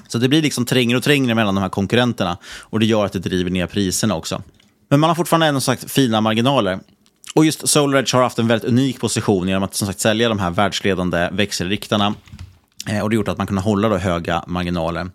Så 0.08 0.18
det 0.18 0.30
blir 0.30 0.41
liksom 0.41 0.66
trängre 0.66 0.97
och 0.97 1.03
trängre 1.03 1.36
mellan 1.36 1.56
de 1.56 1.62
här 1.62 1.70
konkurrenterna 1.70 2.38
och 2.60 2.80
det 2.80 2.86
gör 2.86 3.06
att 3.06 3.14
det 3.14 3.20
driver 3.20 3.51
ner 3.51 3.68
priserna 3.68 4.16
också. 4.16 4.41
Men 4.89 4.99
man 4.99 5.10
har 5.10 5.16
fortfarande 5.16 5.47
ändå 5.47 5.62
sagt 5.62 5.91
fina 5.91 6.22
marginaler. 6.22 6.80
Och 7.36 7.46
just 7.46 7.68
SolarEdge 7.68 8.16
har 8.16 8.24
haft 8.24 8.40
en 8.40 8.48
väldigt 8.48 8.70
unik 8.70 9.00
position 9.00 9.48
genom 9.48 9.64
att 9.64 9.76
som 9.76 9.88
sagt 9.88 10.00
sälja 10.00 10.30
de 10.30 10.40
här 10.40 10.50
världsledande 10.50 11.30
växelriktarna. 11.32 12.16
Eh, 12.88 13.02
och 13.02 13.10
det 13.10 13.16
har 13.16 13.20
gjort 13.20 13.28
att 13.28 13.38
man 13.38 13.48
kan 13.48 13.58
hålla 13.58 13.90
då 13.90 13.98
höga 13.98 14.44
marginaler. 14.48 15.10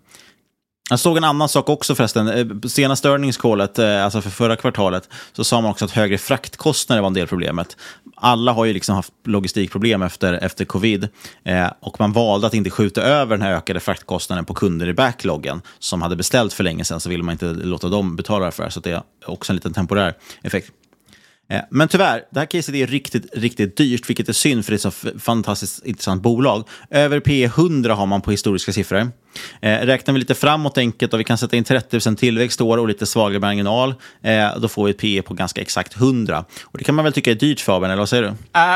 Jag 0.89 0.99
såg 0.99 1.17
en 1.17 1.23
annan 1.23 1.49
sak 1.49 1.69
också 1.69 1.95
förresten. 1.95 2.27
Eh, 2.27 2.45
senaste 2.67 3.09
earnings 3.09 3.37
callet, 3.37 3.79
eh, 3.79 4.03
alltså 4.03 4.21
för 4.21 4.29
förra 4.29 4.55
kvartalet, 4.55 5.09
så 5.33 5.43
sa 5.43 5.61
man 5.61 5.71
också 5.71 5.85
att 5.85 5.91
högre 5.91 6.17
fraktkostnader 6.17 7.01
var 7.01 7.07
en 7.07 7.13
del 7.13 7.27
problemet. 7.27 7.77
Alla 8.15 8.51
har 8.51 8.65
ju 8.65 8.73
liksom 8.73 8.95
haft 8.95 9.13
logistikproblem 9.25 10.01
efter, 10.01 10.33
efter 10.33 10.65
covid 10.65 11.07
eh, 11.43 11.67
och 11.79 11.99
man 11.99 12.13
valde 12.13 12.47
att 12.47 12.53
inte 12.53 12.69
skjuta 12.69 13.01
över 13.01 13.37
den 13.37 13.45
här 13.45 13.53
ökade 13.53 13.79
fraktkostnaden 13.79 14.45
på 14.45 14.53
kunder 14.53 14.87
i 14.87 14.93
backloggen 14.93 15.61
som 15.79 16.01
hade 16.01 16.15
beställt 16.15 16.53
för 16.53 16.63
länge 16.63 16.83
sedan, 16.83 16.99
så 16.99 17.09
ville 17.09 17.23
man 17.23 17.33
inte 17.33 17.45
låta 17.45 17.87
dem 17.89 18.15
betala 18.15 18.51
för 18.51 18.63
det, 18.63 18.71
så 18.71 18.79
det 18.79 18.91
är 18.91 19.03
också 19.25 19.51
en 19.51 19.55
liten 19.55 19.73
temporär 19.73 20.13
effekt. 20.43 20.71
Eh, 21.51 21.61
men 21.69 21.87
tyvärr, 21.87 22.23
det 22.29 22.39
här 22.39 22.45
caset 22.45 22.75
är 22.75 22.87
riktigt, 22.87 23.25
riktigt 23.33 23.77
dyrt, 23.77 24.09
vilket 24.09 24.29
är 24.29 24.33
synd 24.33 24.65
för 24.65 24.71
det 24.71 24.85
är 24.85 24.87
ett 24.87 24.93
så 24.93 25.19
fantastiskt 25.19 25.85
intressant 25.85 26.21
bolag. 26.21 26.67
Över 26.89 27.19
P 27.19 27.43
100 27.43 27.93
har 27.93 28.05
man 28.05 28.21
på 28.21 28.31
historiska 28.31 28.73
siffror. 28.73 29.11
Eh, 29.61 29.79
räknar 29.79 30.13
vi 30.13 30.19
lite 30.19 30.35
framåt 30.35 30.77
enkelt 30.77 31.13
och 31.13 31.19
vi 31.19 31.23
kan 31.23 31.37
sätta 31.37 31.57
in 31.57 31.63
30 31.63 32.15
tillväxt 32.15 32.61
år 32.61 32.77
och 32.77 32.87
lite 32.87 33.05
svagare 33.05 33.39
marginal, 33.39 33.95
eh, 34.21 34.57
då 34.57 34.67
får 34.67 34.85
vi 34.85 34.91
ett 34.91 34.97
P 34.97 35.21
på 35.21 35.33
ganska 35.33 35.61
exakt 35.61 35.93
100. 35.93 36.45
Och 36.63 36.77
det 36.77 36.83
kan 36.83 36.95
man 36.95 37.05
väl 37.05 37.13
tycka 37.13 37.31
är 37.31 37.35
dyrt 37.35 37.59
Fabian, 37.59 37.91
eller 37.91 38.01
vad 38.01 38.09
säger 38.09 38.23
du? 38.23 38.29
Eh, 38.29 38.35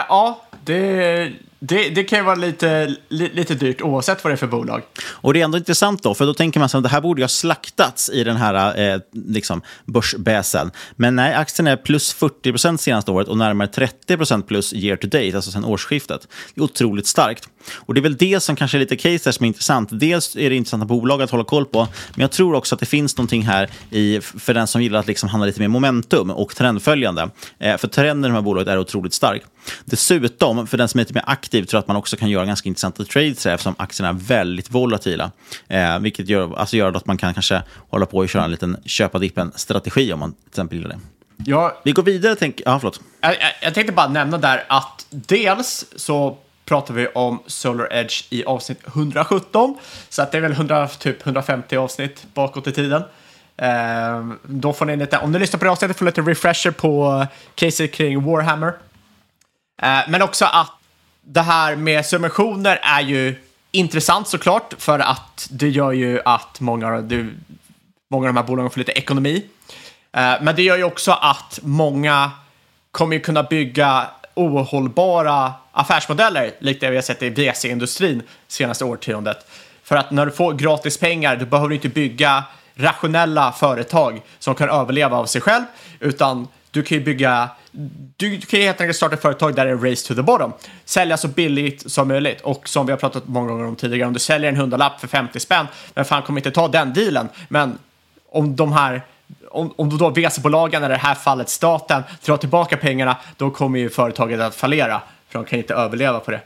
ja, 0.09 0.45
det, 0.65 1.32
det, 1.68 1.89
det 1.89 2.03
kan 2.03 2.20
ju 2.20 2.26
vara 2.26 2.36
lite, 2.36 2.95
li, 3.09 3.30
lite 3.34 3.55
dyrt 3.55 3.82
oavsett 3.82 4.24
vad 4.24 4.32
det 4.32 4.36
är 4.36 4.38
för 4.38 4.47
bolag. 4.47 4.82
Och 5.07 5.34
det 5.34 5.39
är 5.39 5.43
ändå 5.43 5.57
intressant 5.57 6.03
då, 6.03 6.13
för 6.13 6.26
då 6.26 6.34
tänker 6.34 6.59
man 6.59 6.70
att 6.74 6.84
det 6.84 6.89
här 6.89 7.01
borde 7.01 7.22
ju 7.22 7.24
ha 7.24 7.30
slaktats 7.30 8.09
i 8.09 8.24
den 8.24 8.38
här 8.38 8.80
eh, 8.93 8.99
liksom 9.11 9.61
börsbäsen. 9.86 10.72
Men 10.95 11.16
nej, 11.16 11.34
aktien 11.34 11.68
är 11.68 11.78
plus 11.78 12.13
40 12.13 12.51
procent 12.51 12.82
senaste 12.82 13.11
året 13.11 13.28
och 13.28 13.38
närmare 13.38 13.68
30 13.68 14.18
procent 14.18 14.47
plus 14.47 14.74
year 14.74 14.97
to 14.97 15.07
date, 15.07 15.32
alltså 15.36 15.51
sedan 15.51 15.66
årsskiftet. 15.66 16.28
Det 16.53 16.61
är 16.61 16.63
otroligt 16.63 17.07
starkt. 17.07 17.49
Och 17.76 17.93
det 17.93 17.99
är 17.99 18.03
väl 18.03 18.18
det 18.18 18.39
som 18.39 18.55
kanske 18.55 18.78
är 18.78 18.80
lite 18.80 18.95
case 18.95 19.22
här 19.26 19.32
som 19.32 19.43
är 19.43 19.47
intressant. 19.47 19.89
Dels 19.91 20.36
är 20.36 20.49
det 20.49 20.55
intressanta 20.55 20.86
bolag 20.86 21.22
att 21.22 21.32
hålla 21.32 21.43
koll 21.43 21.66
på, 21.66 21.88
men 22.16 22.22
jag 22.22 22.32
tror 22.32 22.55
också 22.55 22.76
att 22.76 22.80
det 22.80 22.86
finns 22.86 23.18
någonting 23.18 23.41
här 23.41 23.70
i, 23.89 24.22
för 24.22 24.53
den 24.53 24.68
som 24.68 24.82
gillar 24.82 24.99
att 24.99 25.07
liksom 25.07 25.30
handla 25.30 25.45
lite 25.45 25.59
mer 25.59 25.68
momentum 25.68 26.30
och 26.32 26.55
trendföljande. 26.55 27.30
Eh, 27.59 27.78
för 27.78 27.88
trenden 27.88 28.26
i 28.26 28.32
de 28.32 28.36
här 28.36 28.41
bolaget 28.41 28.68
är 28.68 28.80
otroligt 28.80 29.13
stark. 29.13 29.41
Dessutom, 29.86 30.68
för 30.68 30.78
den 30.78 30.88
som 30.88 30.99
är 30.99 31.01
lite 31.01 31.13
mer 31.13 31.24
aktiv, 31.28 31.63
tror 31.63 31.78
jag 31.78 31.82
att 31.82 31.88
man 31.88 31.97
också 31.97 32.18
kan 32.18 32.30
göra 32.30 32.45
ganska 32.45 32.70
intressanta 32.70 33.03
trades 33.03 33.45
här, 33.45 33.53
eftersom 33.53 33.76
aktierna 33.78 34.09
är 34.09 34.13
väldigt 34.13 34.72
volatila. 34.72 35.32
Eh, 35.68 35.99
vilket 35.99 36.30
gör, 36.30 36.55
alltså 36.59 36.78
gör 36.78 36.93
att 36.93 37.05
man 37.05 37.18
kan 37.18 37.34
kanske 37.34 37.61
hålla 37.89 38.05
på 38.05 38.18
och 38.18 38.30
köra 38.30 38.43
en 38.43 38.51
liten 38.51 38.78
köpa-dippen-strategi 38.86 40.13
om 40.13 40.20
man 40.20 40.32
till 40.32 40.47
exempel 40.47 40.78
gillar 40.78 40.89
det. 40.89 40.99
Ja, 41.45 41.82
Vi 41.84 41.91
går 41.91 42.03
vidare, 42.03 42.36
tänk... 42.36 42.61
Ja, 42.66 42.80
förlåt. 42.80 43.01
Jag, 43.22 43.32
jag, 43.32 43.51
jag 43.61 43.74
tänkte 43.74 43.93
bara 43.93 44.07
nämna 44.07 44.38
där 44.38 44.63
att 44.68 45.05
dels 45.09 45.86
så 45.95 46.38
pratar 46.66 46.93
vi 46.93 47.07
om 47.07 47.39
Solar 47.47 47.93
Edge 47.93 48.24
i 48.30 48.45
avsnitt 48.45 48.88
117, 48.88 49.78
så 50.09 50.22
att 50.22 50.32
det 50.32 50.38
är 50.38 50.41
väl 50.41 50.51
100, 50.51 50.88
typ 50.88 51.26
150 51.26 51.78
avsnitt 51.78 52.26
bakåt 52.34 52.68
i 52.68 52.72
tiden. 52.72 53.03
Eh, 53.57 54.26
då 54.43 54.74
får 54.74 54.86
ni 54.86 54.95
lite, 54.95 55.18
om 55.18 55.32
ni 55.32 55.39
lyssnar 55.39 55.57
på 55.59 55.66
det 55.66 55.72
avsnittet 55.72 55.97
får 55.97 56.05
ni 56.05 56.11
lite 56.11 56.22
refresher 56.22 56.72
på 56.72 57.20
eh, 57.22 57.28
caset 57.55 57.91
kring 57.93 58.24
Warhammer. 58.24 58.74
Eh, 59.82 59.99
men 60.07 60.22
också 60.22 60.45
att 60.45 60.72
det 61.22 61.41
här 61.41 61.76
med 61.76 62.05
subventioner 62.05 62.80
är 62.82 63.01
ju 63.01 63.36
intressant 63.72 64.28
såklart 64.28 64.74
för 64.78 64.99
att 64.99 65.47
det 65.51 65.70
gör 65.70 65.91
ju 65.91 66.22
att 66.26 66.59
många, 66.59 67.01
det, 67.01 67.30
många 68.09 68.28
av 68.28 68.34
de 68.34 68.38
här 68.38 68.47
bolagen 68.47 68.72
får 68.72 68.80
lite 68.80 68.91
ekonomi. 68.91 69.45
Eh, 70.11 70.34
men 70.41 70.55
det 70.55 70.63
gör 70.63 70.78
ju 70.78 70.84
också 70.84 71.11
att 71.11 71.59
många 71.63 72.32
kommer 72.91 73.16
ju 73.16 73.22
kunna 73.22 73.43
bygga 73.43 74.07
ohållbara 74.34 75.53
affärsmodeller, 75.76 76.51
likt 76.59 76.82
det 76.82 76.89
vi 76.89 76.95
har 76.95 77.01
sett 77.01 77.23
i 77.23 77.30
VC-industrin 77.30 78.23
senaste 78.47 78.86
årtiondet. 78.86 79.38
För 79.84 79.95
att 79.95 80.11
när 80.11 80.26
du 80.26 80.32
får 80.32 80.53
gratis 80.53 80.97
pengar, 80.97 81.36
du 81.36 81.45
behöver 81.45 81.73
inte 81.73 81.89
bygga 81.89 82.43
rationella 82.76 83.51
företag 83.51 84.21
som 84.39 84.55
kan 84.55 84.69
överleva 84.69 85.17
av 85.17 85.26
sig 85.26 85.41
själv, 85.41 85.63
utan 85.99 86.47
du 86.71 86.84
kan 86.84 86.97
ju 86.97 87.03
bygga 87.03 87.49
du 88.17 88.41
kan 88.41 88.59
ju 88.59 88.65
helt 88.65 88.82
enkelt 88.82 88.97
starta 88.97 89.15
ett 89.15 89.21
företag 89.21 89.55
där 89.55 89.65
det 89.65 89.71
är 89.71 89.91
race 89.91 90.07
to 90.07 90.15
the 90.15 90.21
bottom. 90.21 90.53
Sälja 90.86 91.17
så 91.17 91.28
billigt 91.28 91.91
som 91.91 92.07
möjligt. 92.07 92.41
Och 92.41 92.69
som 92.69 92.86
vi 92.86 92.91
har 92.91 92.99
pratat 92.99 93.28
många 93.28 93.47
gånger 93.47 93.67
om 93.67 93.76
tidigare, 93.76 94.07
om 94.07 94.13
du 94.13 94.19
säljer 94.19 94.49
en 94.49 94.55
hundralapp 94.55 94.99
för 94.99 95.07
50 95.07 95.39
spänn, 95.39 95.67
vem 95.93 96.05
fan 96.05 96.21
kommer 96.21 96.39
inte 96.39 96.51
ta 96.51 96.67
den 96.67 96.93
dealen? 96.93 97.30
Men 97.47 97.78
om 98.32 98.55
de 98.55 98.73
här 98.73 99.01
om, 99.51 99.73
om 99.76 99.97
då 99.97 100.09
VC-bolagen, 100.09 100.84
eller 100.84 100.95
i 100.95 100.97
det 100.97 101.03
här 101.03 101.15
fallet 101.15 101.49
staten, 101.49 102.03
drar 102.26 102.38
tillbaka 102.38 102.78
pengarna, 102.78 103.17
då 103.38 103.51
kommer 103.51 103.80
ju 103.80 103.89
företaget 103.89 104.39
att 104.39 104.55
fallera. 104.55 105.01
För 105.36 105.40
de 105.44 105.50
kan 105.50 105.60
inte 105.60 105.74
överleva 105.74 106.20
på 106.20 106.32
det. 106.32 106.42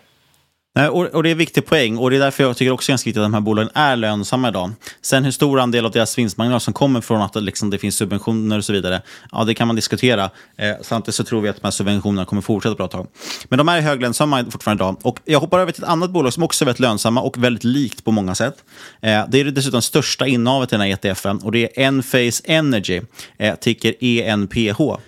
Nej, 0.76 0.90
och, 0.90 1.06
och, 1.06 1.24
det 1.24 1.30
är 1.30 1.32
en 1.32 1.38
viktig 1.38 1.66
poäng 1.66 1.98
och 1.98 2.10
det 2.10 2.16
är 2.16 2.20
därför 2.20 2.44
jag 2.44 2.58
tycker 2.58 2.72
också 2.72 2.92
ganska 2.92 3.08
viktigt 3.08 3.22
att 3.22 3.26
de 3.26 3.34
här 3.34 3.42
bolagen 3.42 3.70
är 3.74 3.96
lönsamma 3.96 4.50
idag. 4.50 4.72
Sen 5.02 5.24
hur 5.24 5.32
stor 5.32 5.60
andel 5.60 5.86
av 5.86 5.92
deras 5.92 6.18
vinstmarginal 6.18 6.60
som 6.60 6.74
kommer 6.74 7.02
från 7.02 7.22
att 7.22 7.44
liksom, 7.44 7.70
det 7.70 7.78
finns 7.78 7.96
subventioner 7.96 8.58
och 8.58 8.66
så 8.66 8.74
vidare, 8.74 9.02
ja 9.32 9.44
det 9.44 9.54
kan 9.54 9.68
man 9.68 9.76
diskutera. 9.76 10.30
Eh, 10.58 10.76
samtidigt 10.82 11.16
så 11.16 11.24
tror 11.24 11.42
vi 11.42 11.50
att 11.50 11.56
de 11.56 11.64
här 11.64 11.72
subventionerna 11.72 12.26
kommer 12.26 12.42
fortsätta 12.42 12.72
ett 12.72 12.78
bra 12.78 12.88
tag. 12.88 13.08
Men 13.50 13.58
de 13.58 13.70
är 13.70 13.82
höglönsamma 13.82 14.46
fortfarande 14.52 14.84
idag. 14.84 14.98
Och 15.02 15.20
jag 15.26 15.40
hoppar 15.40 15.60
över 15.60 15.72
till 15.72 15.84
ett 15.84 15.90
annat 15.90 16.10
bolag 16.10 16.34
som 16.34 16.44
också 16.44 16.64
är 16.64 16.66
väldigt 16.66 16.80
lönsamma 16.80 17.22
och 17.22 17.44
väldigt 17.44 17.64
likt 17.64 18.04
på 18.06 18.12
många 18.12 18.36
sätt. 18.36 18.56
Eh, 19.02 19.26
det 19.30 19.40
är 19.40 19.46
dessutom 19.46 19.82
största 19.82 20.28
innehavet 20.28 20.74
i 20.74 20.76
den 20.76 20.82
här 20.82 20.90
ETFen 21.06 21.38
och 21.38 21.52
det 21.52 21.64
är 21.64 21.88
Enphase 21.88 22.44
Energy, 22.46 23.02
eh, 23.38 23.56
ticker 23.56 24.04
ENPH. 24.04 25.00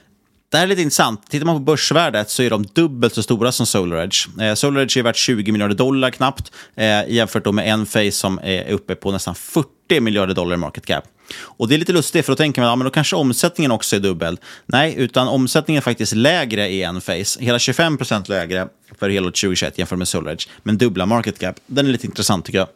Det 0.52 0.58
här 0.58 0.64
är 0.64 0.68
lite 0.68 0.82
intressant. 0.82 1.30
Tittar 1.30 1.46
man 1.46 1.56
på 1.56 1.60
börsvärdet 1.60 2.30
så 2.30 2.44
är 2.44 2.50
de 2.50 2.66
dubbelt 2.66 3.14
så 3.14 3.24
stora 3.24 3.52
som 3.52 3.66
SolarEdge. 3.66 4.42
Eh, 4.42 4.54
SolarEdge 4.54 5.00
är 5.00 5.04
värt 5.04 5.16
20 5.16 5.52
miljarder 5.52 5.76
dollar 5.76 6.10
knappt 6.10 6.52
eh, 6.76 7.10
jämfört 7.10 7.54
med 7.54 7.74
Enphase 7.74 8.12
som 8.12 8.40
är 8.44 8.70
uppe 8.70 8.96
på 8.96 9.12
nästan 9.12 9.36
40 9.36 10.00
miljarder 10.00 10.34
dollar 10.34 10.54
i 10.54 10.58
market 10.58 10.86
cap. 10.86 11.04
Och 11.42 11.68
det 11.68 11.76
är 11.76 11.80
lite 11.80 11.94
lustigt, 11.94 12.26
för 12.26 12.32
då 12.32 12.36
tänker 12.36 12.62
man 12.62 12.70
ja, 12.70 12.76
men 12.76 12.86
då 12.86 12.92
kanske 12.92 13.16
omsättningen 13.16 13.72
också 13.72 13.96
är 13.96 14.00
dubbel. 14.00 14.40
Nej, 14.66 14.94
utan 14.98 15.28
omsättningen 15.28 15.80
är 15.80 15.84
faktiskt 15.84 16.16
lägre 16.16 16.70
i 16.70 16.84
Enphase. 16.84 17.44
Hela 17.44 17.60
25 17.60 17.98
procent 17.98 18.30
lägre 18.30 18.68
för 19.00 19.10
hela 19.10 19.26
2021 19.26 19.78
jämfört 19.78 19.98
med 19.98 20.08
SolarEdge. 20.08 20.48
Men 20.64 20.78
dubbla 20.78 21.06
market 21.06 21.40
cap. 21.40 21.56
Den 21.66 21.86
är 21.86 21.92
lite 21.92 22.08
intressant 22.08 22.46
tycker 22.46 22.68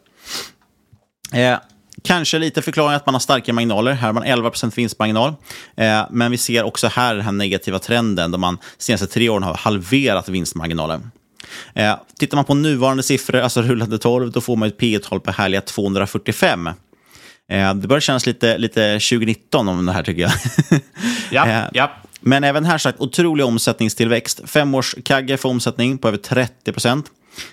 jag. 1.32 1.52
Eh, 1.52 1.58
Kanske 2.06 2.38
lite 2.38 2.62
förklaring 2.62 2.96
att 2.96 3.06
man 3.06 3.14
har 3.14 3.20
starka 3.20 3.52
marginaler. 3.52 3.92
Här 3.92 4.06
har 4.06 4.12
man 4.12 4.22
11 4.22 4.50
vinstmarginal. 4.76 5.34
Eh, 5.76 6.02
men 6.10 6.30
vi 6.30 6.38
ser 6.38 6.62
också 6.62 6.86
här 6.86 7.14
den 7.14 7.24
här 7.24 7.32
negativa 7.32 7.78
trenden 7.78 8.30
där 8.30 8.38
man 8.38 8.58
de 8.78 8.84
senaste 8.84 9.06
tre 9.06 9.28
åren 9.28 9.42
har 9.42 9.54
halverat 9.54 10.28
vinstmarginalen. 10.28 11.10
Eh, 11.74 11.94
tittar 12.18 12.36
man 12.36 12.44
på 12.44 12.54
nuvarande 12.54 13.02
siffror, 13.02 13.40
alltså 13.40 13.62
rullande 13.62 13.98
12, 13.98 14.30
då 14.30 14.40
får 14.40 14.56
man 14.56 14.68
ett 14.68 14.78
P 14.78 14.98
tal 14.98 15.20
på 15.20 15.30
härliga 15.30 15.60
245. 15.60 16.66
Eh, 16.66 17.74
det 17.74 17.88
börjar 17.88 18.00
kännas 18.00 18.26
lite, 18.26 18.58
lite 18.58 18.92
2019 18.92 19.68
om 19.68 19.86
det 19.86 19.92
här 19.92 20.02
tycker 20.02 20.22
jag. 20.22 20.32
ja, 21.30 21.48
eh, 21.48 21.64
ja. 21.72 21.92
Men 22.20 22.44
även 22.44 22.64
här 22.64 22.78
sagt, 22.78 23.00
otrolig 23.00 23.46
omsättningstillväxt. 23.46 24.40
Femårs 24.44 24.94
kagge 25.04 25.36
för 25.36 25.48
omsättning 25.48 25.98
på 25.98 26.08
över 26.08 26.18
30 26.18 26.72
procent. 26.72 27.06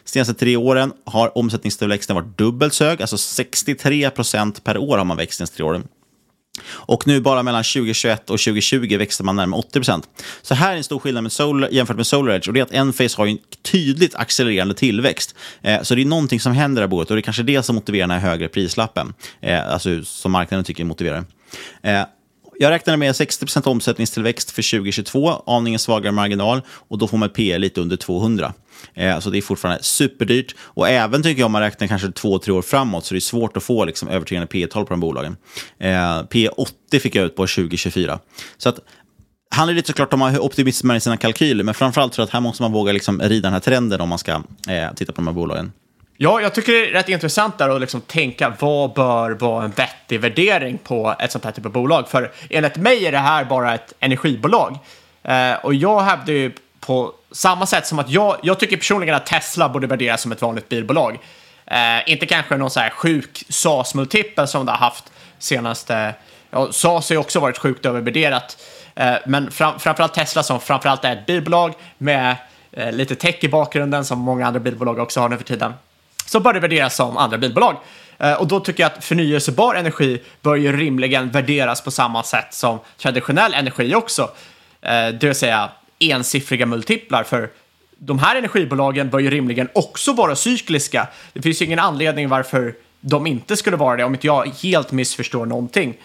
Senaste 0.05 0.33
tre 0.33 0.57
åren 0.57 0.93
har 1.05 1.37
omsättningstillväxten 1.37 2.15
varit 2.15 2.37
dubbelt 2.37 2.73
så 2.73 2.85
hög, 2.85 3.01
alltså 3.01 3.17
63 3.17 4.09
procent 4.09 4.63
per 4.63 4.77
år 4.77 4.97
har 4.97 5.05
man 5.05 5.17
växt 5.17 5.37
senaste 5.37 5.57
tre 5.57 5.65
åren. 5.65 5.87
Och 6.65 7.07
nu 7.07 7.21
bara 7.21 7.43
mellan 7.43 7.63
2021 7.63 8.19
och 8.19 8.39
2020 8.39 8.97
växte 8.97 9.23
man 9.23 9.35
närmare 9.35 9.59
80 9.59 9.71
procent. 9.79 10.09
Så 10.41 10.55
här 10.55 10.73
är 10.73 10.77
en 10.77 10.83
stor 10.83 10.99
skillnad 10.99 11.23
med 11.23 11.31
Solar, 11.31 11.69
jämfört 11.71 11.97
med 11.97 12.07
SolarEdge 12.07 12.47
och 12.47 12.53
det 12.53 12.59
är 12.59 12.63
att 12.63 12.71
Enphase 12.71 13.17
har 13.17 13.27
en 13.27 13.37
tydligt 13.61 14.15
accelererande 14.15 14.73
tillväxt. 14.73 15.35
Eh, 15.61 15.81
så 15.81 15.95
det 15.95 16.01
är 16.01 16.05
någonting 16.05 16.39
som 16.39 16.53
händer 16.53 16.81
där 16.81 16.87
bordet 16.87 17.09
och 17.09 17.15
det 17.15 17.19
är 17.19 17.23
kanske 17.23 17.43
det 17.43 17.63
som 17.63 17.75
motiverar 17.75 18.07
den 18.07 18.19
här 18.19 18.29
högre 18.29 18.47
prislappen. 18.47 19.13
Eh, 19.41 19.73
alltså 19.73 20.03
som 20.03 20.31
marknaden 20.31 20.63
tycker 20.63 20.83
motiverar. 20.83 21.25
Eh, 21.83 22.03
jag 22.59 22.71
räknar 22.71 22.97
med 22.97 23.11
60% 23.11 23.67
omsättningstillväxt 23.67 24.51
för 24.51 24.77
2022, 24.77 25.43
aningen 25.45 25.79
svagare 25.79 26.11
marginal 26.11 26.61
och 26.67 26.97
då 26.97 27.07
får 27.07 27.17
man 27.17 27.29
P 27.29 27.57
lite 27.57 27.81
under 27.81 27.97
200. 27.97 28.53
Eh, 28.93 29.19
så 29.19 29.29
det 29.29 29.37
är 29.37 29.41
fortfarande 29.41 29.83
superdyrt. 29.83 30.55
Och 30.59 30.89
även 30.89 31.23
tycker 31.23 31.39
jag 31.39 31.45
om 31.45 31.51
man 31.51 31.61
räknar 31.61 31.87
kanske 31.87 32.11
två, 32.11 32.39
tre 32.39 32.53
år 32.53 32.61
framåt 32.61 33.05
så 33.05 33.13
det 33.13 33.17
är 33.17 33.19
svårt 33.21 33.57
att 33.57 33.63
få 33.63 33.85
liksom, 33.85 34.07
övertygande 34.07 34.47
P 34.47 34.67
tal 34.67 34.85
på 34.85 34.93
de 34.93 34.99
bolagen. 34.99 35.37
Eh, 35.79 35.89
P80 36.23 36.99
fick 36.99 37.15
jag 37.15 37.25
ut 37.25 37.35
på 37.35 37.47
2024. 37.47 38.19
Så 38.57 38.69
att 38.69 38.79
handlar 39.55 39.73
lite 39.73 39.87
såklart 39.87 40.13
om 40.13 40.21
hur 40.21 40.39
optimism 40.39 40.91
är 40.91 40.95
i 40.95 40.99
sina 40.99 41.17
kalkyler, 41.17 41.63
men 41.63 41.73
framförallt 41.73 42.13
tror 42.13 42.21
jag 42.21 42.27
att 42.27 42.33
här 42.33 42.41
måste 42.41 42.63
man 42.63 42.71
våga 42.71 42.91
liksom 42.91 43.21
rida 43.21 43.47
den 43.47 43.53
här 43.53 43.59
trenden 43.59 44.01
om 44.01 44.09
man 44.09 44.19
ska 44.19 44.31
eh, 44.67 44.93
titta 44.95 45.11
på 45.11 45.21
de 45.21 45.27
här 45.27 45.33
bolagen. 45.33 45.71
Ja, 46.23 46.41
jag 46.41 46.53
tycker 46.53 46.71
det 46.71 46.87
är 46.87 46.91
rätt 46.91 47.09
intressant 47.09 47.57
där 47.57 47.69
att 47.69 47.81
liksom 47.81 48.01
tänka 48.01 48.53
vad 48.59 48.93
bör 48.93 49.31
vara 49.31 49.63
en 49.63 49.71
vettig 49.71 50.19
värdering 50.19 50.77
på 50.77 51.15
ett 51.19 51.31
sånt 51.31 51.45
här 51.45 51.51
typ 51.51 51.65
av 51.65 51.71
bolag. 51.71 52.09
För 52.09 52.31
enligt 52.49 52.75
mig 52.75 53.05
är 53.05 53.11
det 53.11 53.17
här 53.17 53.45
bara 53.45 53.73
ett 53.73 53.93
energibolag. 53.99 54.77
Eh, 55.23 55.53
och 55.53 55.73
jag 55.73 56.01
hävdar 56.01 56.33
ju 56.33 56.51
på 56.79 57.13
samma 57.31 57.65
sätt 57.65 57.87
som 57.87 57.99
att 57.99 58.09
jag, 58.09 58.37
jag 58.43 58.59
tycker 58.59 58.77
personligen 58.77 59.15
att 59.15 59.25
Tesla 59.25 59.69
borde 59.69 59.87
värderas 59.87 60.21
som 60.21 60.31
ett 60.31 60.41
vanligt 60.41 60.69
bilbolag. 60.69 61.19
Eh, 61.65 62.11
inte 62.11 62.25
kanske 62.25 62.57
någon 62.57 62.69
så 62.69 62.79
här 62.79 62.89
sjuk 62.89 63.43
SAS-multipel 63.49 64.47
som 64.47 64.65
det 64.65 64.71
har 64.71 64.79
haft 64.79 65.11
senaste... 65.39 66.13
Ja, 66.49 66.71
SAS 66.71 67.09
har 67.09 67.13
ju 67.13 67.19
också 67.19 67.39
varit 67.39 67.57
sjukt 67.57 67.85
övervärderat. 67.85 68.57
Eh, 68.95 69.15
men 69.25 69.51
fram, 69.51 69.79
framförallt 69.79 70.13
Tesla 70.13 70.43
som 70.43 70.59
framförallt 70.59 71.05
är 71.05 71.15
ett 71.15 71.25
bilbolag 71.25 71.73
med 71.97 72.35
eh, 72.71 72.91
lite 72.91 73.15
tech 73.15 73.35
i 73.39 73.49
bakgrunden 73.49 74.05
som 74.05 74.19
många 74.19 74.47
andra 74.47 74.59
bilbolag 74.59 74.99
också 74.99 75.19
har 75.19 75.29
nu 75.29 75.37
för 75.37 75.43
tiden. 75.43 75.73
Så 76.33 76.39
bör 76.39 76.53
det 76.53 76.59
värderas 76.59 76.95
som 76.95 77.17
andra 77.17 77.37
bilbolag. 77.37 77.77
Eh, 78.17 78.33
och 78.33 78.47
då 78.47 78.59
tycker 78.59 78.83
jag 78.83 78.91
att 78.91 79.05
förnyelsebar 79.05 79.75
energi 79.75 80.21
bör 80.41 80.55
ju 80.55 80.77
rimligen 80.77 81.29
värderas 81.29 81.81
på 81.81 81.91
samma 81.91 82.23
sätt 82.23 82.53
som 82.53 82.79
traditionell 82.97 83.53
energi 83.53 83.95
också. 83.95 84.21
Eh, 84.81 85.07
det 85.07 85.23
vill 85.23 85.35
säga 85.35 85.69
ensiffriga 85.99 86.65
multiplar 86.65 87.23
för 87.23 87.49
de 87.97 88.19
här 88.19 88.35
energibolagen 88.35 89.09
bör 89.09 89.19
ju 89.19 89.29
rimligen 89.29 89.69
också 89.75 90.13
vara 90.13 90.35
cykliska. 90.35 91.07
Det 91.33 91.41
finns 91.41 91.61
ju 91.61 91.65
ingen 91.65 91.79
anledning 91.79 92.29
varför 92.29 92.75
de 93.01 93.27
inte 93.27 93.57
skulle 93.57 93.77
vara 93.77 93.95
det 93.95 94.03
om 94.03 94.13
inte 94.13 94.27
jag 94.27 94.47
helt 94.63 94.91
missförstår 94.91 95.45
någonting. 95.45 95.95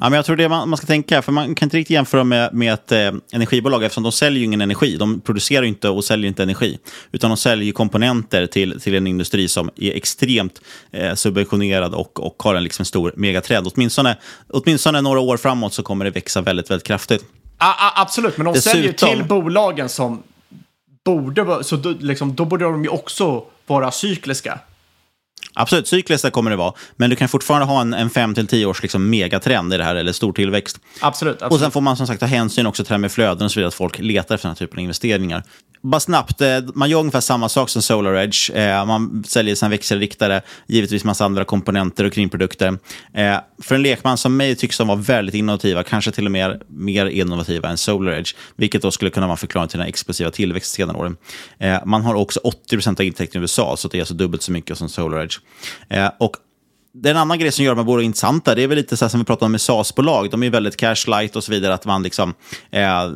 Ja, 0.00 0.10
men 0.10 0.12
jag 0.12 0.24
tror 0.24 0.36
det 0.36 0.48
man, 0.48 0.68
man 0.68 0.76
ska 0.76 0.86
tänka, 0.86 1.22
för 1.22 1.32
man 1.32 1.54
kan 1.54 1.66
inte 1.66 1.76
riktigt 1.76 1.94
jämföra 1.94 2.24
med, 2.24 2.54
med 2.54 2.74
ett 2.74 2.92
eh, 2.92 3.12
energibolag 3.32 3.84
eftersom 3.84 4.02
de 4.02 4.12
säljer 4.12 4.38
ju 4.38 4.44
ingen 4.44 4.60
energi. 4.60 4.96
De 4.96 5.20
producerar 5.20 5.62
inte 5.62 5.88
och 5.88 6.04
säljer 6.04 6.28
inte 6.28 6.42
energi, 6.42 6.78
utan 7.12 7.30
de 7.30 7.36
säljer 7.36 7.72
komponenter 7.72 8.46
till, 8.46 8.80
till 8.80 8.94
en 8.94 9.06
industri 9.06 9.48
som 9.48 9.70
är 9.76 9.92
extremt 9.92 10.60
eh, 10.92 11.14
subventionerad 11.14 11.94
och, 11.94 12.26
och 12.26 12.42
har 12.42 12.54
en 12.54 12.64
liksom 12.64 12.84
stor 12.84 13.12
megatrend. 13.16 13.66
Åtminstone, 13.74 14.16
åtminstone 14.48 15.00
några 15.00 15.20
år 15.20 15.36
framåt 15.36 15.74
så 15.74 15.82
kommer 15.82 16.04
det 16.04 16.10
växa 16.10 16.40
väldigt, 16.40 16.70
väldigt 16.70 16.86
kraftigt. 16.86 17.24
A 17.58 17.92
absolut, 17.96 18.36
men 18.36 18.44
de 18.44 18.54
Dessutom... 18.54 18.72
säljer 18.72 18.92
till 18.92 19.24
bolagen 19.24 19.88
som 19.88 20.22
borde, 21.04 21.64
så 21.64 21.76
då, 21.76 21.94
liksom, 22.00 22.34
då 22.34 22.44
borde 22.44 22.64
de 22.64 22.84
ju 22.84 22.88
också 22.88 23.44
vara 23.66 23.90
cykliska. 23.90 24.58
Absolut, 25.54 25.88
cykliskt 25.88 26.32
kommer 26.32 26.50
det 26.50 26.56
vara. 26.56 26.72
Men 26.96 27.10
du 27.10 27.16
kan 27.16 27.28
fortfarande 27.28 27.66
ha 27.66 27.80
en, 27.80 27.94
en 27.94 28.10
5-10 28.10 28.64
års 28.64 28.82
liksom 28.82 29.10
megatrend 29.10 29.74
i 29.74 29.76
det 29.76 29.84
här, 29.84 29.94
eller 29.94 30.12
stor 30.12 30.32
tillväxt. 30.32 30.80
Absolut, 31.00 31.34
absolut. 31.34 31.52
Och 31.52 31.60
sen 31.60 31.70
får 31.70 31.80
man 31.80 31.96
som 31.96 32.06
sagt 32.06 32.20
ta 32.20 32.26
hänsyn 32.26 32.66
också 32.66 32.84
till 32.84 32.88
det 32.88 32.94
här 32.94 32.98
med 32.98 33.12
flöden 33.12 33.44
och 33.44 33.52
så 33.52 33.60
vidare, 33.60 33.68
att 33.68 33.74
folk 33.74 33.98
letar 33.98 34.34
efter 34.34 34.48
den 34.48 34.54
här 34.54 34.58
typen 34.58 34.78
av 34.78 34.82
investeringar 34.82 35.42
bara 35.84 36.00
snabbt, 36.00 36.40
eh, 36.40 36.58
man 36.74 36.90
gör 36.90 37.00
ungefär 37.00 37.20
samma 37.20 37.48
sak 37.48 37.68
som 37.68 37.82
SolarEdge. 37.82 38.50
Eh, 38.54 38.84
man 38.84 39.24
säljer 39.26 39.54
sina 39.54 39.68
växelriktare, 39.68 40.42
givetvis 40.66 41.04
massa 41.04 41.24
andra 41.24 41.44
komponenter 41.44 42.04
och 42.04 42.12
kringprodukter. 42.12 42.78
Eh, 43.14 43.36
för 43.62 43.74
en 43.74 43.82
lekman 43.82 44.18
som 44.18 44.36
mig 44.36 44.56
tycks 44.56 44.78
de 44.78 44.88
vara 44.88 44.98
väldigt 44.98 45.34
innovativa, 45.34 45.82
kanske 45.82 46.10
till 46.10 46.26
och 46.26 46.32
med 46.32 46.62
mer 46.68 47.06
innovativa 47.06 47.68
än 47.68 47.78
SolarEdge, 47.78 48.34
vilket 48.56 48.82
då 48.82 48.90
skulle 48.90 49.10
kunna 49.10 49.26
vara 49.26 49.36
förklaring 49.36 49.68
till 49.68 49.78
den 49.78 49.88
explosiva 49.88 50.30
tillväxten 50.30 50.76
senare 50.76 50.96
åren. 50.96 51.16
Man 51.84 52.02
har 52.02 52.14
också 52.14 52.40
80% 52.70 53.00
av 53.00 53.06
intäkterna 53.06 53.40
i 53.40 53.42
USA, 53.42 53.76
så 53.76 53.88
det 53.88 53.98
är 53.98 54.02
alltså 54.02 54.14
dubbelt 54.14 54.42
så 54.42 54.52
mycket 54.52 54.78
som 54.78 54.88
Eh, 55.88 56.10
och 56.18 56.36
det 56.92 57.08
är 57.08 57.10
en 57.10 57.20
annan 57.20 57.38
grej 57.38 57.52
som 57.52 57.64
gör 57.64 57.72
de 57.72 57.78
här 57.78 57.84
bolagen 57.84 58.06
intressanta. 58.06 58.54
Det 58.54 58.62
är 58.62 58.68
väl 58.68 58.76
lite 58.76 58.96
så 58.96 59.08
som 59.08 59.20
vi 59.20 59.26
pratade 59.26 59.44
om 59.44 59.52
med 59.52 59.60
SAS-bolag. 59.60 60.30
De 60.30 60.42
är 60.42 60.50
väldigt 60.50 60.76
cash 60.76 61.06
light 61.06 61.36
och 61.36 61.44
så 61.44 61.52
vidare. 61.52 61.74
Att 61.74 61.84
man 61.84 62.02
liksom, 62.02 62.34
eh, 62.70 63.10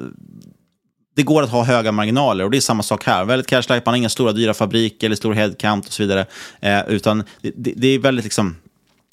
det 1.17 1.23
går 1.23 1.43
att 1.43 1.51
ha 1.51 1.65
höga 1.65 1.93
marginaler 1.93 2.45
och 2.45 2.51
det 2.51 2.57
är 2.57 2.61
samma 2.61 2.83
sak 2.83 3.05
här. 3.05 3.25
Väldigt 3.25 3.47
cashlight, 3.47 3.87
man 3.87 3.93
har 3.93 3.97
inga 3.97 4.09
stora 4.09 4.33
dyra 4.33 4.55
fabriker 4.55 5.07
eller 5.07 5.17
stor 5.17 5.33
headcount 5.33 5.87
och 5.87 5.93
så 5.93 6.03
vidare. 6.03 6.27
Eh, 6.61 6.89
utan 6.89 7.25
det, 7.43 7.53
det, 7.77 7.89
är 7.89 7.99
väldigt 7.99 8.25
liksom 8.25 8.57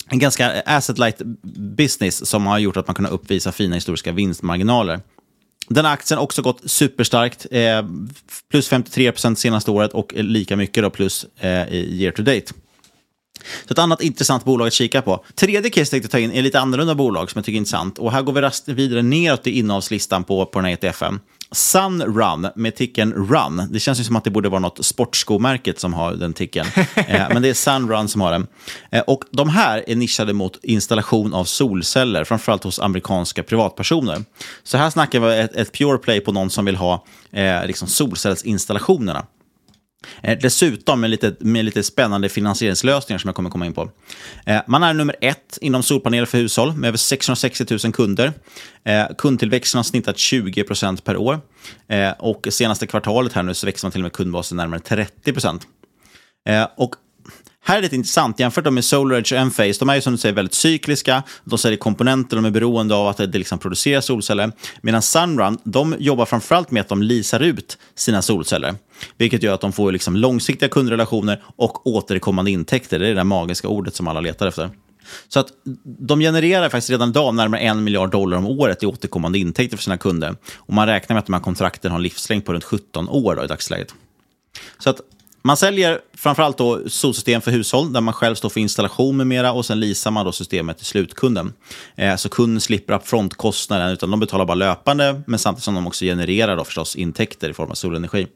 en 0.09 0.19
ganska 0.19 0.61
asset-light 0.61 1.21
business 1.77 2.29
som 2.29 2.45
har 2.45 2.59
gjort 2.59 2.77
att 2.77 2.87
man 2.87 2.95
kunnat 2.95 3.11
uppvisa 3.11 3.51
fina 3.51 3.75
historiska 3.75 4.11
vinstmarginaler. 4.11 4.99
Den 5.67 5.85
här 5.85 5.93
aktien 5.93 6.17
har 6.17 6.23
också 6.23 6.41
gått 6.41 6.61
superstarkt, 6.65 7.45
eh, 7.51 7.85
plus 8.51 8.67
53 8.67 9.11
procent 9.11 9.39
senaste 9.39 9.71
året 9.71 9.93
och 9.93 10.13
lika 10.15 10.55
mycket 10.55 10.83
då 10.83 10.89
plus 10.89 11.25
eh, 11.39 11.73
year 11.73 12.11
to 12.11 12.21
date. 12.21 12.53
Så 13.67 13.73
ett 13.73 13.79
annat 13.79 14.01
intressant 14.01 14.45
bolag 14.45 14.67
att 14.67 14.73
kika 14.73 15.01
på. 15.01 15.25
Tredje 15.35 15.69
case 15.69 15.79
jag 15.79 15.89
tänkte 15.89 16.09
ta 16.09 16.19
in 16.19 16.31
är 16.31 16.41
lite 16.41 16.59
annorlunda 16.59 16.95
bolag 16.95 17.31
som 17.31 17.39
jag 17.39 17.45
tycker 17.45 17.55
är 17.55 17.59
intressant. 17.59 17.99
Och 17.99 18.11
här 18.11 18.21
går 18.21 18.33
vi 18.33 18.73
vidare 18.73 19.01
neråt 19.01 19.47
i 19.47 19.59
innehavslistan 19.59 20.23
på, 20.23 20.45
på 20.45 20.59
den 20.59 20.65
här 20.65 20.73
ETFen. 20.73 21.19
Sunrun 21.51 22.47
med 22.55 22.75
ticken 22.75 23.13
Run. 23.13 23.67
Det 23.71 23.79
känns 23.79 23.99
ju 23.99 24.03
som 24.03 24.15
att 24.15 24.23
det 24.23 24.29
borde 24.29 24.49
vara 24.49 24.59
något 24.59 24.85
sportskomärket 24.85 25.79
som 25.79 25.93
har 25.93 26.13
den 26.13 26.33
ticken. 26.33 26.65
eh, 26.95 27.27
men 27.33 27.41
det 27.41 27.49
är 27.49 27.53
Sunrun 27.53 28.07
som 28.07 28.21
har 28.21 28.31
den. 28.31 28.47
Eh, 28.91 29.01
och 29.01 29.23
de 29.31 29.49
här 29.49 29.83
är 29.87 29.95
nischade 29.95 30.33
mot 30.33 30.59
installation 30.63 31.33
av 31.33 31.45
solceller, 31.45 32.23
framförallt 32.23 32.63
hos 32.63 32.79
amerikanska 32.79 33.43
privatpersoner. 33.43 34.23
Så 34.63 34.77
här 34.77 34.89
snackar 34.89 35.19
vi 35.19 35.39
ett, 35.39 35.55
ett 35.55 35.71
pure 35.71 35.97
play 35.97 36.19
på 36.19 36.31
någon 36.31 36.49
som 36.49 36.65
vill 36.65 36.75
ha 36.75 37.05
eh, 37.31 37.65
liksom 37.65 37.87
solcellsinstallationerna. 37.87 39.25
Eh, 40.23 40.37
dessutom 40.41 41.01
med 41.01 41.09
lite, 41.09 41.35
med 41.39 41.65
lite 41.65 41.83
spännande 41.83 42.29
finansieringslösningar 42.29 43.17
som 43.17 43.27
jag 43.27 43.35
kommer 43.35 43.49
komma 43.49 43.65
in 43.65 43.73
på. 43.73 43.89
Eh, 44.45 44.61
man 44.67 44.83
är 44.83 44.93
nummer 44.93 45.15
ett 45.21 45.57
inom 45.61 45.83
solpaneler 45.83 46.25
för 46.25 46.37
hushåll 46.37 46.73
med 46.73 46.87
över 46.87 46.97
660 46.97 47.77
000 47.83 47.93
kunder. 47.93 48.33
Eh, 48.83 49.05
kundtillväxten 49.17 49.79
har 49.79 49.83
snittat 49.83 50.17
20% 50.17 51.03
per 51.03 51.17
år. 51.17 51.39
och 52.19 52.47
senaste 52.49 52.87
kvartalet 52.87 53.33
här 53.33 53.43
nu 53.43 53.53
så 53.53 53.65
växer 53.65 53.85
man 53.85 53.91
till 53.91 54.01
och 54.01 54.03
med 54.03 54.13
kundbasen 54.13 54.57
närmare 54.57 54.79
30 54.79 55.33
och 56.77 56.95
här 57.67 57.77
är 57.77 57.81
det 57.81 57.93
intressant, 57.93 58.39
jämfört 58.39 58.73
med 58.73 58.85
SolarEdge 58.85 59.35
och 59.35 59.41
Enphase, 59.41 59.79
de 59.79 59.89
är 59.89 59.95
ju 59.95 60.01
som 60.01 60.13
du 60.13 60.17
säger 60.17 60.35
väldigt 60.35 60.53
cykliska, 60.53 61.23
de 61.43 61.57
säljer 61.57 61.77
komponenter, 61.77 62.35
de 62.35 62.45
är 62.45 62.51
beroende 62.51 62.95
av 62.95 63.07
att 63.07 63.17
det 63.17 63.37
liksom 63.37 63.59
produceras 63.59 64.05
solceller. 64.05 64.51
Medan 64.81 65.01
Sunrun, 65.01 65.57
de 65.63 65.95
jobbar 65.99 66.25
framförallt 66.25 66.71
med 66.71 66.81
att 66.81 66.87
de 66.87 67.01
leasar 67.01 67.39
ut 67.39 67.77
sina 67.95 68.21
solceller. 68.21 68.75
Vilket 69.17 69.43
gör 69.43 69.53
att 69.53 69.61
de 69.61 69.73
får 69.73 69.91
liksom 69.91 70.15
långsiktiga 70.15 70.69
kundrelationer 70.69 71.43
och 71.55 71.87
återkommande 71.87 72.51
intäkter. 72.51 72.99
Det 72.99 73.05
är 73.05 73.09
det 73.09 73.15
där 73.15 73.23
magiska 73.23 73.67
ordet 73.67 73.95
som 73.95 74.07
alla 74.07 74.21
letar 74.21 74.47
efter. 74.47 74.69
Så 75.27 75.39
att 75.39 75.47
de 75.83 76.19
genererar 76.19 76.69
faktiskt 76.69 76.89
redan 76.89 77.09
idag 77.09 77.35
närmare 77.35 77.61
en 77.61 77.83
miljard 77.83 78.11
dollar 78.11 78.37
om 78.37 78.45
året 78.45 78.83
i 78.83 78.85
återkommande 78.85 79.39
intäkter 79.39 79.77
för 79.77 79.83
sina 79.83 79.97
kunder. 79.97 80.35
Och 80.55 80.73
man 80.73 80.87
räknar 80.87 81.13
med 81.13 81.19
att 81.19 81.25
de 81.25 81.33
här 81.33 81.41
kontrakten 81.41 81.91
har 81.91 81.97
en 81.97 82.03
livslängd 82.03 82.45
på 82.45 82.53
runt 82.53 82.63
17 82.63 83.09
år 83.09 83.35
då, 83.35 83.43
i 83.43 83.47
dagsläget. 83.47 83.93
Så 84.79 84.89
att 84.89 85.01
man 85.45 85.57
säljer 85.57 85.99
framförallt 86.13 86.57
då 86.57 86.89
solsystem 86.89 87.41
för 87.41 87.51
hushåll 87.51 87.93
där 87.93 88.01
man 88.01 88.13
själv 88.13 88.35
står 88.35 88.49
för 88.49 88.59
installation 88.59 89.17
med 89.17 89.27
mera 89.27 89.51
och 89.51 89.65
sen 89.65 89.79
leasar 89.79 90.11
man 90.11 90.25
då 90.25 90.31
systemet 90.31 90.77
till 90.77 90.85
slutkunden. 90.85 91.53
Eh, 91.95 92.15
så 92.15 92.29
kunden 92.29 92.61
slipper 92.61 92.99
frontkostnaden 92.99 93.89
utan 93.89 94.11
de 94.11 94.19
betalar 94.19 94.45
bara 94.45 94.55
löpande 94.55 95.21
men 95.27 95.39
samtidigt 95.39 95.63
som 95.63 95.75
de 95.75 95.87
också 95.87 96.05
genererar 96.05 96.57
då 96.57 96.63
förstås 96.63 96.95
intäkter 96.95 97.49
i 97.49 97.53
form 97.53 97.71
av 97.71 97.75
solenergi. 97.75 98.27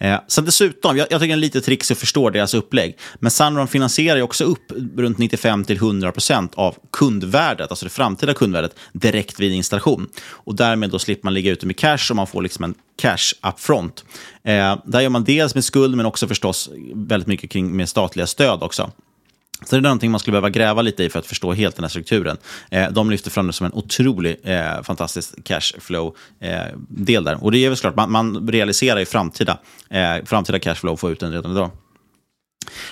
Eh, 0.00 0.20
sen 0.26 0.44
dessutom, 0.44 0.96
jag, 0.96 1.06
jag 1.10 1.20
tycker 1.20 1.34
det 1.34 1.38
är 1.38 1.40
lite 1.40 1.60
trixigt 1.60 1.96
att 1.96 2.00
förstå 2.00 2.30
deras 2.30 2.54
upplägg. 2.54 2.98
Men 3.14 3.30
Sunrun 3.30 3.68
finansierar 3.68 4.16
ju 4.16 4.22
också 4.22 4.44
upp 4.44 4.72
runt 4.96 5.18
95-100% 5.18 6.48
av 6.54 6.76
kundvärdet, 6.92 7.70
alltså 7.70 7.86
det 7.86 7.90
framtida 7.90 8.34
kundvärdet, 8.34 8.76
direkt 8.92 9.40
vid 9.40 9.52
installation. 9.52 10.08
Och 10.28 10.54
därmed 10.54 10.90
då 10.90 10.98
slipper 10.98 11.26
man 11.26 11.34
ligga 11.34 11.52
ute 11.52 11.66
med 11.66 11.76
cash 11.76 12.10
och 12.10 12.16
man 12.16 12.26
får 12.26 12.42
liksom 12.42 12.64
en 12.64 12.74
cash 13.02 13.48
upfront. 13.48 14.04
Eh, 14.44 14.78
där 14.84 15.00
gör 15.00 15.08
man 15.08 15.24
dels 15.24 15.54
med 15.54 15.64
skuld, 15.64 15.96
men 15.96 16.06
också 16.06 16.28
förstås 16.28 16.70
väldigt 16.94 17.28
mycket 17.28 17.50
kring 17.50 17.76
med 17.76 17.88
statliga 17.88 18.26
stöd 18.26 18.62
också. 18.62 18.90
Så 19.64 19.76
det 19.76 19.80
är 19.80 19.82
någonting 19.82 20.10
man 20.10 20.20
skulle 20.20 20.32
behöva 20.32 20.50
gräva 20.50 20.82
lite 20.82 21.04
i 21.04 21.10
för 21.10 21.18
att 21.18 21.26
förstå 21.26 21.52
helt 21.52 21.76
den 21.76 21.84
här 21.84 21.88
strukturen. 21.88 22.36
Eh, 22.70 22.90
de 22.90 23.10
lyfter 23.10 23.30
fram 23.30 23.46
det 23.46 23.52
som 23.52 23.66
en 23.66 23.72
otrolig, 23.72 24.36
eh, 24.42 24.82
fantastisk 24.82 25.44
cashflow-del 25.44 27.16
eh, 27.16 27.22
där. 27.22 27.44
Och 27.44 27.52
det 27.52 27.64
är 27.64 27.68
väl 27.68 27.78
klart, 27.78 27.96
man, 27.96 28.12
man 28.12 28.48
realiserar 28.48 28.98
ju 28.98 29.06
framtida, 29.06 29.58
eh, 29.90 30.24
framtida 30.24 30.58
cashflow 30.58 30.92
och 30.92 31.00
får 31.00 31.12
ut 31.12 31.20
den 31.20 31.32
redan 31.32 31.52
idag. 31.52 31.70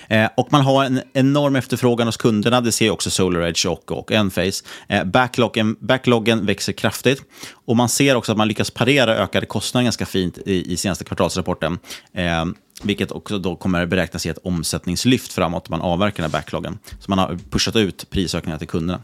Eh, 0.08 0.28
och 0.36 0.52
man 0.52 0.60
har 0.60 0.84
en 0.84 1.00
enorm 1.12 1.56
efterfrågan 1.56 2.08
hos 2.08 2.16
kunderna, 2.16 2.60
det 2.60 2.72
ser 2.72 2.90
också 2.90 3.10
SolarEdge 3.10 3.68
och, 3.68 3.92
och 3.92 4.12
Enphase. 4.12 4.64
Eh, 4.88 5.04
backloggen, 5.04 5.76
backloggen 5.80 6.46
växer 6.46 6.72
kraftigt 6.72 7.22
och 7.66 7.76
man 7.76 7.88
ser 7.88 8.14
också 8.14 8.32
att 8.32 8.38
man 8.38 8.48
lyckas 8.48 8.70
parera 8.70 9.16
ökade 9.16 9.46
kostnader 9.46 9.84
ganska 9.84 10.06
fint 10.06 10.38
i, 10.46 10.72
i 10.72 10.76
senaste 10.76 11.04
kvartalsrapporten. 11.04 11.78
Eh, 12.12 12.44
vilket 12.82 13.12
också 13.12 13.38
då 13.38 13.56
kommer 13.56 13.86
beräknas 13.86 14.26
ge 14.26 14.32
ett 14.32 14.38
omsättningslyft 14.38 15.32
framåt 15.32 15.68
om 15.68 15.70
man 15.70 15.80
avverkar 15.80 16.22
den 16.22 16.30
här 16.30 16.38
backloggen. 16.38 16.78
Så 17.00 17.10
man 17.10 17.18
har 17.18 17.38
pushat 17.50 17.76
ut 17.76 18.10
prisökningar 18.10 18.58
till 18.58 18.68
kunderna. 18.68 19.02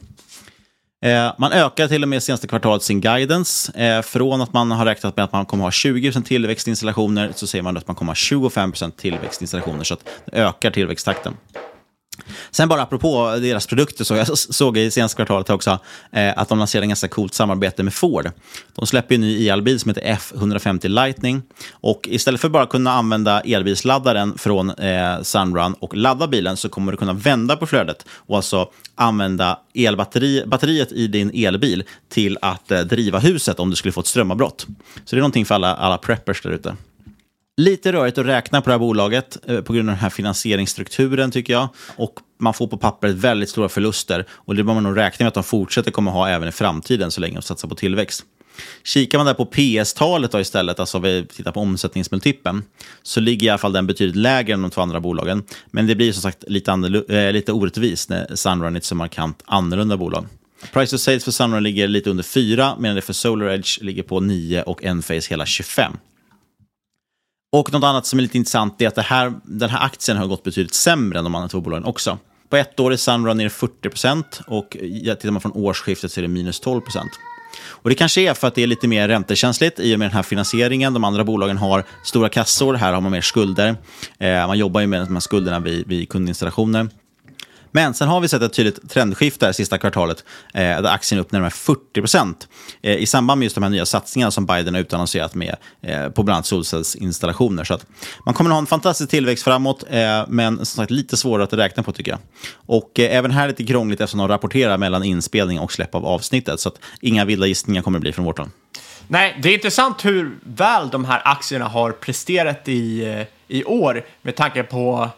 Eh, 1.05 1.33
man 1.39 1.53
ökar 1.53 1.89
till 1.89 2.03
och 2.03 2.09
med 2.09 2.23
senaste 2.23 2.47
kvartalet 2.47 2.83
sin 2.83 3.01
guidance. 3.01 3.79
Eh, 3.79 4.03
från 4.03 4.41
att 4.41 4.53
man 4.53 4.71
har 4.71 4.85
räknat 4.85 5.17
med 5.17 5.25
att 5.25 5.33
man 5.33 5.47
kommer 5.47 5.65
ha 5.65 5.71
20% 5.71 6.25
tillväxtinstallationer 6.25 7.33
så 7.35 7.47
säger 7.47 7.63
man 7.63 7.77
att 7.77 7.87
man 7.87 7.97
kommer 7.97 8.11
ha 8.11 8.15
25% 8.15 8.97
tillväxtinstallationer. 8.97 9.85
Så 9.85 9.95
att 9.95 10.01
det 10.25 10.37
ökar 10.37 10.71
tillväxttakten. 10.71 11.37
Sen 12.51 12.69
bara 12.69 12.83
apropå 12.83 13.37
deras 13.41 13.67
produkter, 13.67 14.05
så 14.05 14.15
jag 14.15 14.39
såg 14.39 14.79
i 14.79 14.91
senaste 14.91 15.17
kvartalet 15.17 15.51
också 15.51 15.79
eh, 16.13 16.33
att 16.37 16.49
de 16.49 16.59
lanserade 16.59 16.85
en 16.85 16.89
ganska 16.89 17.09
coolt 17.09 17.35
samarbete 17.35 17.83
med 17.83 17.95
Ford. 17.95 18.31
De 18.75 18.87
släpper 18.87 19.15
en 19.15 19.21
ny 19.21 19.49
elbil 19.49 19.81
som 19.81 19.89
heter 19.89 20.03
F150 20.03 20.89
Lightning. 20.89 21.43
Och 21.73 22.09
istället 22.11 22.41
för 22.41 22.49
att 22.49 22.53
bara 22.53 22.67
kunna 22.67 22.93
använda 22.93 23.41
elbilsladdaren 23.41 24.39
från 24.39 24.71
eh, 24.71 25.23
Sunrun 25.23 25.75
och 25.75 25.97
ladda 25.97 26.27
bilen 26.27 26.57
så 26.57 26.69
kommer 26.69 26.93
du 26.93 26.99
kunna 26.99 27.13
vända 27.13 27.57
på 27.57 27.67
flödet 27.67 28.07
och 28.11 28.37
alltså 28.37 28.71
använda 28.95 29.59
elbatteriet 29.75 30.93
i 30.93 31.07
din 31.07 31.31
elbil 31.47 31.85
till 32.09 32.39
att 32.43 32.71
eh, 32.71 32.81
driva 32.81 33.19
huset 33.19 33.61
om 33.61 33.71
du 33.71 33.77
skulle 33.77 33.93
få 33.93 34.01
ett 34.01 34.07
strömavbrott. 34.07 34.67
Så 35.05 35.17
det 35.17 35.19
är 35.19 35.21
någonting 35.21 35.47
för 35.47 35.55
alla, 35.55 35.75
alla 35.75 35.99
preppers 35.99 36.43
där 36.43 36.51
ute. 36.51 36.77
Lite 37.57 37.93
rörigt 37.93 38.19
att 38.19 38.27
räkna 38.27 38.61
på 38.61 38.71
det 38.71 38.75
här 38.75 38.79
bolaget 38.79 39.39
eh, 39.47 39.61
på 39.61 39.73
grund 39.73 39.89
av 39.89 39.95
den 39.95 40.03
här 40.03 40.11
finansieringsstrukturen 40.11 41.31
tycker 41.31 41.53
jag. 41.53 41.69
Och 41.97 42.15
man 42.39 42.55
får 42.55 42.67
på 42.67 42.77
pappret 42.77 43.15
väldigt 43.15 43.49
stora 43.49 43.69
förluster. 43.69 44.27
Och 44.31 44.55
det 44.55 44.65
bör 44.65 44.75
man 44.75 44.83
nog 44.83 44.97
räkna 44.97 45.25
med 45.25 45.29
att 45.29 45.35
de 45.35 45.45
fortsätter 45.45 45.91
kommer 45.91 46.11
ha 46.11 46.29
även 46.29 46.49
i 46.49 46.53
framtiden 46.53 47.11
så 47.11 47.21
länge 47.21 47.35
de 47.35 47.43
satsar 47.43 47.69
på 47.69 47.75
tillväxt. 47.75 48.25
Kikar 48.85 49.19
man 49.19 49.27
där 49.27 49.35
på 49.35 49.47
PS-talet 49.47 50.35
istället, 50.35 50.81
alltså 50.81 50.99
vi 50.99 51.27
tittar 51.27 51.53
på 51.53 51.61
omsättningsmultipeln, 51.61 52.63
så 53.03 53.21
ligger 53.21 53.47
i 53.47 53.51
alla 53.51 53.59
fall 53.59 53.73
den 53.73 53.87
betydligt 53.87 54.17
lägre 54.17 54.55
än 54.55 54.63
de 54.63 54.71
två 54.71 54.81
andra 54.81 55.01
bolagen. 55.01 55.43
Men 55.71 55.87
det 55.87 55.95
blir 55.95 56.13
som 56.13 56.23
sagt 56.23 56.45
lite, 56.49 56.73
äh, 57.09 57.33
lite 57.33 57.53
orättvist 57.53 58.09
när 58.09 58.37
Sunrun 58.37 58.75
är 58.75 58.79
ett 58.79 58.85
så 58.85 58.95
markant 58.95 59.43
annorlunda 59.45 59.97
bolag. 59.97 60.27
Price 60.73 60.97
of 60.97 61.03
sales 61.03 61.25
för 61.25 61.31
Sunrun 61.31 61.63
ligger 61.63 61.89
lite 61.89 62.11
under 62.11 62.25
4, 62.25 62.77
medan 62.79 62.97
det 62.97 63.03
för 63.03 63.13
SolarEdge 63.13 63.79
ligger 63.81 64.03
på 64.03 64.21
9 64.21 64.63
och 64.63 64.85
Enphase 64.85 65.31
hela 65.31 65.47
25. 65.47 65.93
Och 67.55 67.73
något 67.73 67.85
annat 67.85 68.07
som 68.07 68.19
är 68.19 68.23
lite 68.23 68.37
intressant 68.37 68.83
är 68.83 68.89
att 68.89 68.95
det 68.95 69.03
här, 69.03 69.33
den 69.45 69.71
här 69.71 69.85
aktien 69.85 70.17
har 70.17 70.27
gått 70.27 70.43
betydligt 70.43 70.75
sämre 70.75 71.19
än 71.19 71.25
de 71.25 71.35
andra 71.35 71.49
två 71.49 71.61
bolagen 71.61 71.85
också. 71.85 72.19
På 72.49 72.57
ett 72.57 72.81
år 72.81 72.93
är 72.93 72.97
Sunrun 72.97 73.37
ner 73.37 73.49
40% 73.49 74.43
och 74.47 74.71
tittar 74.71 75.31
man 75.31 75.41
från 75.41 75.53
årsskiftet 75.53 76.13
så 76.13 76.21
är 76.21 76.23
det 76.23 76.29
minus 76.29 76.63
12% 76.63 76.83
och 77.69 77.91
Det 77.91 77.95
kanske 77.95 78.21
är 78.21 78.35
för 78.35 78.49
att 78.49 78.55
det 78.55 78.63
är 78.63 78.67
lite 78.67 78.89
mer 78.89 79.09
räntekänsligt 79.09 79.81
i 79.81 79.95
och 79.95 79.99
med 79.99 80.09
den 80.09 80.15
här 80.15 80.23
finansieringen. 80.23 80.95
De 80.95 81.05
andra 81.05 81.25
bolagen 81.25 81.59
har 81.59 81.85
stora 82.05 82.29
kassor, 82.29 82.75
här 82.75 82.93
har 82.93 83.01
man 83.01 83.13
mer 83.13 83.21
skulder. 83.21 83.77
Eh, 84.19 84.47
man 84.47 84.59
jobbar 84.59 84.81
ju 84.81 84.87
med 84.87 85.01
de 85.01 85.13
här 85.13 85.21
skulderna 85.21 85.61
vid, 85.61 85.89
vid 85.89 86.09
kundinstallationer. 86.09 86.89
Men 87.77 87.95
sen 87.95 88.09
har 88.09 88.21
vi 88.21 88.29
sett 88.29 88.43
ett 88.43 88.53
tydligt 88.53 88.91
trendskifte 88.91 89.47
det 89.47 89.55
sista 89.55 89.79
kvartalet 89.79 90.25
eh, 90.55 90.61
där 90.63 90.85
aktien 90.85 91.19
är 91.19 91.23
upp 91.23 91.33
närmare 91.33 91.51
40 91.51 92.01
procent 92.01 92.49
eh, 92.83 92.95
i 92.97 93.07
samband 93.07 93.39
med 93.39 93.47
just 93.47 93.55
de 93.55 93.63
här 93.63 93.71
nya 93.71 93.87
satsningarna 93.87 94.31
som 94.31 94.47
Biden 94.47 94.75
har 94.75 94.81
utannonserat 94.81 95.35
med 95.35 95.57
eh, 95.83 96.09
på 96.09 96.23
bland 96.23 96.35
annat 96.35 96.47
solcellsinstallationer. 96.47 97.65
Så 97.65 97.75
att 97.75 97.87
man 98.25 98.35
kommer 98.35 98.51
att 98.51 98.55
ha 98.55 98.59
en 98.59 98.67
fantastisk 98.67 99.11
tillväxt 99.11 99.45
framåt, 99.45 99.85
eh, 99.91 100.25
men 100.29 100.57
som 100.57 100.67
sagt 100.67 100.91
lite 100.91 101.17
svårare 101.17 101.45
att 101.45 101.53
räkna 101.53 101.83
på 101.83 101.93
tycker 101.93 102.11
jag. 102.11 102.21
Och 102.67 103.01
eh, 103.01 103.17
även 103.17 103.31
här 103.31 103.49
lite 103.49 103.65
krångligt 103.65 104.01
eftersom 104.01 104.19
de 104.19 104.29
rapporterar 104.29 104.79
mellan 104.79 105.05
inspelning 105.05 105.61
och 105.61 105.73
släpp 105.73 105.95
av 105.95 106.07
avsnittet. 106.07 106.61
Så 106.61 106.69
att 106.69 106.79
inga 107.01 107.25
vilda 107.25 107.47
gissningar 107.47 107.83
kommer 107.83 107.99
att 107.99 108.03
bli 108.03 108.13
från 108.13 108.25
vårt 108.25 108.39
håll. 108.39 108.49
Nej, 109.09 109.39
det 109.43 109.49
är 109.49 109.55
intressant 109.55 110.05
hur 110.05 110.39
väl 110.43 110.89
de 110.89 111.05
här 111.05 111.23
aktierna 111.25 111.65
har 111.65 111.93
presterat 111.93 112.69
i, 112.69 113.05
eh, 113.05 113.27
i 113.49 113.65
år 113.65 114.05
med 114.23 114.37
tanke 114.37 114.63
på 114.63 115.11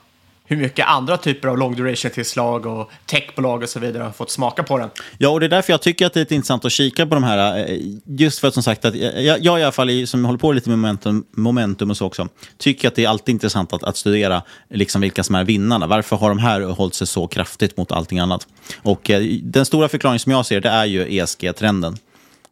hur 0.46 0.56
mycket 0.56 0.86
andra 0.86 1.16
typer 1.16 1.48
av 1.48 1.58
long 1.58 1.76
duration-tillslag 1.76 2.66
och 2.66 2.90
techbolag 3.06 3.62
och 3.62 3.68
så 3.68 3.80
vidare 3.80 4.02
har 4.02 4.10
fått 4.10 4.30
smaka 4.30 4.62
på 4.62 4.78
den. 4.78 4.90
Ja, 5.18 5.28
och 5.28 5.40
det 5.40 5.46
är 5.46 5.50
därför 5.50 5.72
jag 5.72 5.82
tycker 5.82 6.06
att 6.06 6.14
det 6.14 6.20
är 6.20 6.32
intressant 6.32 6.64
att 6.64 6.72
kika 6.72 7.06
på 7.06 7.14
de 7.14 7.24
här. 7.24 7.58
Eh, 7.58 7.78
just 8.04 8.38
för 8.38 8.48
att 8.48 8.54
som 8.54 8.62
sagt, 8.62 8.84
att 8.84 8.94
jag, 8.94 9.44
jag 9.44 9.60
i 9.60 9.62
alla 9.62 9.72
fall 9.72 10.06
som 10.06 10.24
håller 10.24 10.38
på 10.38 10.52
lite 10.52 10.70
med 10.70 10.78
momentum, 10.78 11.24
momentum 11.36 11.90
och 11.90 11.96
så 11.96 12.06
också, 12.06 12.28
tycker 12.58 12.88
att 12.88 12.94
det 12.94 13.04
är 13.04 13.08
alltid 13.08 13.32
intressant 13.32 13.72
att, 13.72 13.82
att 13.82 13.96
studera 13.96 14.42
liksom 14.70 15.00
vilka 15.00 15.22
som 15.22 15.34
är 15.34 15.44
vinnarna. 15.44 15.86
Varför 15.86 16.16
har 16.16 16.28
de 16.28 16.38
här 16.38 16.60
hållit 16.60 16.94
sig 16.94 17.06
så 17.06 17.26
kraftigt 17.26 17.76
mot 17.76 17.92
allting 17.92 18.18
annat? 18.18 18.46
Och 18.82 19.10
eh, 19.10 19.22
den 19.42 19.66
stora 19.66 19.88
förklaringen 19.88 20.20
som 20.20 20.32
jag 20.32 20.46
ser, 20.46 20.60
det 20.60 20.68
är 20.68 20.84
ju 20.84 21.18
ESG-trenden. 21.18 21.96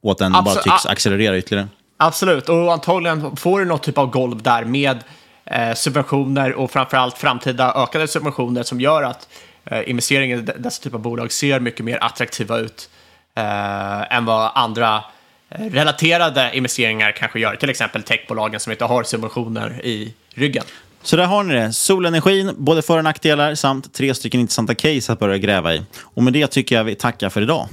Och 0.02 0.12
att 0.12 0.18
den 0.18 0.34
Absolut. 0.34 0.64
bara 0.64 0.76
tycks 0.76 0.86
accelerera 0.86 1.38
ytterligare. 1.38 1.68
Absolut, 1.96 2.48
och 2.48 2.72
antagligen 2.72 3.36
får 3.36 3.60
du 3.60 3.64
något 3.64 3.82
typ 3.82 3.98
av 3.98 4.10
golv 4.10 4.42
där 4.42 4.64
med 4.64 4.98
Eh, 5.46 5.74
subventioner 5.74 6.52
och 6.52 6.70
framförallt 6.70 7.18
framtida 7.18 7.72
ökade 7.76 8.08
subventioner 8.08 8.62
som 8.62 8.80
gör 8.80 9.02
att 9.02 9.28
eh, 9.64 9.90
investeringar 9.90 10.38
i 10.38 10.40
dessa 10.40 10.82
typer 10.82 10.96
av 10.96 11.02
bolag 11.02 11.32
ser 11.32 11.60
mycket 11.60 11.84
mer 11.84 11.98
attraktiva 12.00 12.58
ut 12.58 12.88
eh, 13.34 14.16
än 14.16 14.24
vad 14.24 14.50
andra 14.54 15.04
eh, 15.50 15.64
relaterade 15.64 16.50
investeringar 16.54 17.12
kanske 17.12 17.40
gör. 17.40 17.56
Till 17.56 17.70
exempel 17.70 18.02
techbolagen 18.02 18.60
som 18.60 18.72
inte 18.72 18.84
har 18.84 19.02
subventioner 19.02 19.80
i 19.84 20.14
ryggen. 20.34 20.64
Så 21.02 21.16
där 21.16 21.24
har 21.24 21.44
ni 21.44 21.54
det. 21.54 21.72
Solenergin, 21.72 22.54
både 22.56 22.82
för 22.82 22.98
och 22.98 23.04
nackdelar 23.04 23.54
samt 23.54 23.94
tre 23.94 24.14
stycken 24.14 24.40
intressanta 24.40 24.74
case 24.74 25.12
att 25.12 25.18
börja 25.18 25.38
gräva 25.38 25.74
i. 25.74 25.82
Och 26.00 26.22
med 26.22 26.32
det 26.32 26.46
tycker 26.46 26.76
jag 26.76 26.84
vi 26.84 26.94
tackar 26.94 27.28
för 27.28 27.42
idag. 27.42 27.68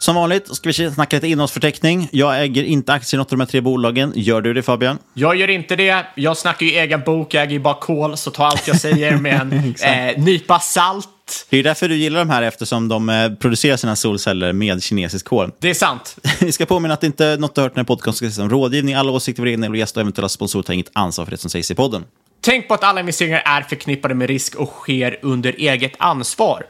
Som 0.00 0.14
vanligt 0.14 0.56
ska 0.56 0.68
vi 0.68 0.90
snacka 0.90 1.16
lite 1.16 1.28
innehållsförteckning. 1.28 2.08
Jag 2.12 2.42
äger 2.42 2.64
inte 2.64 2.92
aktier 2.92 3.18
i 3.18 3.18
något 3.18 3.32
av 3.32 3.38
de 3.38 3.40
här 3.40 3.46
tre 3.46 3.60
bolagen. 3.60 4.12
Gör 4.16 4.40
du 4.40 4.54
det 4.54 4.62
Fabian? 4.62 4.98
Jag 5.14 5.36
gör 5.36 5.50
inte 5.50 5.76
det. 5.76 6.06
Jag 6.14 6.36
snackar 6.36 6.66
ju 6.66 6.72
egen 6.72 7.02
bok, 7.06 7.34
jag 7.34 7.42
äger 7.42 7.52
ju 7.52 7.58
bara 7.58 7.74
kol, 7.74 8.16
så 8.16 8.30
ta 8.30 8.46
allt 8.46 8.68
jag 8.68 8.80
säger 8.80 9.16
med 9.16 9.40
en 9.40 9.74
eh, 9.82 10.24
nypa 10.24 10.58
salt. 10.58 11.08
Det 11.50 11.58
är 11.58 11.62
därför 11.62 11.88
du 11.88 11.96
gillar 11.96 12.18
de 12.18 12.30
här 12.30 12.42
eftersom 12.42 12.88
de 12.88 13.08
eh, 13.08 13.32
producerar 13.32 13.76
sina 13.76 13.96
solceller 13.96 14.52
med 14.52 14.82
kinesisk 14.82 15.26
kol. 15.26 15.52
Det 15.58 15.70
är 15.70 15.74
sant. 15.74 16.16
Vi 16.40 16.52
ska 16.52 16.66
påminna 16.66 16.94
att 16.94 17.00
det 17.00 17.06
inte 17.06 17.26
är 17.26 17.38
något 17.38 17.54
du 17.54 17.60
hört 17.60 17.74
den 17.74 17.80
här 17.80 17.86
podcasten 17.86 18.32
som 18.32 18.50
rådgivning. 18.50 18.94
Alla 18.94 19.12
åsikter, 19.12 19.46
egna 19.46 19.68
och 19.68 19.76
gäster 19.76 20.00
och 20.00 20.02
eventuella 20.02 20.28
sponsorer 20.28 20.62
tar 20.62 20.74
inget 20.74 20.90
ansvar 20.92 21.24
för 21.24 21.32
det 21.32 21.38
som 21.38 21.50
sägs 21.50 21.70
i 21.70 21.74
podden. 21.74 22.04
Tänk 22.40 22.68
på 22.68 22.74
att 22.74 22.84
alla 22.84 23.00
investeringar 23.00 23.42
är 23.44 23.62
förknippade 23.62 24.14
med 24.14 24.28
risk 24.28 24.54
och 24.54 24.68
sker 24.68 25.18
under 25.22 25.54
eget 25.58 25.92
ansvar. 25.98 26.66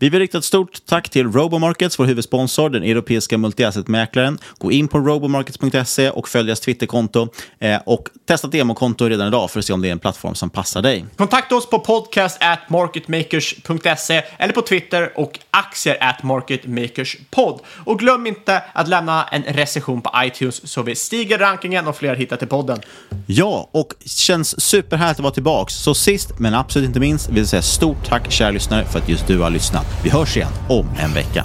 Vi 0.00 0.08
vill 0.08 0.20
rikta 0.20 0.38
ett 0.38 0.44
stort 0.44 0.86
tack 0.86 1.08
till 1.08 1.32
Robomarkets, 1.32 1.98
vår 1.98 2.04
huvudsponsor, 2.04 2.70
den 2.70 2.82
europeiska 2.82 3.38
multiasset-mäklaren. 3.38 4.38
Gå 4.58 4.72
in 4.72 4.88
på 4.88 4.98
robomarkets.se 4.98 6.10
och 6.10 6.28
följ 6.28 6.46
deras 6.46 6.60
Twitterkonto 6.60 7.28
eh, 7.58 7.80
och 7.86 8.08
testa 8.26 8.46
ett 8.46 8.52
demokonto 8.52 9.08
redan 9.08 9.28
idag 9.28 9.50
för 9.50 9.58
att 9.58 9.64
se 9.64 9.72
om 9.72 9.82
det 9.82 9.88
är 9.88 9.92
en 9.92 9.98
plattform 9.98 10.34
som 10.34 10.50
passar 10.50 10.82
dig. 10.82 11.04
Kontakta 11.16 11.56
oss 11.56 11.70
på 11.70 11.78
podcast 11.78 12.38
at 12.40 12.70
marketmakers.se 12.70 14.22
eller 14.38 14.52
på 14.52 14.62
Twitter 14.62 15.12
och 15.18 15.38
aktier 15.50 15.96
at 16.00 16.22
marketmakerspod. 16.22 17.60
Och 17.84 17.98
glöm 17.98 18.26
inte 18.26 18.62
att 18.72 18.88
lämna 18.88 19.24
en 19.24 19.42
recension 19.42 20.02
på 20.02 20.10
iTunes 20.16 20.70
så 20.70 20.82
vi 20.82 20.94
stiger 20.94 21.38
rankingen 21.38 21.86
och 21.86 21.96
fler 21.96 22.14
hittar 22.14 22.36
till 22.36 22.48
podden. 22.48 22.80
Ja, 23.26 23.68
och 23.72 23.92
känns 24.06 24.60
superhärligt 24.60 25.18
att 25.18 25.22
vara 25.22 25.34
tillbaka. 25.34 25.70
Så 25.70 25.94
sist 25.94 26.38
men 26.38 26.54
absolut 26.54 26.88
inte 26.88 27.00
minst 27.00 27.28
vill 27.28 27.38
jag 27.38 27.46
säga 27.46 27.62
stort 27.62 28.08
tack 28.08 28.32
kära 28.32 28.50
lyssnare 28.50 28.84
för 28.84 28.98
att 28.98 29.08
just 29.08 29.26
du 29.26 29.38
har 29.38 29.50
lyssnat. 29.60 29.86
Vi 30.02 30.10
hörs 30.10 30.36
igen 30.36 30.52
om 30.68 30.86
en 30.98 31.12
vecka. 31.14 31.44